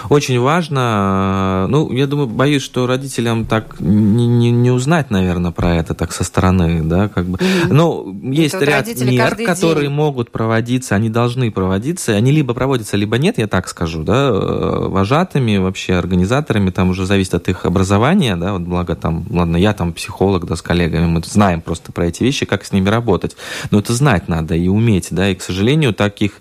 очень 0.09 0.39
важно, 0.41 1.67
ну, 1.69 1.93
я 1.93 2.07
думаю, 2.07 2.29
боюсь, 2.29 2.63
что 2.63 2.87
родителям 2.87 3.47
так 3.47 3.81
не, 3.81 4.27
не, 4.27 4.51
не 4.51 4.71
узнать, 4.71 5.11
наверное, 5.11 5.51
про 5.51 5.77
это 5.77 5.95
так 5.95 6.13
со 6.13 6.25
стороны, 6.25 6.83
да, 6.83 7.09
как 7.09 7.27
бы. 7.27 7.39
Но 7.69 8.07
есть 8.23 8.55
это 8.55 8.65
ряд 8.65 8.87
мер, 8.87 9.37
которые 9.37 9.89
день. 9.89 9.97
могут 9.97 10.31
проводиться, 10.31 10.95
они 10.95 11.09
должны 11.09 11.51
проводиться, 11.51 12.13
они 12.13 12.33
либо 12.33 12.55
проводятся, 12.55 12.97
либо 12.97 13.19
нет, 13.19 13.39
я 13.39 13.47
так 13.47 13.69
скажу, 13.69 14.03
да, 14.03 14.29
э, 14.31 14.87
вожатыми, 14.89 15.59
вообще 15.59 15.95
организаторами, 15.95 16.71
там 16.71 16.91
уже 16.91 17.07
зависит 17.07 17.35
от 17.35 17.49
их 17.49 17.65
образования, 17.65 18.37
да, 18.37 18.53
вот 18.53 18.63
благо 18.63 18.95
там, 18.97 19.27
ладно, 19.31 19.57
я 19.57 19.73
там 19.73 19.93
психолог, 19.93 20.47
да, 20.47 20.57
с 20.57 20.63
коллегами, 20.63 21.07
мы 21.07 21.23
знаем 21.25 21.61
просто 21.61 21.93
про 21.93 22.07
эти 22.07 22.23
вещи, 22.23 22.47
как 22.47 22.65
с 22.65 22.73
ними 22.73 22.89
работать, 22.89 23.37
но 23.71 23.79
это 23.79 23.95
знать 23.95 24.29
надо 24.29 24.55
и 24.55 24.69
уметь, 24.69 25.09
да, 25.11 25.29
и, 25.29 25.35
к 25.35 25.43
сожалению, 25.43 25.95
таких 25.95 26.33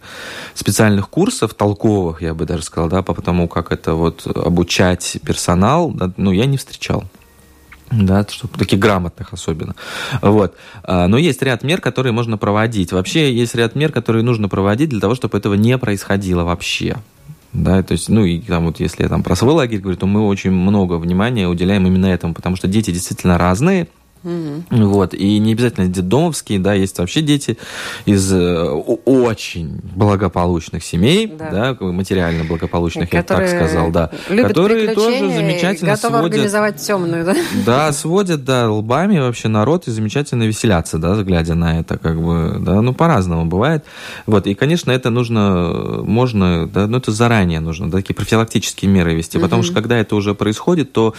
специальных 0.53 1.09
курсов 1.09 1.53
толковых, 1.53 2.21
я 2.21 2.33
бы 2.33 2.45
даже 2.45 2.63
сказал, 2.63 2.89
да, 2.89 3.01
по 3.01 3.13
тому, 3.21 3.47
как 3.47 3.71
это 3.71 3.93
вот 3.93 4.25
обучать 4.25 5.17
персонал, 5.25 5.93
ну, 6.17 6.31
я 6.31 6.45
не 6.45 6.57
встречал 6.57 7.03
да, 7.91 8.25
чтобы 8.29 8.57
таких 8.57 8.79
грамотных 8.79 9.33
особенно. 9.33 9.75
Вот. 10.21 10.55
А, 10.83 11.07
но 11.07 11.17
есть 11.17 11.41
ряд 11.41 11.63
мер, 11.63 11.81
которые 11.81 12.13
можно 12.13 12.37
проводить. 12.37 12.91
Вообще 12.91 13.33
есть 13.33 13.55
ряд 13.55 13.75
мер, 13.75 13.91
которые 13.91 14.23
нужно 14.23 14.47
проводить 14.47 14.89
для 14.89 14.99
того, 14.99 15.15
чтобы 15.15 15.37
этого 15.37 15.55
не 15.55 15.77
происходило 15.77 16.43
вообще. 16.43 16.97
Да, 17.51 17.81
то 17.81 17.93
есть, 17.93 18.09
ну, 18.09 18.25
и 18.25 18.39
там 18.41 18.65
вот 18.65 18.79
если 18.79 19.03
я 19.03 19.09
там 19.09 19.23
про 19.23 19.35
свой 19.35 19.53
лагерь 19.53 19.79
говорю, 19.79 19.97
то 19.97 20.05
мы 20.05 20.25
очень 20.27 20.51
много 20.51 20.95
внимания 20.95 21.47
уделяем 21.47 21.87
именно 21.87 22.05
этому, 22.05 22.35
потому 22.35 22.55
что 22.55 22.67
дети 22.67 22.91
действительно 22.91 23.39
разные, 23.39 23.87
Угу. 24.23 24.63
Вот, 24.87 25.13
и 25.13 25.39
не 25.39 25.53
обязательно 25.53 25.87
детдомовские, 25.87 26.59
да, 26.59 26.73
есть 26.73 26.97
вообще 26.99 27.21
дети 27.21 27.57
из 28.05 28.33
э, 28.33 28.63
очень 29.05 29.79
благополучных 29.95 30.83
семей, 30.83 31.27
да, 31.27 31.73
да 31.73 31.85
материально 31.85 32.43
благополучных, 32.43 33.13
я 33.13 33.23
так 33.23 33.47
сказал, 33.47 33.91
да, 33.91 34.11
которые 34.27 34.93
тоже 34.93 35.31
замечательно 35.31 35.91
готовы 35.91 36.17
сводят, 36.17 36.33
организовать 36.33 36.75
темную, 36.77 37.23
да? 37.23 37.35
Да, 37.65 37.91
сводят, 37.93 38.43
да, 38.43 38.69
лбами 38.69 39.19
вообще 39.19 39.47
народ 39.47 39.87
и 39.87 39.91
замечательно 39.91 40.43
веселятся, 40.43 40.97
да, 40.97 41.15
глядя 41.23 41.55
на 41.55 41.79
это, 41.79 41.97
как 41.97 42.21
бы, 42.21 42.57
да, 42.59 42.81
ну, 42.81 42.93
по-разному 42.93 43.45
бывает. 43.45 43.85
Вот, 44.25 44.47
и, 44.47 44.53
конечно, 44.53 44.91
это 44.91 45.11
нужно, 45.11 46.01
можно, 46.03 46.67
да, 46.67 46.87
ну, 46.87 46.97
это 46.97 47.13
заранее 47.13 47.61
нужно, 47.61 47.89
да, 47.89 47.99
такие 47.99 48.15
профилактические 48.15 48.91
меры 48.91 49.15
вести, 49.15 49.37
угу. 49.37 49.45
потому 49.45 49.63
что, 49.63 49.75
когда 49.75 49.97
это 49.97 50.17
уже 50.17 50.35
происходит, 50.35 50.91
то 50.91 51.13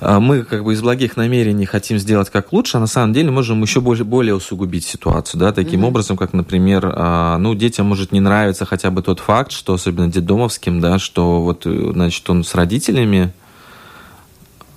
а, 0.00 0.20
мы, 0.20 0.42
как 0.42 0.64
бы, 0.64 0.74
из 0.74 0.82
благих 0.82 1.16
намерений 1.16 1.64
хотим 1.64 1.96
сделать 1.96 2.09
сделать 2.10 2.28
как 2.28 2.52
лучше, 2.52 2.76
а 2.76 2.80
на 2.80 2.88
самом 2.88 3.12
деле 3.12 3.30
можем 3.30 3.62
еще 3.62 3.80
более, 3.80 4.02
более 4.02 4.34
усугубить 4.34 4.84
ситуацию, 4.84 5.38
да, 5.38 5.52
таким 5.52 5.84
mm-hmm. 5.84 5.88
образом, 5.88 6.16
как, 6.16 6.32
например, 6.32 6.92
а, 6.92 7.38
ну, 7.38 7.54
детям 7.54 7.86
может 7.86 8.10
не 8.10 8.18
нравиться 8.18 8.64
хотя 8.64 8.90
бы 8.90 9.00
тот 9.00 9.20
факт, 9.20 9.52
что, 9.52 9.74
особенно 9.74 10.08
детдомовским, 10.08 10.80
да, 10.80 10.98
что 10.98 11.40
вот, 11.40 11.64
значит, 11.64 12.28
он 12.28 12.42
с 12.42 12.56
родителями, 12.56 13.32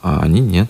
а 0.04 0.20
они 0.22 0.42
нет. 0.42 0.70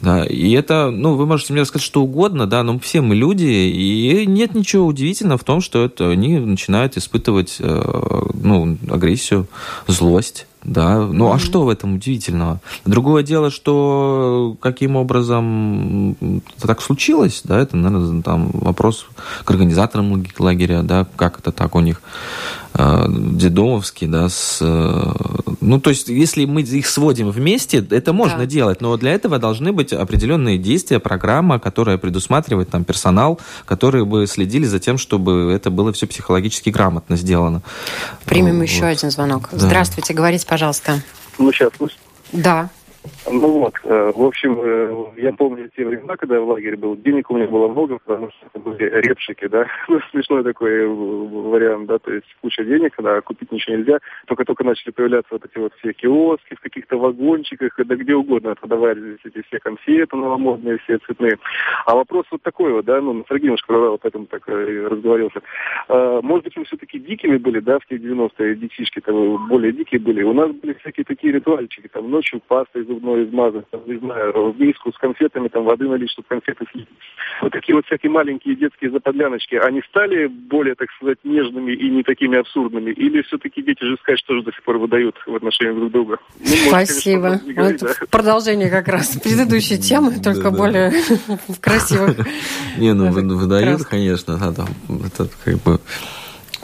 Да, 0.00 0.24
и 0.24 0.52
это, 0.52 0.90
ну, 0.92 1.16
вы 1.16 1.26
можете 1.26 1.52
мне 1.52 1.62
рассказать 1.62 1.84
что 1.84 2.02
угодно, 2.02 2.46
да, 2.46 2.62
но 2.62 2.78
все 2.78 3.00
мы 3.00 3.16
люди, 3.16 3.46
и 3.46 4.26
нет 4.26 4.54
ничего 4.54 4.86
удивительного 4.86 5.38
в 5.38 5.44
том, 5.44 5.60
что 5.60 5.84
это 5.84 6.08
они 6.08 6.38
начинают 6.38 6.96
испытывать, 6.96 7.56
э, 7.58 8.22
ну, 8.34 8.78
агрессию, 8.88 9.48
злость 9.88 10.46
да, 10.66 10.98
ну 10.98 11.28
mm-hmm. 11.28 11.34
а 11.36 11.38
что 11.38 11.64
в 11.64 11.68
этом 11.68 11.94
удивительного? 11.94 12.60
Другое 12.84 13.22
дело, 13.22 13.50
что 13.50 14.56
каким 14.60 14.96
образом 14.96 16.16
это 16.58 16.66
так 16.66 16.82
случилось, 16.82 17.42
да, 17.44 17.60
это, 17.60 17.76
наверное, 17.76 18.22
там 18.22 18.50
вопрос 18.52 19.06
к 19.44 19.50
организаторам 19.50 20.26
лагеря, 20.38 20.82
да, 20.82 21.06
как 21.14 21.38
это 21.38 21.52
так 21.52 21.76
у 21.76 21.80
них 21.80 22.02
э, 22.74 23.06
дедомовский, 23.08 24.08
да, 24.08 24.28
с, 24.28 24.58
э, 24.60 25.12
ну, 25.60 25.80
то 25.80 25.90
есть, 25.90 26.08
если 26.08 26.44
мы 26.46 26.62
их 26.62 26.88
сводим 26.88 27.30
вместе, 27.30 27.86
это 27.90 28.12
можно 28.12 28.38
да. 28.38 28.46
делать, 28.46 28.80
но 28.80 28.96
для 28.96 29.12
этого 29.12 29.38
должны 29.38 29.72
быть 29.72 29.92
определенные 29.92 30.58
действия, 30.58 30.98
программа, 30.98 31.60
которая 31.60 31.96
предусматривает 31.96 32.70
там 32.70 32.82
персонал, 32.82 33.38
которые 33.66 34.04
бы 34.04 34.26
следили 34.26 34.64
за 34.64 34.80
тем, 34.80 34.98
чтобы 34.98 35.52
это 35.54 35.70
было 35.70 35.92
все 35.92 36.08
психологически 36.08 36.70
грамотно 36.70 37.16
сделано. 37.16 37.62
Примем 38.24 38.56
вот. 38.56 38.62
еще 38.62 38.84
один 38.84 39.12
звонок. 39.12 39.50
Да. 39.52 39.58
Здравствуйте, 39.58 40.12
говорите, 40.12 40.44
пожалуйста. 40.44 40.55
Ну, 41.38 41.52
сейчас 41.52 41.72
слышите? 41.76 42.00
Да. 42.32 42.70
Ну 43.28 43.58
вот, 43.58 43.74
э, 43.82 44.12
в 44.14 44.22
общем, 44.22 44.60
э, 44.62 45.20
я 45.20 45.32
помню 45.32 45.68
те 45.76 45.84
времена, 45.84 46.16
когда 46.16 46.36
я 46.36 46.40
в 46.40 46.48
лагере 46.48 46.76
был, 46.76 46.96
денег 46.96 47.28
у 47.30 47.36
меня 47.36 47.48
было 47.48 47.66
много, 47.66 47.98
потому 48.04 48.30
что 48.30 48.46
это 48.46 48.60
были 48.60 48.84
репшики, 48.84 49.48
да, 49.48 49.66
ну, 49.88 50.00
смешной 50.10 50.44
такой 50.44 50.70
э, 50.70 50.86
вариант, 50.86 51.86
да, 51.86 51.98
то 51.98 52.12
есть 52.12 52.26
куча 52.40 52.62
денег, 52.62 52.94
да, 52.98 53.20
купить 53.22 53.50
ничего 53.50 53.76
нельзя, 53.76 53.98
только-только 54.26 54.62
начали 54.62 54.92
появляться 54.92 55.28
вот 55.32 55.44
эти 55.44 55.58
вот 55.58 55.72
все 55.78 55.92
киоски 55.92 56.54
в 56.54 56.60
каких-то 56.60 56.98
вагончиках, 56.98 57.72
да 57.76 57.96
где 57.96 58.14
угодно 58.14 58.54
продавали 58.54 59.00
здесь 59.00 59.20
эти 59.24 59.46
все 59.48 59.58
конфеты 59.58 60.16
новомодные, 60.16 60.78
все 60.78 60.98
цветные. 60.98 61.38
А 61.84 61.96
вопрос 61.96 62.26
вот 62.30 62.42
такой 62.42 62.72
вот, 62.72 62.84
да, 62.84 63.00
ну, 63.00 63.24
Сергей 63.28 63.46
немножко 63.46 63.72
вот 63.72 64.00
поэтому 64.02 64.26
так 64.26 64.46
разговорился. 64.46 65.40
Может 65.88 66.44
быть, 66.44 66.56
мы 66.56 66.64
все-таки 66.64 66.98
дикими 66.98 67.36
были, 67.38 67.60
да, 67.60 67.78
в 67.78 67.86
те 67.86 67.96
90-е 67.96 68.54
детишки, 68.56 69.00
там, 69.00 69.48
более 69.48 69.72
дикие 69.72 70.00
были. 70.00 70.22
У 70.22 70.32
нас 70.32 70.50
были 70.52 70.74
всякие 70.74 71.04
такие 71.04 71.32
ритуальчики, 71.32 71.88
там, 71.88 72.10
ночью 72.10 72.40
паста 72.46 72.78
из 72.78 72.88
измазать, 73.24 73.68
там, 73.70 73.80
не 73.86 73.98
знаю, 73.98 74.54
миску 74.58 74.92
с 74.92 74.98
конфетами, 74.98 75.48
там, 75.48 75.64
воды 75.64 75.88
налить, 75.88 76.10
чтобы 76.10 76.28
конфеты 76.28 76.64
съесть. 76.72 76.88
Вот 77.42 77.52
такие 77.52 77.74
вот 77.74 77.86
всякие 77.86 78.10
маленькие 78.10 78.56
детские 78.56 78.90
заподляночки, 78.90 79.56
они 79.56 79.82
стали 79.88 80.26
более, 80.26 80.74
так 80.74 80.88
сказать, 80.96 81.18
нежными 81.24 81.72
и 81.72 81.90
не 81.90 82.02
такими 82.02 82.38
абсурдными? 82.38 82.90
Или 82.90 83.22
все-таки 83.22 83.62
дети 83.62 83.84
же 83.84 83.96
скажут, 83.98 84.20
что 84.20 84.34
же 84.36 84.42
до 84.42 84.52
сих 84.52 84.62
пор 84.62 84.78
выдают 84.78 85.16
в 85.26 85.34
отношении 85.34 85.74
друг 85.74 85.92
друга? 85.92 86.18
Ну, 86.38 86.46
может, 86.46 86.68
Спасибо. 86.68 87.22
Конечно, 87.22 87.52
говорить, 87.54 87.80
да. 87.80 88.06
Продолжение 88.10 88.70
как 88.70 88.88
раз 88.88 89.16
предыдущей 89.18 89.78
темы, 89.78 90.12
только 90.22 90.50
более 90.50 90.92
красивых. 91.60 92.26
Не, 92.78 92.92
ну 92.92 93.10
выдают, 93.36 93.84
конечно, 93.84 94.38
да, 94.38 94.52
там, 94.52 94.68
это 95.04 95.28
как 95.44 95.54
бы 95.62 95.80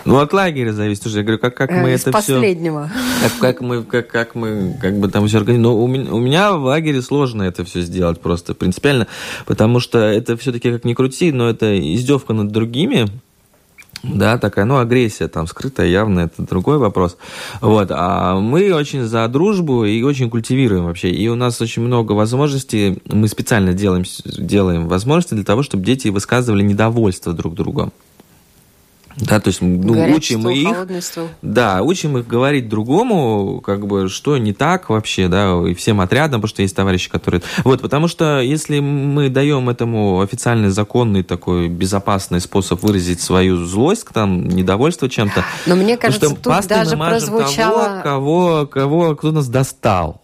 ну, 0.05 0.19
от 0.19 0.33
лагеря 0.33 0.73
зависит 0.73 1.07
уже. 1.07 1.19
Я 1.19 1.23
говорю, 1.25 1.39
как, 1.39 1.57
как 1.57 1.71
мы 1.71 1.91
э, 1.91 1.95
это 1.95 2.11
последнего. 2.11 2.91
все... 2.91 3.29
Как, 3.29 3.39
как 3.39 3.61
мы, 3.61 3.83
как, 3.83 4.09
как 4.09 4.35
мы, 4.35 4.77
как 4.81 4.99
бы 4.99 5.09
там 5.09 5.27
все 5.27 5.39
организуем. 5.39 5.63
Но 5.63 5.83
у 5.83 5.87
меня, 5.87 6.13
у 6.13 6.19
меня 6.19 6.53
в 6.53 6.65
лагере 6.65 7.03
сложно 7.03 7.43
это 7.43 7.65
все 7.65 7.83
сделать 7.83 8.21
просто 8.21 8.55
принципиально, 8.55 9.07
потому 9.47 9.81
что 9.81 9.99
это 9.99 10.37
все-таки, 10.37 10.73
как 10.73 10.85
ни 10.85 10.95
крути, 10.95 11.33
но 11.33 11.49
это 11.49 11.79
издевка 11.95 12.33
над 12.33 12.51
другими, 12.51 13.09
да, 14.03 14.37
такая, 14.37 14.65
ну, 14.65 14.79
агрессия 14.79 15.29
там 15.29 15.47
скрытая, 15.47 15.87
явно, 15.87 16.21
это 16.21 16.43
другой 16.43 16.79
вопрос. 16.79 17.17
Вот, 17.61 17.89
а 17.91 18.35
мы 18.41 18.73
очень 18.75 19.05
за 19.05 19.29
дружбу 19.29 19.85
и 19.85 20.03
очень 20.03 20.29
культивируем 20.29 20.85
вообще. 20.85 21.11
И 21.11 21.29
у 21.29 21.37
нас 21.37 21.61
очень 21.61 21.83
много 21.83 22.13
возможностей, 22.13 22.99
мы 23.07 23.29
специально 23.29 23.73
делаем, 23.73 24.05
делаем 24.25 24.89
возможности 24.89 25.35
для 25.35 25.45
того, 25.45 25.63
чтобы 25.63 25.85
дети 25.85 26.09
высказывали 26.09 26.63
недовольство 26.63 27.33
друг 27.33 27.55
другом. 27.55 27.93
Да, 29.17 29.41
то 29.41 29.49
есть 29.49 29.61
ну, 29.61 30.15
учим 30.15 30.49
их, 30.49 30.75
да, 31.43 31.83
учим 31.83 32.19
их 32.19 32.27
говорить 32.27 32.69
другому, 32.69 33.61
как 33.61 33.87
бы, 33.87 34.09
что 34.09 34.39
не 34.39 34.53
так 34.53 34.89
вообще, 34.89 35.29
да, 35.29 35.61
и 35.67 35.75
всем 35.75 36.01
отрядом, 36.01 36.41
потому 36.41 36.49
что 36.49 36.63
есть 36.63 36.75
товарищи, 36.75 37.11
которые... 37.11 37.43
Вот, 37.65 37.83
потому 37.83 38.09
что 38.09 38.41
если 38.41 38.81
мы 38.81 39.29
даем 39.29 39.69
этому 39.69 40.21
официальный, 40.21 40.71
законный 40.71 41.23
такой 41.23 41.69
безопасный 41.69 42.41
способ 42.41 42.83
выразить 42.83 43.21
свою 43.21 43.65
злость, 43.65 44.07
там, 44.13 44.49
недовольство 44.49 45.09
чем-то... 45.09 45.45
Но 45.67 45.77
мне 45.77 45.97
кажется, 45.97 46.27
что 46.27 46.37
тут 46.37 46.67
даже 46.67 46.97
прозвучало... 46.97 48.03
Того, 48.03 48.03
кого, 48.03 48.67
кого, 48.67 49.17
кто 49.17 49.33
нас 49.33 49.49
достал. 49.49 50.22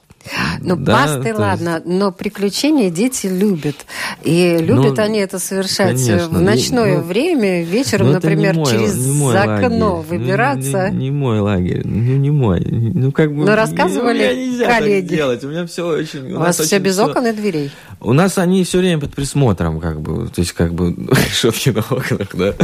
Ну, 0.61 0.76
да, 0.76 0.93
пасты, 0.93 1.35
ладно, 1.35 1.74
есть... 1.74 1.87
но 1.87 2.12
приключения 2.12 2.91
дети 2.91 3.26
любят. 3.26 3.76
И 4.22 4.57
любят 4.59 4.97
ну, 4.97 5.03
они 5.03 5.18
это 5.18 5.39
совершать 5.39 6.05
конечно, 6.05 6.29
в 6.29 6.41
ночное 6.41 6.99
ну, 6.99 7.03
время, 7.05 7.62
вечером, 7.64 8.09
ну, 8.09 8.12
например, 8.14 8.55
мой, 8.55 8.70
через 8.70 8.95
окно 9.35 9.97
лагерь. 9.97 10.09
выбираться. 10.09 10.89
Ну, 10.91 10.99
не, 10.99 11.05
не 11.05 11.11
мой 11.11 11.41
лагерь, 11.41 11.83
ну, 11.85 12.16
не 12.16 12.31
мой. 12.31 12.61
Ну, 12.61 13.12
как 13.12 13.35
бы, 13.35 13.45
но 13.45 13.55
рассказывали 13.55 14.59
ну, 14.59 14.66
коллеги. 14.66 15.14
Делать. 15.14 15.45
У 15.45 15.49
меня 15.49 15.66
все 15.66 15.87
очень... 15.87 16.33
У, 16.33 16.37
у 16.37 16.41
вас 16.41 16.59
все 16.59 16.79
без 16.79 16.95
все... 16.95 17.07
окон 17.07 17.26
и 17.26 17.33
дверей? 17.33 17.70
У 18.01 18.12
нас 18.12 18.39
они 18.39 18.62
все 18.64 18.79
время 18.79 19.01
под 19.01 19.14
присмотром, 19.14 19.81
как 19.81 20.01
бы, 20.01 20.29
то 20.29 20.41
есть, 20.41 20.53
как 20.53 20.72
бы, 20.72 20.91
решетки 21.29 21.70
на 21.70 21.81
окнах, 21.81 22.29
да. 22.35 22.55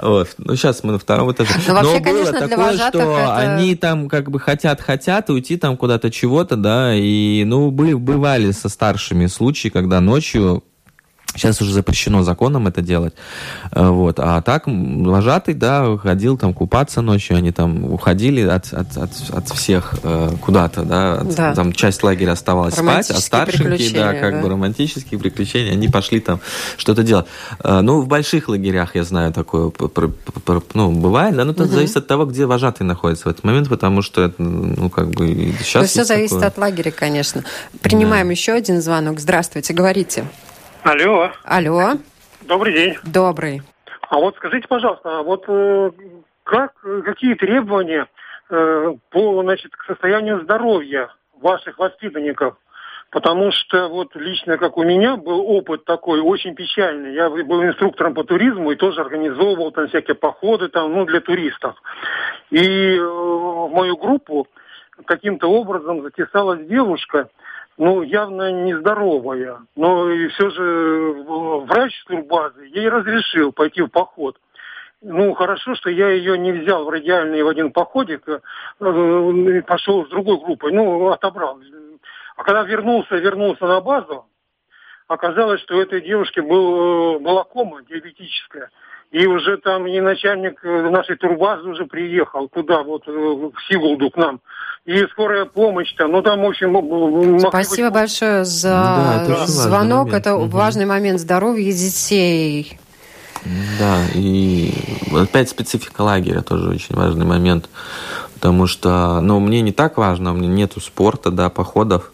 Вот. 0.00 0.28
Ну, 0.38 0.56
сейчас 0.56 0.82
мы 0.82 0.92
на 0.92 0.98
втором 0.98 1.30
этаже. 1.32 1.52
Но, 1.68 1.74
но 1.74 1.74
вообще, 1.74 2.00
было 2.00 2.02
конечно, 2.02 2.48
такое, 2.48 2.74
что 2.74 2.98
это... 2.98 3.36
они 3.36 3.76
там, 3.76 4.08
как 4.08 4.30
бы, 4.30 4.40
хотят-хотят 4.40 5.30
уйти 5.30 5.56
там 5.56 5.76
куда-то 5.76 6.10
чего-то, 6.10 6.56
да, 6.56 6.94
и, 6.94 7.02
ну, 7.46 7.70
были, 7.70 7.94
бывали 7.94 8.50
со 8.52 8.68
старшими 8.68 9.26
случаи, 9.26 9.68
когда 9.68 10.00
ночью 10.00 10.62
Сейчас 11.34 11.60
уже 11.62 11.72
запрещено 11.72 12.22
законом 12.22 12.66
это 12.66 12.82
делать. 12.82 13.14
Э, 13.72 13.88
вот. 13.88 14.18
А 14.18 14.40
так 14.42 14.64
вожатый, 14.66 15.54
да, 15.54 15.96
ходил 15.96 16.36
там 16.36 16.52
купаться 16.52 17.02
ночью, 17.02 17.36
они 17.36 17.52
там 17.52 17.84
уходили 17.92 18.42
от, 18.42 18.72
от, 18.72 18.96
от, 18.96 19.10
от 19.30 19.48
всех 19.50 19.94
э, 20.02 20.30
куда-то, 20.40 20.82
да, 20.82 21.20
от, 21.20 21.34
да. 21.34 21.54
там 21.54 21.72
часть 21.72 22.02
лагеря 22.02 22.32
оставалась 22.32 22.74
спать, 22.74 23.10
а 23.10 23.20
старшенькие, 23.20 23.90
да, 23.92 24.12
как 24.14 24.34
да. 24.34 24.40
бы 24.42 24.48
романтические 24.48 25.20
приключения, 25.20 25.72
они 25.72 25.88
пошли 25.88 26.20
там 26.20 26.40
что-то 26.76 27.02
делать. 27.02 27.26
Э, 27.62 27.80
ну, 27.80 28.00
в 28.00 28.08
больших 28.08 28.48
лагерях, 28.48 28.96
я 28.96 29.04
знаю, 29.04 29.32
такое, 29.32 29.70
ну, 30.74 30.90
бывает, 30.92 31.36
да, 31.36 31.44
но 31.44 31.52
это 31.52 31.62
угу. 31.62 31.72
зависит 31.72 31.96
от 31.96 32.06
того, 32.08 32.26
где 32.26 32.46
вожатый 32.46 32.86
находится 32.86 33.28
в 33.28 33.30
этот 33.30 33.44
момент, 33.44 33.68
потому 33.68 34.02
что, 34.02 34.32
ну, 34.38 34.90
как 34.90 35.10
бы, 35.10 35.54
сейчас... 35.62 35.90
Все 35.90 36.04
зависит 36.04 36.34
такое... 36.34 36.48
от 36.48 36.58
лагеря, 36.58 36.90
конечно. 36.90 37.44
Принимаем 37.82 38.26
да. 38.26 38.32
еще 38.32 38.52
один 38.52 38.82
звонок. 38.82 39.20
Здравствуйте, 39.20 39.72
говорите. 39.72 40.24
Алло. 40.82 41.30
Алло. 41.44 41.92
Добрый 42.40 42.72
день. 42.72 42.96
Добрый. 43.04 43.60
А 44.08 44.18
вот 44.18 44.34
скажите, 44.36 44.66
пожалуйста, 44.66 45.18
а 45.18 45.22
вот 45.22 45.44
э, 45.46 45.90
как, 46.42 46.72
какие 47.04 47.34
требования 47.34 48.06
э, 48.48 48.94
по, 49.10 49.42
значит, 49.42 49.76
к 49.76 49.84
состоянию 49.84 50.40
здоровья 50.42 51.10
ваших 51.38 51.78
воспитанников? 51.78 52.56
Потому 53.10 53.50
что 53.52 53.88
вот 53.88 54.14
лично, 54.16 54.56
как 54.56 54.78
у 54.78 54.82
меня, 54.82 55.16
был 55.16 55.40
опыт 55.40 55.84
такой 55.84 56.20
очень 56.20 56.54
печальный. 56.54 57.12
Я 57.12 57.28
был 57.28 57.62
инструктором 57.62 58.14
по 58.14 58.24
туризму 58.24 58.70
и 58.70 58.76
тоже 58.76 59.02
организовывал 59.02 59.72
там 59.72 59.88
всякие 59.88 60.14
походы 60.14 60.68
там, 60.68 60.92
ну, 60.92 61.04
для 61.04 61.20
туристов. 61.20 61.76
И 62.50 62.96
э, 62.96 63.02
в 63.02 63.68
мою 63.70 63.98
группу 63.98 64.48
каким-то 65.04 65.48
образом 65.48 66.02
затесалась 66.02 66.66
девушка, 66.66 67.28
ну, 67.78 68.02
явно 68.02 68.52
нездоровая. 68.52 69.60
Но 69.76 70.10
и 70.10 70.28
все 70.28 70.50
же 70.50 70.62
э, 70.62 71.60
врач 71.66 72.04
турбазы 72.04 72.66
ей 72.66 72.88
разрешил 72.88 73.52
пойти 73.52 73.82
в 73.82 73.88
поход. 73.88 74.38
Ну, 75.02 75.32
хорошо, 75.32 75.74
что 75.76 75.88
я 75.88 76.10
ее 76.10 76.36
не 76.36 76.52
взял 76.52 76.84
в 76.84 76.90
радиальный 76.90 77.42
в 77.42 77.48
один 77.48 77.72
походик, 77.72 78.28
э, 78.28 78.40
э 78.80 79.62
пошел 79.62 80.04
с 80.04 80.10
другой 80.10 80.38
группой, 80.38 80.72
ну, 80.72 81.08
отобрал. 81.08 81.58
А 82.36 82.44
когда 82.44 82.62
вернулся, 82.62 83.16
вернулся 83.16 83.66
на 83.66 83.80
базу, 83.80 84.26
оказалось, 85.08 85.60
что 85.62 85.76
у 85.76 85.80
этой 85.80 86.02
девушки 86.02 86.40
был, 86.40 87.16
э, 87.16 87.18
была 87.20 87.44
кома 87.44 87.82
диабетическая. 87.82 88.70
И 89.10 89.26
уже 89.26 89.56
там 89.58 89.86
и 89.86 90.00
начальник 90.00 90.62
нашей 90.62 91.16
турбазы 91.16 91.68
уже 91.68 91.84
приехал 91.86 92.48
туда, 92.48 92.82
вот 92.82 93.06
в 93.06 93.52
Сигулду 93.68 94.10
к 94.10 94.16
нам 94.16 94.40
и 94.86 95.06
скорая 95.12 95.44
помощь 95.44 95.92
там, 95.94 96.12
ну 96.12 96.22
там, 96.22 96.40
в 96.40 96.46
общем... 96.46 97.38
Спасибо 97.40 97.88
быть... 97.88 97.94
большое 97.94 98.44
за 98.44 99.24
да, 99.28 99.46
звонок. 99.46 100.12
Это 100.12 100.36
угу. 100.36 100.46
важный 100.46 100.86
момент 100.86 101.20
здоровья 101.20 101.70
детей. 101.70 102.78
Да, 103.78 103.98
и 104.14 104.72
опять 105.14 105.48
специфика 105.48 106.02
лагеря 106.02 106.42
тоже 106.42 106.68
очень 106.68 106.94
важный 106.94 107.24
момент, 107.24 107.70
потому 108.34 108.66
что, 108.66 109.20
ну, 109.20 109.40
мне 109.40 109.62
не 109.62 109.72
так 109.72 109.96
важно, 109.96 110.32
у 110.32 110.34
меня 110.34 110.48
нету 110.48 110.80
спорта, 110.80 111.30
да, 111.30 111.48
походов, 111.48 112.12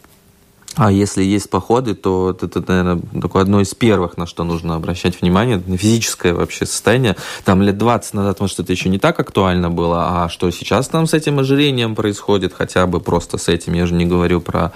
а 0.77 0.93
если 0.93 1.25
есть 1.25 1.49
походы, 1.49 1.95
то 1.95 2.37
это, 2.41 2.63
наверное, 2.67 3.01
такое 3.23 3.43
одно 3.43 3.63
из 3.63 3.75
первых, 3.75 4.19
на 4.19 4.27
что 4.27 4.45
нужно 4.45 4.75
обращать 4.75 5.23
внимание, 5.23 5.61
на 5.67 5.79
физическое 5.79 6.35
вообще 6.35 6.67
состояние. 6.67 7.17
Там 7.45 7.63
лет 7.63 7.79
20 7.79 8.13
назад, 8.13 8.41
может, 8.41 8.61
это 8.61 8.73
еще 8.73 8.91
не 8.91 8.99
так 8.99 9.19
актуально 9.19 9.71
было, 9.71 10.25
а 10.25 10.29
что 10.29 10.51
сейчас 10.51 10.89
там 10.89 11.07
с 11.07 11.15
этим 11.15 11.39
ожирением 11.39 11.95
происходит, 11.95 12.53
хотя 12.53 12.87
бы 12.87 13.01
просто 13.01 13.39
с 13.39 13.49
этим, 13.49 13.73
я 13.73 13.87
же 13.87 13.95
не 13.95 14.05
говорю 14.05 14.43
про 14.43 14.73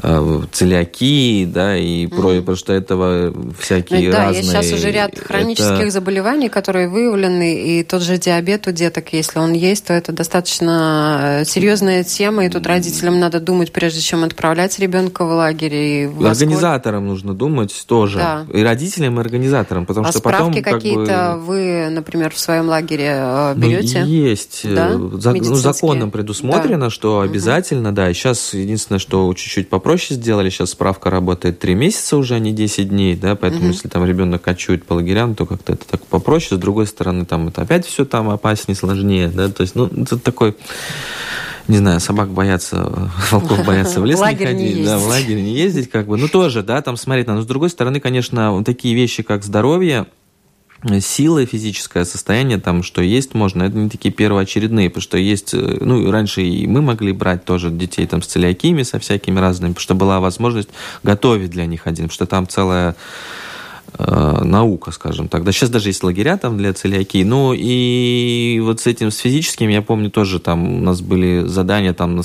э, 0.00 0.42
целиакии, 0.52 1.44
да, 1.44 1.76
и 1.76 2.06
mm. 2.06 2.16
про, 2.16 2.40
потому 2.40 2.56
что 2.56 2.72
этого 2.72 3.34
всякие 3.58 4.06
ну, 4.06 4.12
да, 4.12 4.26
разные... 4.26 4.52
Да, 4.52 4.62
сейчас 4.62 4.78
уже 4.78 4.92
ряд 4.92 5.18
хронических 5.18 5.72
это... 5.72 5.90
заболеваний, 5.90 6.50
которые 6.50 6.88
выявлены, 6.88 7.78
и 7.80 7.82
тот 7.82 8.02
же 8.02 8.16
диабет 8.16 8.68
у 8.68 8.70
деток, 8.70 9.12
если 9.12 9.40
он 9.40 9.54
есть, 9.54 9.86
то 9.86 9.92
это 9.92 10.12
достаточно 10.12 11.40
э, 11.40 11.44
серьезная 11.46 12.04
тема, 12.04 12.46
и 12.46 12.48
тут 12.48 12.64
родителям 12.64 13.18
надо 13.18 13.40
думать, 13.40 13.72
прежде 13.72 14.00
чем 14.00 14.22
отправлять 14.22 14.78
ребенка 14.78 15.31
в 15.32 15.36
лагере. 15.36 16.04
И 16.04 16.06
в 16.06 16.24
организаторам 16.24 17.06
нужно 17.06 17.34
думать 17.34 17.84
тоже. 17.86 18.18
Да. 18.18 18.46
И 18.52 18.62
родителям, 18.62 19.18
и 19.18 19.20
организаторам, 19.20 19.86
потому 19.86 20.06
а 20.08 20.10
что 20.10 20.20
потом... 20.20 20.52
справки 20.52 20.62
какие-то 20.62 21.34
бы... 21.38 21.44
вы, 21.44 21.88
например, 21.90 22.32
в 22.32 22.38
своем 22.38 22.68
лагере 22.68 23.12
э, 23.14 23.54
ну, 23.54 23.60
берете? 23.60 24.00
Ну, 24.00 24.06
есть. 24.06 24.60
Э, 24.64 24.74
да? 24.74 25.20
За, 25.20 25.32
ну, 25.32 25.54
законом 25.54 26.10
предусмотрено, 26.10 26.86
да. 26.86 26.90
что 26.90 27.20
обязательно, 27.20 27.88
угу. 27.88 27.96
да. 27.96 28.10
И 28.10 28.14
сейчас 28.14 28.54
единственное, 28.54 28.98
что 28.98 29.32
чуть-чуть 29.34 29.68
попроще 29.68 30.18
сделали, 30.18 30.50
сейчас 30.50 30.70
справка 30.70 31.10
работает 31.10 31.58
3 31.58 31.74
месяца 31.74 32.16
уже, 32.16 32.34
а 32.34 32.38
не 32.38 32.52
10 32.52 32.88
дней, 32.88 33.16
да, 33.16 33.34
поэтому 33.34 33.64
угу. 33.64 33.72
если 33.72 33.88
там 33.88 34.04
ребенок 34.04 34.42
кочует 34.42 34.84
по 34.84 34.94
лагерям, 34.94 35.34
то 35.34 35.46
как-то 35.46 35.72
это 35.72 35.86
так 35.86 36.04
попроще. 36.06 36.58
С 36.58 36.60
другой 36.60 36.86
стороны, 36.86 37.24
там 37.24 37.48
это 37.48 37.62
опять 37.62 37.86
все 37.86 38.04
там 38.04 38.30
опаснее, 38.30 38.76
сложнее, 38.76 39.28
да, 39.28 39.48
то 39.48 39.62
есть, 39.62 39.74
ну, 39.74 39.86
это 39.86 40.18
такой 40.18 40.56
не 41.68 41.78
знаю, 41.78 42.00
собак 42.00 42.30
боятся, 42.30 43.10
волков 43.30 43.64
боятся 43.64 44.00
в 44.00 44.04
лес 44.04 44.20
не 44.20 44.36
ходить, 44.36 44.84
да, 44.84 44.98
в 44.98 45.06
лагерь 45.06 45.40
не 45.40 45.54
ездить, 45.54 45.90
как 45.90 46.06
бы, 46.06 46.16
ну 46.16 46.28
тоже, 46.28 46.62
да, 46.62 46.82
там 46.82 46.96
смотреть 46.96 47.26
надо. 47.26 47.38
Но 47.38 47.44
с 47.44 47.46
другой 47.48 47.70
стороны, 47.70 48.00
конечно, 48.00 48.62
такие 48.64 48.94
вещи, 48.94 49.22
как 49.22 49.44
здоровье, 49.44 50.06
сила, 51.00 51.46
физическое 51.46 52.04
состояние, 52.04 52.58
там, 52.58 52.82
что 52.82 53.02
есть 53.02 53.34
можно, 53.34 53.62
это 53.62 53.76
не 53.76 53.88
такие 53.88 54.12
первоочередные, 54.12 54.90
потому 54.90 55.02
что 55.02 55.16
есть, 55.16 55.54
э, 55.54 55.78
ну, 55.80 56.10
раньше 56.10 56.42
и 56.42 56.66
мы 56.66 56.82
могли 56.82 57.12
брать 57.12 57.44
тоже 57.44 57.70
детей 57.70 58.06
там 58.06 58.20
с 58.20 58.26
целиакиями, 58.26 58.82
со 58.82 58.98
всякими 58.98 59.38
разными, 59.38 59.72
потому 59.72 59.82
что 59.82 59.94
была 59.94 60.20
возможность 60.20 60.70
готовить 61.02 61.50
для 61.50 61.66
них 61.66 61.86
один, 61.86 62.06
потому 62.08 62.14
что 62.14 62.26
там 62.26 62.48
целая 62.48 62.96
наука, 63.98 64.90
скажем 64.90 65.28
так. 65.28 65.44
Да 65.44 65.52
сейчас 65.52 65.70
даже 65.70 65.90
есть 65.90 66.02
лагеря 66.02 66.36
там 66.38 66.56
для 66.56 66.72
целиакии. 66.72 67.24
Ну 67.24 67.52
и 67.54 68.60
вот 68.62 68.80
с 68.80 68.86
этим, 68.86 69.10
с 69.10 69.18
физическим, 69.18 69.68
я 69.68 69.82
помню 69.82 70.10
тоже 70.10 70.40
там 70.40 70.76
у 70.76 70.80
нас 70.80 71.00
были 71.00 71.46
задания 71.46 71.92
там 71.92 72.16
на, 72.16 72.22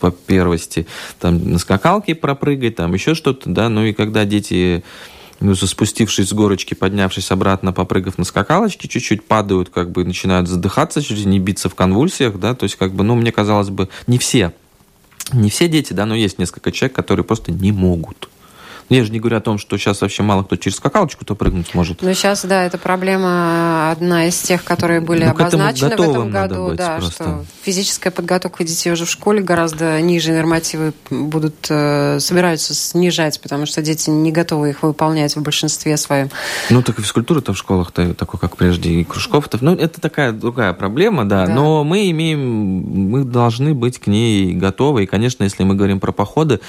по 0.00 0.10
первости, 0.10 0.86
там 1.20 1.52
на 1.52 1.58
скакалке 1.58 2.14
пропрыгать, 2.14 2.76
там 2.76 2.94
еще 2.94 3.14
что-то, 3.14 3.50
да, 3.50 3.68
ну 3.68 3.84
и 3.84 3.92
когда 3.92 4.24
дети 4.24 4.82
ну, 5.42 5.54
спустившись 5.54 6.28
с 6.28 6.32
горочки, 6.32 6.74
поднявшись 6.74 7.30
обратно, 7.30 7.72
попрыгав 7.72 8.16
на 8.16 8.24
скакалочке, 8.24 8.88
чуть-чуть 8.88 9.24
падают, 9.24 9.70
как 9.70 9.90
бы 9.90 10.04
начинают 10.04 10.48
задыхаться, 10.48 11.02
чуть 11.02 11.26
не 11.26 11.38
биться 11.38 11.68
в 11.68 11.74
конвульсиях, 11.74 12.38
да, 12.38 12.54
то 12.54 12.64
есть 12.64 12.76
как 12.76 12.94
бы, 12.94 13.04
ну, 13.04 13.16
мне 13.16 13.32
казалось 13.32 13.70
бы, 13.70 13.88
не 14.06 14.18
все, 14.18 14.52
не 15.32 15.50
все 15.50 15.68
дети, 15.68 15.92
да, 15.92 16.06
но 16.06 16.14
есть 16.14 16.38
несколько 16.38 16.72
человек, 16.72 16.94
которые 16.94 17.24
просто 17.24 17.50
не 17.52 17.72
могут. 17.72 18.28
Я 18.88 19.04
же 19.04 19.12
не 19.12 19.20
говорю 19.20 19.38
о 19.38 19.40
том, 19.40 19.58
что 19.58 19.76
сейчас 19.78 20.00
вообще 20.00 20.22
мало 20.22 20.42
кто 20.42 20.56
через 20.56 20.76
скакалочку-то 20.76 21.34
прыгнуть 21.34 21.74
может. 21.74 22.02
Ну, 22.02 22.12
сейчас, 22.14 22.44
да, 22.44 22.64
это 22.64 22.78
проблема 22.78 23.90
одна 23.90 24.26
из 24.26 24.38
тех, 24.38 24.64
которые 24.64 25.00
были 25.00 25.24
ну, 25.24 25.30
обозначены 25.30 25.96
в 25.96 26.00
этом 26.00 26.30
году. 26.30 26.74
Да, 26.74 26.96
просто. 26.96 27.12
что 27.12 27.44
физическая 27.62 28.12
подготовка 28.12 28.64
детей 28.64 28.92
уже 28.92 29.04
в 29.04 29.10
школе 29.10 29.42
гораздо 29.42 30.00
ниже 30.00 30.32
нормативы 30.32 30.92
будут, 31.10 31.66
э, 31.70 32.18
собираются 32.20 32.74
снижать, 32.74 33.40
потому 33.40 33.66
что 33.66 33.82
дети 33.82 34.10
не 34.10 34.32
готовы 34.32 34.70
их 34.70 34.82
выполнять 34.82 35.36
в 35.36 35.42
большинстве 35.42 35.96
своем. 35.96 36.30
Ну, 36.70 36.82
так 36.82 36.98
и 36.98 37.02
физкультура-то 37.02 37.52
в 37.52 37.58
школах-то 37.58 38.14
такой, 38.14 38.40
как 38.40 38.56
прежде, 38.56 38.90
и 38.90 39.04
кружков-то. 39.04 39.58
Ну, 39.60 39.74
это 39.74 40.00
такая 40.00 40.32
другая 40.32 40.72
проблема, 40.72 41.24
да, 41.24 41.46
да. 41.46 41.54
Но 41.54 41.84
мы 41.84 42.10
имеем, 42.10 43.10
мы 43.10 43.24
должны 43.24 43.74
быть 43.74 43.98
к 43.98 44.06
ней 44.06 44.54
готовы. 44.54 45.04
И, 45.04 45.06
конечно, 45.06 45.44
если 45.44 45.64
мы 45.64 45.74
говорим 45.74 46.00
про 46.00 46.12
походы, 46.12 46.60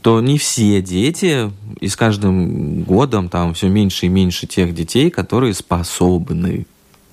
то 0.00 0.20
не 0.20 0.38
все 0.38 0.82
дети 0.82 1.51
и 1.80 1.88
с 1.88 1.96
каждым 1.96 2.82
годом 2.82 3.28
там 3.28 3.54
все 3.54 3.68
меньше 3.68 4.06
и 4.06 4.08
меньше 4.08 4.46
тех 4.46 4.74
детей, 4.74 5.10
которые 5.10 5.54
способны 5.54 6.66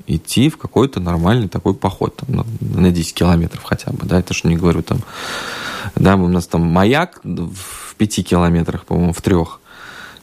идти 0.07 0.49
в 0.49 0.57
какой-то 0.57 0.99
нормальный 0.99 1.47
такой 1.47 1.73
поход, 1.73 2.17
там, 2.17 2.35
на, 2.35 2.81
на 2.81 2.91
10 2.91 3.13
километров 3.13 3.63
хотя 3.63 3.91
бы, 3.91 4.05
да, 4.05 4.19
это 4.19 4.33
что 4.33 4.49
не 4.49 4.55
говорю 4.55 4.81
там, 4.81 4.99
да, 5.95 6.15
у 6.15 6.27
нас 6.27 6.47
там 6.47 6.61
маяк 6.61 7.21
в 7.23 7.95
5 7.95 8.27
километрах, 8.27 8.85
по-моему, 8.85 9.13
в 9.13 9.21
трех, 9.21 9.59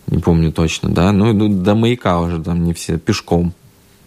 не 0.09 0.19
помню 0.19 0.53
точно, 0.53 0.91
да, 0.91 1.13
ну, 1.13 1.33
ну 1.33 1.49
до 1.49 1.75
маяка 1.75 2.21
уже 2.21 2.43
там 2.43 2.65
не 2.65 2.75
все 2.75 2.99
пешком, 2.99 3.53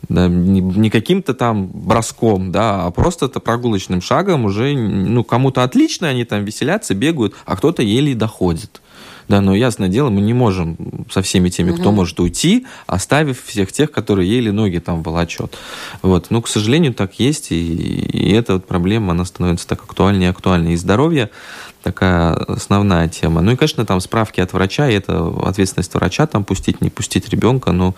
да, 0.09 0.27
не, 0.27 0.59
не 0.59 0.89
каким-то 0.89 1.33
там 1.33 1.67
броском, 1.67 2.51
да, 2.51 2.85
а 2.85 2.91
просто 2.91 3.27
это 3.27 3.39
прогулочным 3.39 4.01
шагом 4.01 4.45
уже, 4.45 4.73
ну, 4.75 5.23
кому-то 5.23 5.63
отлично, 5.63 6.09
они 6.09 6.25
там 6.25 6.43
веселятся, 6.43 6.93
бегают, 6.93 7.35
а 7.45 7.55
кто-то 7.55 7.83
еле 7.83 8.15
доходит. 8.15 8.81
Да, 9.29 9.41
но 9.41 9.55
ясное 9.55 9.89
дело, 9.89 10.09
мы 10.09 10.21
не 10.21 10.33
можем 10.33 10.75
со 11.11 11.21
всеми 11.21 11.49
теми, 11.49 11.71
кто 11.71 11.89
угу. 11.89 11.97
может 11.97 12.19
уйти, 12.19 12.65
оставив 12.87 13.43
всех 13.45 13.71
тех, 13.71 13.91
которые 13.91 14.27
еле 14.27 14.51
ноги 14.51 14.79
там 14.79 15.03
волочет. 15.03 15.55
Вот. 16.01 16.31
Ну, 16.31 16.41
к 16.41 16.47
сожалению, 16.47 16.95
так 16.95 17.19
есть, 17.19 17.51
и, 17.51 17.75
и 17.75 18.31
эта 18.31 18.53
вот 18.53 18.65
проблема, 18.65 19.11
она 19.11 19.25
становится 19.25 19.67
так 19.67 19.83
актуальнее 19.83 20.29
и 20.29 20.31
актуальнее. 20.31 20.73
И 20.73 20.77
здоровье 20.77 21.29
такая 21.83 22.33
основная 22.33 23.07
тема. 23.07 23.41
Ну 23.41 23.51
и, 23.51 23.55
конечно, 23.55 23.85
там 23.85 24.01
справки 24.01 24.41
от 24.41 24.51
врача, 24.51 24.89
и 24.89 24.95
это 24.95 25.31
ответственность 25.45 25.93
врача, 25.93 26.25
там 26.25 26.43
пустить, 26.43 26.81
не 26.81 26.89
пустить 26.89 27.29
ребенка, 27.29 27.71
но 27.71 27.93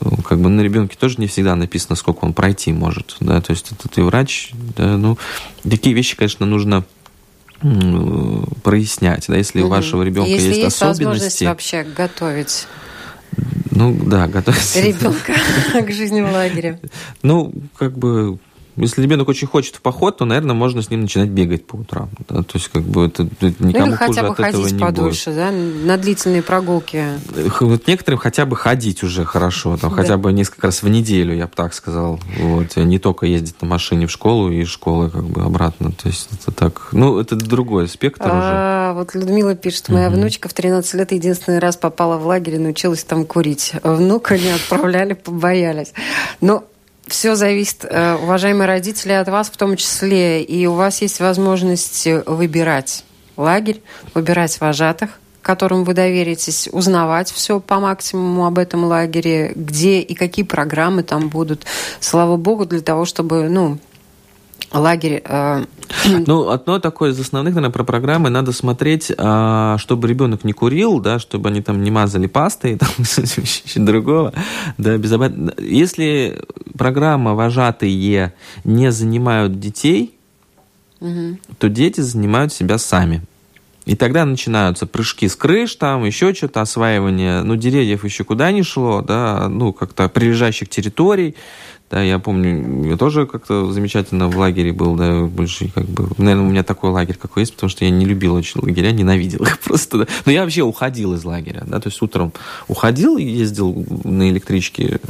ну, 0.00 0.16
как 0.18 0.40
бы 0.40 0.48
на 0.48 0.62
ребенке 0.62 0.96
тоже 0.98 1.16
не 1.18 1.26
всегда 1.26 1.56
написано, 1.56 1.94
сколько 1.94 2.24
он 2.24 2.32
пройти 2.32 2.72
может, 2.72 3.16
да, 3.20 3.40
то 3.40 3.52
есть 3.52 3.72
это 3.72 3.88
ты 3.88 4.02
врач, 4.02 4.52
да, 4.76 4.96
ну, 4.96 5.18
такие 5.62 5.94
вещи, 5.94 6.16
конечно, 6.16 6.46
нужно 6.46 6.84
прояснять, 7.60 9.26
да, 9.28 9.36
если 9.36 9.62
у 9.62 9.68
вашего 9.68 10.02
ребенка 10.02 10.30
если 10.30 10.48
есть, 10.48 10.58
есть 10.60 10.76
особенности. 10.76 11.04
возможность 11.04 11.42
вообще 11.42 11.82
готовить 11.84 12.66
ну 13.70 13.96
да, 14.06 14.26
готовить. 14.26 14.76
Ребенка 14.76 15.34
к 15.86 15.92
жизни 15.92 16.20
в 16.20 16.32
лагере. 16.32 16.80
Ну, 17.22 17.52
как 17.76 17.96
бы 17.96 18.38
если 18.80 19.02
ребенок 19.02 19.28
очень 19.28 19.46
хочет 19.46 19.76
в 19.76 19.80
поход, 19.80 20.18
то, 20.18 20.24
наверное, 20.24 20.54
можно 20.54 20.82
с 20.82 20.90
ним 20.90 21.02
начинать 21.02 21.28
бегать 21.28 21.66
по 21.66 21.76
утрам. 21.76 22.08
Да? 22.28 22.42
То 22.42 22.58
есть, 22.58 22.68
как 22.68 22.82
бы 22.82 23.06
это, 23.06 23.28
это 23.40 23.64
никому 23.64 23.86
ну, 23.86 23.92
или 23.92 23.96
хотя 23.96 24.22
бы 24.22 24.28
от 24.28 24.36
ходить 24.36 24.60
этого 24.60 24.74
не 24.74 24.78
подольше, 24.78 25.30
будет. 25.30 25.36
да, 25.36 25.50
на 25.50 25.96
длительные 25.96 26.42
прогулки. 26.42 27.04
Вот 27.60 27.86
некоторым 27.86 28.18
хотя 28.18 28.46
бы 28.46 28.56
ходить 28.56 29.02
уже 29.02 29.24
хорошо, 29.24 29.76
там, 29.76 29.90
да. 29.90 29.96
хотя 29.96 30.16
бы 30.16 30.32
несколько 30.32 30.68
раз 30.68 30.82
в 30.82 30.88
неделю, 30.88 31.34
я 31.34 31.46
бы 31.46 31.52
так 31.54 31.74
сказал. 31.74 32.20
Вот. 32.38 32.76
Не 32.76 32.98
только 32.98 33.26
ездить 33.26 33.60
на 33.60 33.68
машине 33.68 34.06
в 34.06 34.10
школу 34.10 34.50
и 34.50 34.62
из 34.62 34.68
школы 34.68 35.10
как 35.10 35.24
бы 35.24 35.42
обратно. 35.42 35.92
То 35.92 36.08
есть 36.08 36.28
это 36.32 36.52
так, 36.52 36.88
ну, 36.92 37.18
это 37.18 37.36
другой 37.36 37.88
спектр 37.88 38.28
а, 38.30 38.92
уже. 38.92 38.98
Вот 38.98 39.14
Людмила 39.14 39.54
пишет, 39.54 39.88
моя 39.88 40.08
угу. 40.08 40.16
внучка 40.16 40.48
в 40.48 40.54
13 40.54 40.94
лет 40.94 41.12
единственный 41.12 41.58
раз 41.58 41.76
попала 41.76 42.16
в 42.16 42.26
лагерь 42.26 42.54
и 42.54 42.58
научилась 42.58 43.04
там 43.04 43.24
курить. 43.24 43.72
Внука 43.82 44.38
не 44.38 44.50
отправляли, 44.50 45.14
побоялись. 45.14 45.92
Но 46.40 46.64
все 47.08 47.34
зависит, 47.34 47.84
э, 47.84 48.14
уважаемые 48.14 48.66
родители, 48.66 49.12
от 49.12 49.28
вас 49.28 49.48
в 49.48 49.56
том 49.56 49.76
числе. 49.76 50.42
И 50.42 50.66
у 50.66 50.74
вас 50.74 51.02
есть 51.02 51.20
возможность 51.20 52.06
выбирать 52.26 53.04
лагерь, 53.36 53.82
выбирать 54.14 54.60
вожатых, 54.60 55.18
которым 55.42 55.84
вы 55.84 55.94
доверитесь, 55.94 56.68
узнавать 56.72 57.30
все 57.30 57.60
по 57.60 57.80
максимуму 57.80 58.46
об 58.46 58.58
этом 58.58 58.84
лагере, 58.84 59.52
где 59.54 60.00
и 60.00 60.14
какие 60.14 60.44
программы 60.44 61.02
там 61.02 61.28
будут. 61.28 61.64
Слава 62.00 62.36
богу, 62.36 62.66
для 62.66 62.80
того, 62.80 63.06
чтобы 63.06 63.48
ну, 63.48 63.78
лагерь... 64.72 65.22
Э... 65.24 65.64
Ну, 66.26 66.50
одно 66.50 66.78
такое 66.78 67.10
из 67.10 67.20
основных, 67.20 67.54
наверное, 67.54 67.72
про 67.72 67.82
программы 67.82 68.28
надо 68.28 68.52
смотреть, 68.52 69.10
э, 69.16 69.76
чтобы 69.78 70.06
ребенок 70.06 70.44
не 70.44 70.52
курил, 70.52 71.00
да, 71.00 71.18
чтобы 71.18 71.48
они 71.48 71.62
там 71.62 71.82
не 71.82 71.90
мазали 71.90 72.26
пастой, 72.26 72.76
там, 72.78 72.88
другого, 73.84 74.32
да, 74.76 74.96
безопасно. 74.98 75.54
Если 75.58 76.40
программа 76.76 77.34
«Вожатые» 77.34 78.34
не 78.64 78.92
занимают 78.92 79.58
детей, 79.58 80.14
угу. 81.00 81.38
то 81.58 81.68
дети 81.68 82.00
занимают 82.00 82.52
себя 82.52 82.78
сами. 82.78 83.22
И 83.88 83.96
тогда 83.96 84.26
начинаются 84.26 84.84
прыжки 84.86 85.26
с 85.28 85.34
крыш, 85.34 85.74
там 85.76 86.04
еще 86.04 86.34
что-то, 86.34 86.60
осваивание, 86.60 87.42
ну, 87.42 87.56
деревьев 87.56 88.04
еще 88.04 88.22
куда 88.22 88.52
не 88.52 88.62
шло, 88.62 89.00
да, 89.00 89.48
ну, 89.48 89.72
как-то 89.72 90.10
прилежащих 90.10 90.68
территорий. 90.68 91.36
Да, 91.90 92.02
я 92.02 92.18
помню, 92.18 92.90
я 92.90 92.98
тоже 92.98 93.26
как-то 93.26 93.72
замечательно 93.72 94.28
в 94.28 94.36
лагере 94.36 94.72
был, 94.72 94.94
да, 94.94 95.22
больше 95.22 95.70
как 95.74 95.86
бы, 95.86 96.08
наверное, 96.18 96.46
у 96.46 96.50
меня 96.50 96.62
такой 96.62 96.90
лагерь 96.90 97.16
какой 97.16 97.42
есть, 97.42 97.54
потому 97.54 97.70
что 97.70 97.86
я 97.86 97.90
не 97.90 98.04
любил 98.04 98.34
очень 98.34 98.60
лагеря, 98.60 98.92
ненавидел 98.92 99.42
их 99.42 99.58
просто, 99.64 99.98
да. 99.98 100.06
Но 100.26 100.32
я 100.32 100.42
вообще 100.42 100.62
уходил 100.62 101.14
из 101.14 101.24
лагеря, 101.24 101.64
да, 101.66 101.80
то 101.80 101.88
есть 101.88 102.02
утром 102.02 102.32
уходил, 102.68 103.16
ездил 103.16 103.86
на 104.04 104.28
электричке 104.28 105.00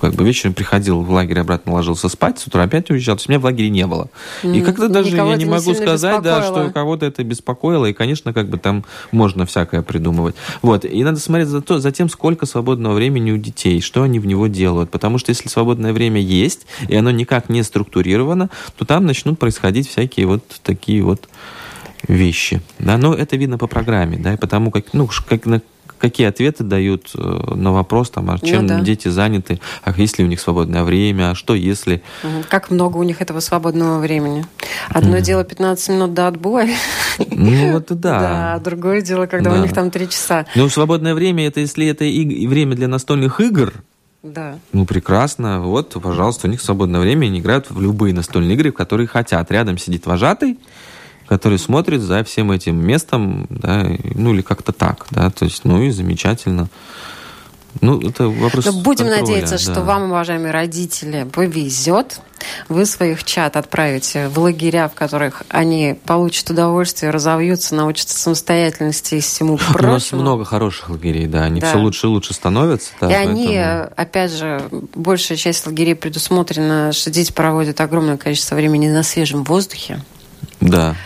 как 0.00 0.14
бы 0.14 0.24
вечером 0.24 0.54
приходил 0.54 1.00
в 1.02 1.10
лагерь, 1.10 1.40
обратно 1.40 1.74
ложился 1.74 2.08
спать, 2.08 2.38
с 2.38 2.46
утра 2.46 2.62
опять 2.62 2.90
уезжал. 2.90 3.16
То 3.16 3.20
есть 3.20 3.28
меня 3.28 3.38
в 3.38 3.44
лагере 3.44 3.70
не 3.70 3.86
было. 3.86 4.08
Mm. 4.42 4.56
И 4.56 4.60
как-то 4.62 4.88
даже 4.88 5.12
Никого 5.12 5.30
я 5.30 5.36
не 5.36 5.44
могу 5.44 5.74
сказать, 5.74 6.22
да, 6.22 6.42
что 6.42 6.70
кого-то 6.70 7.06
это 7.06 7.22
беспокоило. 7.22 7.86
И, 7.86 7.92
конечно, 7.92 8.32
как 8.32 8.48
бы 8.48 8.58
там 8.58 8.84
можно 9.12 9.46
всякое 9.46 9.82
придумывать. 9.82 10.34
Вот. 10.62 10.84
И 10.84 11.04
надо 11.04 11.20
смотреть 11.20 11.48
за, 11.48 11.60
то, 11.60 11.78
за 11.78 11.92
тем, 11.92 12.08
сколько 12.08 12.46
свободного 12.46 12.94
времени 12.94 13.30
у 13.30 13.36
детей, 13.36 13.80
что 13.80 14.02
они 14.02 14.18
в 14.18 14.26
него 14.26 14.46
делают. 14.46 14.90
Потому 14.90 15.18
что 15.18 15.30
если 15.30 15.48
свободное 15.48 15.92
время 15.92 16.20
есть, 16.20 16.66
и 16.88 16.96
оно 16.96 17.10
никак 17.10 17.48
не 17.48 17.62
структурировано, 17.62 18.50
то 18.76 18.84
там 18.84 19.06
начнут 19.06 19.38
происходить 19.38 19.88
всякие 19.88 20.26
вот 20.26 20.42
такие 20.62 21.02
вот 21.02 21.28
вещи. 22.08 22.60
Да, 22.78 22.96
но 22.96 23.14
это 23.14 23.36
видно 23.36 23.58
по 23.58 23.66
программе, 23.66 24.16
да, 24.18 24.34
и 24.34 24.36
потому 24.36 24.70
как, 24.70 24.92
ну, 24.92 25.08
как 25.28 25.46
на 25.46 25.60
какие 26.00 26.26
ответы 26.26 26.64
дают 26.64 27.10
э, 27.14 27.20
на 27.20 27.72
вопрос, 27.72 28.10
там, 28.10 28.30
а 28.30 28.38
чем 28.38 28.62
ну, 28.62 28.68
да. 28.68 28.80
дети 28.80 29.08
заняты, 29.08 29.60
а 29.84 29.92
есть 29.96 30.18
ли 30.18 30.24
у 30.24 30.28
них 30.28 30.40
свободное 30.40 30.82
время, 30.82 31.30
а 31.30 31.34
что 31.34 31.54
если... 31.54 32.02
Как 32.48 32.70
много 32.70 32.96
у 32.96 33.02
них 33.02 33.20
этого 33.20 33.40
свободного 33.40 33.98
времени. 34.00 34.46
Одно 34.88 35.18
mm. 35.18 35.22
дело 35.22 35.44
15 35.44 35.88
минут 35.90 36.14
до 36.14 36.28
отбоя. 36.28 36.68
Ну 37.18 37.72
вот 37.72 37.86
да. 37.88 38.20
Да, 38.20 38.60
другое 38.64 39.02
дело, 39.02 39.26
когда 39.26 39.50
да. 39.50 39.56
у 39.58 39.62
них 39.62 39.72
там 39.72 39.90
3 39.90 40.08
часа. 40.08 40.46
Ну, 40.54 40.68
свободное 40.68 41.14
время, 41.14 41.46
это 41.46 41.60
если 41.60 41.86
это 41.86 42.04
и 42.04 42.46
время 42.46 42.74
для 42.74 42.88
настольных 42.88 43.40
игр, 43.40 43.74
да. 44.22 44.58
Ну, 44.72 44.84
прекрасно. 44.84 45.60
Вот, 45.60 45.96
пожалуйста, 46.02 46.46
у 46.46 46.50
них 46.50 46.60
свободное 46.60 47.00
время, 47.00 47.26
они 47.26 47.40
играют 47.40 47.70
в 47.70 47.80
любые 47.80 48.12
настольные 48.12 48.54
игры, 48.54 48.70
в 48.70 48.74
которые 48.74 49.06
хотят. 49.06 49.50
Рядом 49.50 49.78
сидит 49.78 50.04
вожатый, 50.04 50.58
который 51.30 51.60
смотрит 51.60 52.00
за 52.00 52.24
всем 52.24 52.50
этим 52.50 52.84
местом, 52.84 53.46
да, 53.50 53.86
ну 54.16 54.34
или 54.34 54.42
как-то 54.42 54.72
так, 54.72 55.06
да, 55.10 55.30
то 55.30 55.44
есть, 55.44 55.64
ну 55.64 55.80
и 55.80 55.90
замечательно. 55.90 56.68
Ну, 57.80 58.00
это 58.00 58.28
вопрос 58.28 58.64
Но 58.64 58.72
Будем 58.72 59.06
контроля, 59.06 59.20
надеяться, 59.20 59.54
да. 59.54 59.58
что 59.58 59.82
вам, 59.82 60.10
уважаемые 60.10 60.50
родители, 60.50 61.22
повезет. 61.32 62.20
Вы 62.68 62.84
своих 62.84 63.22
чат 63.22 63.56
отправите 63.56 64.26
в 64.26 64.40
лагеря, 64.40 64.88
в 64.88 64.94
которых 64.94 65.44
они 65.48 65.96
получат 66.04 66.50
удовольствие, 66.50 67.12
разовьются, 67.12 67.76
научатся 67.76 68.18
самостоятельности 68.18 69.14
и 69.14 69.20
всему 69.20 69.56
прочему. 69.56 69.88
У 69.88 69.92
нас 69.92 70.10
много 70.10 70.44
хороших 70.44 70.90
лагерей, 70.90 71.28
да, 71.28 71.44
они 71.44 71.60
да. 71.60 71.68
все 71.68 71.78
лучше 71.78 72.08
и 72.08 72.10
лучше 72.10 72.34
становятся. 72.34 72.90
Да, 73.00 73.06
и 73.06 73.14
поэтому... 73.14 73.38
они, 73.38 73.56
опять 73.56 74.32
же, 74.32 74.68
большая 74.96 75.38
часть 75.38 75.64
лагерей 75.64 75.94
предусмотрена, 75.94 76.92
что 76.92 77.12
дети 77.12 77.30
проводят 77.30 77.80
огромное 77.80 78.16
количество 78.16 78.56
времени 78.56 78.88
на 78.88 79.04
свежем 79.04 79.44
воздухе. 79.44 80.02
Да. 80.60 80.96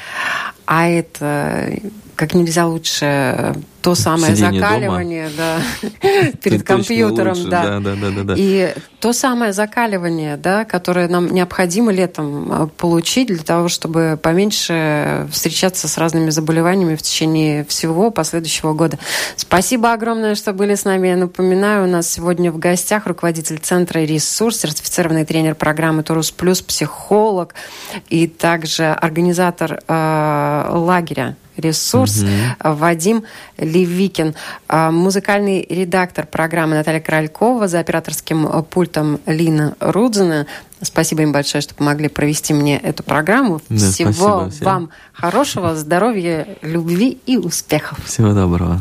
А 0.67 0.89
это 0.89 1.77
как 2.17 2.35
нельзя 2.35 2.67
лучше 2.67 3.55
то 3.85 3.95
самое 3.95 4.35
Сидение 4.35 4.63
закаливание, 4.63 5.29
дома. 5.29 5.61
да, 5.83 6.31
перед 6.43 6.63
компьютером, 6.63 7.51
да. 7.51 7.81
Да, 7.81 7.95
да, 7.95 8.11
да, 8.11 8.23
да. 8.23 8.35
И 8.35 8.73
то 8.99 9.13
самое 9.13 9.53
закаливание, 9.53 10.39
да, 10.39 10.65
которое 10.65 11.07
нам 11.07 11.29
необходимо 11.29 11.93
летом 11.93 12.51
а, 12.51 12.67
получить 12.67 13.29
для 13.29 13.43
того, 13.43 13.69
чтобы 13.69 14.19
поменьше 14.21 15.29
встречаться 15.31 15.87
с 15.87 15.99
разными 15.99 16.31
заболеваниями 16.31 16.97
в 16.97 17.03
течение 17.03 17.63
всего 17.67 18.11
последующего 18.11 18.73
года. 18.73 18.99
Спасибо 19.37 19.93
огромное, 19.93 20.35
что 20.35 20.55
были 20.55 20.77
с 20.77 20.87
нами. 20.87 21.09
Я 21.09 21.17
напоминаю, 21.17 21.85
у 21.85 21.87
нас 21.87 22.11
сегодня 22.11 22.51
в 22.51 22.59
гостях 22.59 23.07
руководитель 23.07 23.59
Центра 23.59 23.99
«Ресурс», 23.99 24.61
сертифицированный 24.61 25.27
тренер 25.27 25.57
программы 25.57 26.03
«Турус 26.03 26.31
Плюс», 26.31 26.63
психолог 26.63 27.55
и 28.09 28.29
также 28.29 28.87
организатор 28.87 29.83
э, 29.87 30.67
лагеря 30.71 31.37
ресурс 31.57 32.23
угу. 32.23 32.29
Вадим 32.61 33.25
Левикин, 33.59 34.35
а, 34.69 34.91
музыкальный 34.91 35.67
редактор 35.69 36.27
программы 36.27 36.77
Наталья 36.77 37.01
Кралькова, 37.01 37.69
за 37.69 37.81
операторским 37.81 38.63
пультом 38.65 39.21
Лина 39.27 39.75
Рудзина. 39.81 40.47
Спасибо 40.83 41.23
им 41.23 41.33
большое, 41.33 41.63
что 41.63 41.75
помогли 41.75 42.09
провести 42.09 42.53
мне 42.53 42.79
эту 42.79 43.03
программу. 43.03 43.61
Да, 43.69 43.77
Всего 43.77 44.51
вам 44.61 44.91
хорошего, 45.13 45.75
здоровья, 45.75 46.47
любви 46.63 47.19
и 47.27 47.37
успехов. 47.37 48.05
Всего 48.05 48.33
доброго. 48.33 48.81